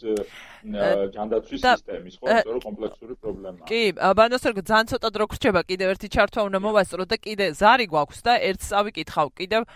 ჯანდაცვის 1.14 1.62
სისტემის 1.62 2.14
ხო 2.18 2.26
იმიტომ 2.26 2.52
რომ 2.58 2.62
კომპლექსური 2.68 3.14
პრობლემაა. 3.22 3.66
კი 3.70 3.82
ბანოსერგო 4.18 4.62
ძალიან 4.66 4.86
ცოტა 4.92 5.08
დრო 5.14 5.24
გრჩება 5.32 5.60
კიდევ 5.70 5.88
ერთი 5.94 6.08
ჩართვა 6.16 6.40
უნდა 6.48 6.58
მოვასწრო 6.66 7.04
და 7.06 7.16
კიდე 7.22 7.46
ზარი 7.68 7.86
გვაქვს 7.92 8.20
და 8.24 8.34
ერთს 8.48 8.68
ავიკითხავ 8.80 9.32
კიდევ 9.38 9.66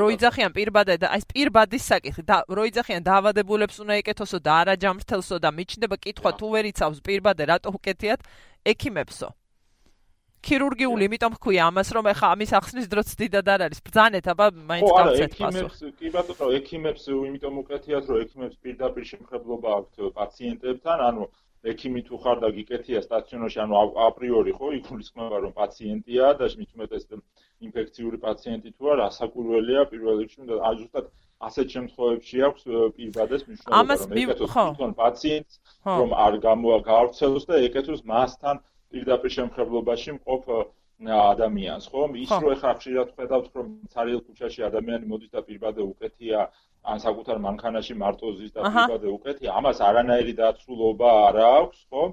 როიძახიან 0.00 0.52
პირბადე 0.56 0.94
და 1.02 1.10
აი 1.16 1.22
პირბადის 1.32 1.88
საკითხი 1.90 2.22
და 2.30 2.36
როიძახიან 2.58 3.02
დაავადებულებს 3.08 3.80
უნდა 3.82 3.98
ეკეთოსო 4.02 4.38
და 4.46 4.52
არა 4.62 4.74
ჯამრთელსო 4.84 5.40
და 5.42 5.50
მიჩნდება 5.58 5.96
კითხვა 6.06 6.30
თუ 6.38 6.46
ვერ 6.54 6.70
იცავს 6.70 7.02
პირბადე 7.02 7.50
რატო 7.50 7.74
უკეთიათ 7.74 8.22
ექიმებსო 8.72 9.34
ქირურგიული, 10.46 11.06
იმიტომ 11.10 11.32
ხქვია 11.42 11.62
ამას, 11.66 11.88
რომ 11.96 12.06
ეხა 12.12 12.28
ამის 12.36 12.50
ახსნის 12.54 12.86
დროც 12.86 13.08
დიდად 13.18 13.48
არ 13.50 13.60
არის. 13.66 13.80
ბძანეთ, 13.82 14.26
აბა 14.30 14.46
მაინც 14.70 14.90
გავცეთ 14.94 15.32
პასუხს. 15.42 15.80
კი 15.98 16.08
ბატონო, 16.14 16.46
ექიმებს 16.58 17.04
იმიტომ 17.10 17.54
უკეთიათ, 17.66 18.04
რომ 18.06 18.18
ექიმებს 18.22 18.56
პირდაპირ 18.62 19.04
შემხებლობა 19.10 19.68
აქვთ 19.78 19.96
პაციენტებთან, 20.14 20.98
ანუ 21.08 21.24
ექიმი 21.72 22.02
თუ 22.06 22.18
ხარ 22.22 22.38
და 22.44 22.48
გიკეთია 22.56 23.00
სტაციონარში, 23.06 23.58
ანუ 23.64 23.74
აპრიორი 24.06 24.52
ხო 24.58 24.68
იგულისხმება 24.78 25.36
რომ 25.44 25.52
პაციენტია 25.60 26.32
და 26.40 26.46
მით 26.60 26.70
უმეტეს 26.76 27.04
ინფექციური 27.66 28.18
პაციენტი 28.26 28.70
თუ 28.76 28.90
არა, 28.94 29.04
ასაკურველია 29.10 29.82
პირველ 29.92 30.20
რიგში 30.22 30.48
და 30.50 30.60
აჟუსტად 30.70 31.06
ასეთ 31.46 31.74
შემთხვევებში 31.76 32.38
აქვს 32.48 32.62
პირბადეს 32.96 33.42
მნიშვნელობა 33.48 33.96
რომ 34.00 34.14
ეკეთოს 34.22 34.94
პაციენტს 35.00 35.54
რომ 35.98 36.14
არ 36.26 36.38
გამოაგავრცელოს 36.46 37.44
და 37.50 37.60
ეკეთოს 37.68 38.00
მასთან 38.12 38.62
პირდაპირ 38.94 39.32
შემხებლობაში 39.36 40.16
მყოფ 40.16 40.44
ადამიანს 41.04 41.88
ხო? 41.92 42.02
ის 42.24 42.30
რო 42.40 42.52
ეხა 42.56 42.72
ხშირად 42.80 43.08
ხედავთ 43.16 43.48
რომ 43.58 43.66
ცარიელ 43.92 44.20
ქუჩაში 44.24 44.64
ადამიანი 44.70 45.04
მოდის 45.12 45.30
და 45.36 45.40
პირბადე 45.44 45.82
უკეთია 45.84 46.46
ან 46.92 47.02
საკუთარ 47.02 47.38
მანქანაში 47.46 47.94
მარტო 48.02 48.32
ზის 48.38 48.52
და 48.56 48.64
პირბადე 48.66 49.08
უკეთია, 49.16 49.54
ამას 49.60 49.82
არანაირი 49.88 50.34
დაცულობა 50.40 51.12
არ 51.26 51.38
აქვს, 51.46 51.80
ხო? 51.90 52.04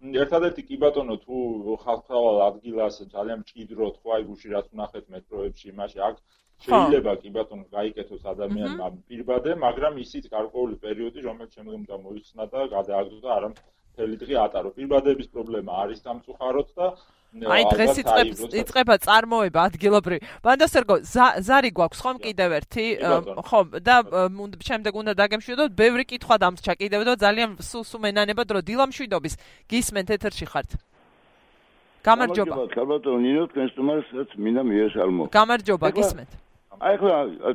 ერთადერთი 0.00 0.62
კი 0.68 0.76
ბატონო 0.82 1.16
თუ 1.24 1.38
ხალხავალ 1.84 2.38
ადგილას 2.48 2.94
ძალიან 3.14 3.42
მჭიდროდ 3.42 3.96
ხო 4.00 4.14
აი 4.16 4.22
გუში 4.28 4.52
რაც 4.54 4.66
ვნახეთ 4.72 5.10
მეტროებში, 5.14 5.74
მაშინ 5.80 6.04
აქ 6.08 6.16
შეიძლება 6.64 7.12
კი 7.20 7.30
ბატონო 7.34 7.66
გაიკეთოს 7.76 8.24
ადამიანმა 8.32 8.86
პირბადე, 9.10 9.56
მაგრამ 9.66 10.00
ისიც 10.04 10.30
გარკვეული 10.36 10.76
პერიოდი 10.84 11.26
რომელიც 11.28 11.58
შემდგომ 11.58 11.84
და 11.90 11.96
მოიხსნა 12.06 12.44
და 12.54 12.60
გადააგდო 12.76 13.18
და 13.24 13.30
არა 13.36 13.48
მთელი 13.54 14.16
დღე 14.22 14.34
ატარო. 14.46 14.68
პირბადების 14.78 15.28
პრობლემა 15.34 15.72
არის 15.84 16.02
სამწუხაროდ 16.06 16.68
და 16.80 16.86
აი 17.30 17.62
დღეს 17.70 17.94
იწყებს 18.02 18.38
იწყება 18.58 18.94
წარმოება 19.06 19.60
ადგილობრივი. 19.70 20.18
ბანდასერგო 20.42 20.94
ზარი 21.46 21.70
გვაქვს 21.70 22.02
ხომ 22.02 22.16
კიდევ 22.26 22.50
ერთი 22.58 22.84
ხო 23.46 23.60
და 23.78 23.96
შემდეგ 24.66 24.92
უნდა 24.98 25.12
დაგემშვიდოთ 25.14 25.70
ბევრი 25.78 26.04
კითხვა 26.10 26.36
დამრჩა 26.42 26.74
კიდევ 26.74 27.00
და 27.06 27.14
ძალიან 27.22 27.50
სულ 27.62 27.84
სუმენანება 27.86 28.42
დრო 28.50 28.60
დილამშვიდობის 28.66 29.34
გისმენთ 29.70 30.08
ეთერში 30.10 30.46
ხართ. 30.50 30.70
გამარჯობა. 32.02 32.54
გამარჯობა 32.74 33.16
ნინო 33.22 33.42
თქვენს 33.54 33.72
თომასაც 33.78 34.28
მინდა 34.34 34.62
მიესალმო. 34.66 35.24
გამარჯობა 35.30 35.88
გისმენთ. 35.94 36.30
აი 36.80 36.96
ხო 36.96 37.08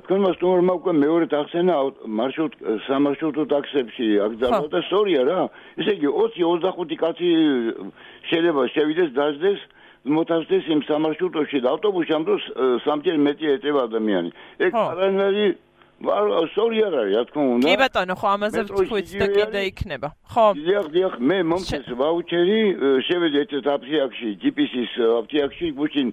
თქვენმა 0.06 0.32
სტუმარმა 0.38 0.74
უკვე 0.78 0.92
მეორე 1.02 1.26
დახსენა 1.34 1.76
მარშრუტ 2.18 2.54
სამარშრუტო 2.86 3.44
ტაქსებში 3.50 4.10
აკრძალვა 4.22 4.68
და 4.70 4.82
სწორია 4.86 5.22
რა 5.26 5.38
ესე 5.82 5.96
იგი 5.98 6.12
20-25 6.14 7.00
კაცი 7.02 7.30
შეიძლება 8.30 8.62
შევიდეს 8.76 9.10
დაждდეს 9.18 9.60
მოთავსდეს 10.06 10.70
იმ 10.70 10.82
სამარშრუტოში 10.86 11.58
და 11.66 11.74
ავტობუსში 11.74 12.14
ამ 12.14 12.24
დროს 12.30 12.44
სამჯერ 12.86 13.18
მეტი 13.26 13.46
ეტევა 13.58 13.82
ადამიანი. 13.90 14.30
ეგ 14.62 14.72
არანაირი 14.78 15.46
სორი 16.04 16.78
არ 16.86 16.94
არის, 17.00 17.14
რა 17.16 17.24
თქმა 17.30 17.44
უნდა. 17.56 17.66
კი 17.66 17.76
ბატონო, 17.80 18.14
ხო 18.20 18.28
ამაზე 18.36 18.62
ვთქვით 18.68 19.08
და 19.16 19.28
კიდე 19.32 19.62
იქნება. 19.72 20.10
ხო. 20.28 20.46
დიახ, 20.60 20.86
დიახ, 20.92 21.14
მე 21.24 21.38
მომწეს 21.50 21.88
ვაუჩერი, 21.96 22.60
შევედი 23.08 23.38
ერთ 23.42 23.68
აფთიაქში, 23.76 24.30
GPS-ის 24.44 24.92
აფთიაქში, 25.00 25.68
გუშინ 25.80 26.08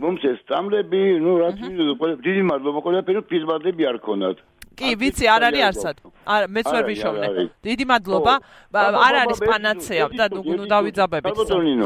მომწეს 0.00 0.36
სტამლები, 0.44 1.02
ну, 1.24 1.30
რა 1.40 1.48
თქმა 1.56 2.08
დიდი 2.20 2.42
მადლობა 2.50 2.78
ყველაფერი, 2.84 3.20
ფიზბადები 3.30 3.82
არ 3.88 3.98
ქონათ. 4.04 4.38
კი, 4.76 4.88
ვიცი, 5.00 5.24
არ 5.32 5.42
არის 5.48 5.64
არსად. 5.72 5.96
არა, 6.28 6.46
მეც 6.52 6.66
ვერ 6.68 6.84
ვიშოვნე. 6.84 7.26
დიდი 7.64 7.84
მადლობა. 7.88 8.34
არ 8.76 9.14
არის 9.24 9.38
პანაცეა 9.40 10.04
და 10.12 10.24
ნუ 10.28 10.64
დავიძაბებით. 10.68 11.32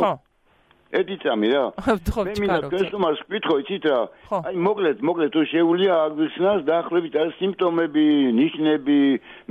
ხო. 0.03 0.13
ერთი 0.91 1.17
წამი 1.23 1.49
რა. 1.55 1.65
მე 2.27 2.33
მინდა 2.43 2.69
კესტომარს 2.73 3.21
ვკითხო, 3.27 3.57
იცით 3.63 3.85
რა? 3.91 4.01
აი 4.35 4.55
მოკლედ, 4.67 5.03
მოკლედ 5.07 5.31
თუ 5.35 5.43
შეუულია 5.51 5.99
აგვიხსნას 6.11 6.65
დაახლოებით 6.67 7.15
არის 7.21 7.35
სიმპტომები, 7.39 8.07
ნიშნები. 8.35 8.99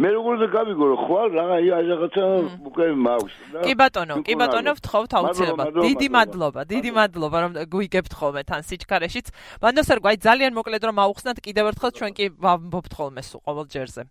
მე 0.03 0.09
როგორ 0.15 0.33
და 0.43 0.47
გავიგო 0.55 0.85
რომ 0.91 0.99
ხვალ 1.05 1.29
რა 1.39 1.45
აი 1.55 1.67
რაღაცა 1.89 2.25
უკვე 2.69 2.87
მაქვს 3.07 3.35
კი 3.63 3.73
ბატონო, 3.79 4.15
კი 4.27 4.33
ბატონო, 4.39 4.71
ვთხოვთ 4.79 5.11
აუცილებლად. 5.19 5.79
დიდი 5.79 6.07
მადლობა, 6.19 6.61
დიდი 6.67 6.91
მადლობა 6.99 7.37
რომ 7.43 7.51
გვიგებთ 7.71 8.13
ხოლმე 8.19 8.41
თან 8.43 8.61
სიჩქარეშიც. 8.67 9.27
ბანდოსერგო, 9.63 10.07
აი 10.11 10.17
ძალიან 10.27 10.51
მოკლედ 10.59 10.83
რომ 10.91 10.97
აუხსნათ 11.07 11.37
კიდევ 11.39 11.71
ერთხელ 11.71 11.91
ჩვენ 11.95 12.11
კი 12.19 12.25
ვამბობთ 12.35 12.91
ხოლმე 12.99 13.21
სულ 13.23 13.41
ყოველ 13.47 13.65
ჯერზე. 13.71 14.03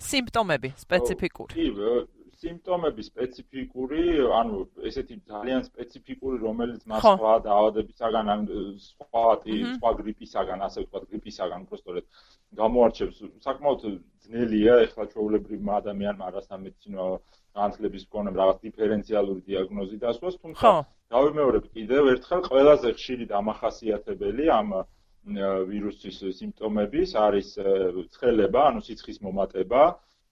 სიმპტომები 0.00 0.68
სპეციფიკური. 0.80 1.52
კი, 1.52 1.68
სიმპტომები 2.40 3.02
სპეციფიკური, 3.04 4.02
ანუ 4.40 4.58
ესეთი 4.88 5.16
ძალიან 5.28 5.64
სპეციფიკური, 5.68 6.36
რომელიც 6.44 6.86
მას 6.88 7.02
სხვა 7.04 7.34
დაავადებისაგან, 7.46 8.30
ან 8.34 8.46
სხვა 8.84 9.24
სხვა 9.76 9.90
გრიპისაგან, 10.00 10.64
ასე 10.66 10.84
ვთქვათ, 10.84 11.04
გრიპისაგან 11.10 11.66
უბრალოდ 11.68 12.06
გამოარჩევს. 12.60 13.18
საკმაოდ 13.44 13.80
ძნელია 14.24 14.74
ეხლა 14.86 15.04
ჩვეულებრივ 15.12 15.60
ადამიანმა 15.80 16.24
არასამედიცინო 16.30 17.06
განათლების 17.58 18.02
მქონემ 18.08 18.34
რაღაც 18.40 18.58
დიფერენციალური 18.64 19.40
დიაგნოზი 19.50 19.96
დასვას, 20.04 20.34
თუმცა 20.42 20.72
გავიმეორებ 21.10 21.64
კიდევ 21.76 22.04
ერთხელ 22.14 22.40
ყველაზე 22.50 22.88
ხშირი 22.96 23.24
დამახასიათებელი 23.34 24.44
ამ 24.56 24.68
ვირუსის 25.70 26.18
სიმპტომების 26.40 27.10
არის 27.20 27.48
ცხელება, 28.14 28.60
ანუ 28.70 28.80
სიცხის 28.86 29.18
მომატება, 29.26 29.82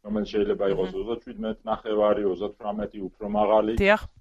რომელიც 0.08 0.28
შეიძლება 0.32 0.64
იყოს 0.72 0.90
37 0.96 1.60
ნახევარი, 1.68 2.22
38 2.24 3.00
უფრო 3.08 3.26
მაღალი. 3.28 3.72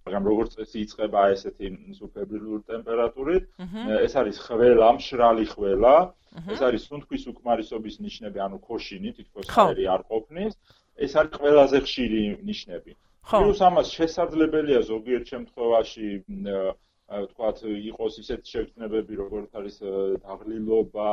მაგრამ 0.06 0.24
როგორც 0.32 0.50
წესი 0.60 0.78
იწყება 0.84 1.22
ესეთი 1.34 1.68
სუფებრილური 2.00 2.64
ტემპერატურით. 2.68 3.44
ეს 4.04 4.14
არის 4.20 4.38
ხველა, 4.46 4.88
მშრალი 5.00 5.46
ხველა. 5.48 5.96
ეს 6.54 6.60
არის 6.68 6.82
სუნთქვის 6.92 7.24
უკმარისობის 7.32 7.96
ნიშნები, 8.04 8.38
ანუ 8.46 8.58
ქოშინი, 8.68 9.10
თითქოს 9.18 9.48
ხერი 9.48 9.86
არ 9.96 10.02
ყოფნის. 10.12 10.54
ეს 10.98 11.12
არის 11.16 11.34
ყველაზე 11.40 11.78
ხშირი 11.88 12.22
ნიშნები. 12.44 12.92
ვირუს 13.28 13.60
ამას 13.68 13.88
შესაძლებელია 13.98 14.80
ზოგიერთ 14.92 15.26
შემთხვევაში 15.34 16.08
ვთქვათ, 17.08 17.58
იყოს 17.92 18.14
ისეთ 18.24 18.42
შეგრძნებები, 18.52 19.14
როგორც 19.16 19.52
არის 19.56 19.76
დაღლილობა, 20.28 21.12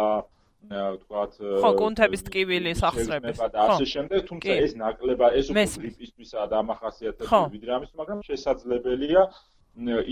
ვთქვათ 0.71 1.33
ხო 1.63 1.71
კონტების 1.79 2.23
ტკივილი 2.29 2.73
სახსრების 2.81 3.39
და 3.55 3.65
ასე 3.75 3.87
შემდეგ 3.93 4.21
თუმცა 4.31 4.57
ეს 4.65 4.75
ნაკლება 4.81 5.31
ეს 5.41 5.51
უკვე 5.53 5.65
გრიპისთვისაა 5.85 6.47
დამახასიათებელი 6.55 7.53
ვიდრე 7.55 7.71
ამის 7.79 7.93
მაგრამ 8.01 8.23
შესაძლებელია 8.29 9.23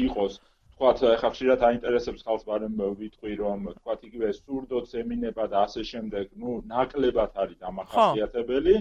იყოს. 0.06 0.40
ვთქვათ 0.72 0.98
ახლა 1.14 1.28
ხშირად 1.32 1.60
აინტერესებს 1.68 2.24
ხალხს 2.26 2.44
ბარემ 2.48 2.76
ვიტყვი 3.00 3.32
რომ 3.42 3.58
ვთქვათ 3.70 4.00
იგივე 4.08 4.28
სურდო 4.38 4.78
ცემინება 4.90 5.44
და 5.52 5.58
ასე 5.66 5.82
შემდეგ. 5.92 6.26
ნუ 6.42 6.50
ნაკლებად 6.72 7.32
არის 7.42 7.58
დამახასიათებელი 7.64 8.74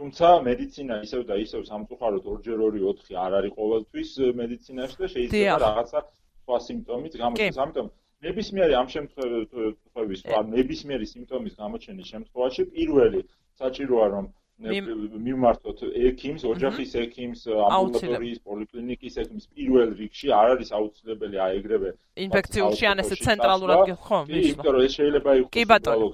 თუმცა 0.00 0.28
მედიცინა 0.48 0.94
ისევ 1.06 1.22
და 1.30 1.36
ისევ 1.44 1.62
სამწუხაროდ 1.70 2.22
2-2-4 2.26 3.18
არ 3.24 3.32
არის 3.38 3.52
ყოველთვის 3.58 4.10
მედიცინაში 4.40 4.96
და 5.02 5.08
შეიძლება 5.14 5.58
რაღაცა 5.66 6.00
სხვა 6.42 6.56
სიმპტომით 6.66 7.14
გამოჩნდეს 7.22 7.60
ამიტომ 7.64 7.88
ნებისმიერი 8.26 8.74
ამ 8.82 8.88
შემთხვევის 8.94 10.22
სხვა 10.26 10.40
ნებისმიერი 10.52 11.06
სიმპტომის 11.14 11.58
გამოჩენის 11.62 12.12
შემთხვევაში 12.14 12.62
პირველი 12.76 13.20
საჭიროა 13.62 14.06
რომ 14.14 14.30
მიმართოთ 14.62 15.80
ექიმს, 16.08 16.42
ოჯახის 16.46 16.92
ექიმს, 17.02 17.40
ამბულატორიის, 17.50 18.38
პოლიკლინიკის 18.46 19.14
ექიმს 19.22 19.46
პირველ 19.56 19.94
რიგში 19.98 20.28
არ 20.38 20.48
არის 20.54 20.70
აუცილებელი 20.78 21.36
აეგრევე 21.46 21.90
ინფექციური 22.26 22.86
ან 22.92 23.02
ესე 23.02 23.16
ცენტრალურად 23.26 23.90
ხო, 24.06 24.18
მიშვა. 24.28 24.46
იმიტომ 24.52 24.72
რომ 24.76 24.82
ეს 24.86 24.92
შეიძლება 24.98 25.30
იყოს 25.42 25.50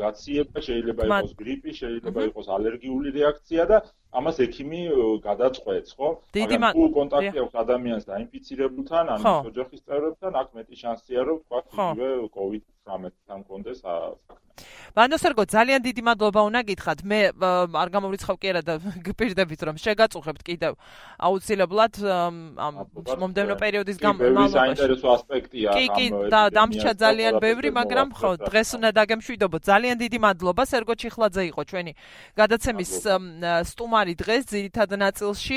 გაციება, 0.04 0.58
შეიძლება 0.68 1.02
იყოს 1.10 1.32
გრიპი, 1.42 1.70
შეიძლება 1.80 2.20
იყოს 2.30 2.46
ალერგიული 2.58 3.08
რეაქცია 3.18 3.62
და 3.68 3.78
ამას 4.16 4.36
ექიმი 4.40 4.80
გადაწყვეტს, 5.24 5.92
ხო? 5.98 6.08
მაგრამ 6.32 6.72
თუ 6.78 6.84
კონტაქტი 6.96 7.38
აქვს 7.44 7.54
ადამიანს 7.62 8.04
დაინფიცირებულთან, 8.08 9.04
ან 9.14 9.20
ოჯახის 9.50 9.80
წევრებთან, 9.84 10.32
აქ 10.42 10.48
მეტი 10.56 10.76
შანსია 10.82 11.20
რომ 11.28 11.38
თქვა 11.44 11.60
იგივე 11.68 12.10
COVID-19-თან 12.38 13.40
კონდეს 13.48 13.84
საქმე. 13.84 14.44
ბანდოსერგო 14.96 15.44
ძალიან 15.46 15.80
დიდი 15.84 16.02
მადლობა 16.02 16.40
უნდა 16.48 16.60
გითხრათ. 16.68 16.98
მე 17.10 17.18
არ 17.82 17.88
გამოვრიცხავ 17.94 18.36
კი 18.42 18.46
არა 18.52 18.62
და 18.66 18.74
გპირდებით 19.08 19.60
რომ 19.68 19.76
შეგაწუხებთ 19.78 20.42
კიდევ 20.48 20.72
აუცილებლად 21.28 21.94
ამ 22.02 22.74
მომდევნო 23.22 23.56
პერიოდის 23.62 23.98
განმავლობაში. 24.02 24.48
კი, 24.48 24.58
საინტერესო 24.58 25.06
ასპექტია. 25.14 25.68
კი, 25.76 25.84
კი, 25.94 26.06
და 26.32 26.40
დამრჩა 26.50 26.92
ძალიან 27.04 27.34
ბევრი, 27.38 27.68
მაგრამ 27.78 28.08
ხო, 28.18 28.30
დღეს 28.48 28.68
უნდა 28.78 28.90
დაგემშვიდობო. 28.98 29.56
ძალიან 29.62 29.96
დიდი 30.02 30.18
მადლობა. 30.18 30.62
სერგო 30.72 30.94
ჩიხლაძე 30.98 31.42
იყო 31.52 31.62
ჩვენი 31.70 31.92
გადაცემის 32.40 32.92
სტუმარი 33.70 33.97
დღეს 34.14 34.44
ძირითად 34.52 34.90
ნაწილში. 34.96 35.56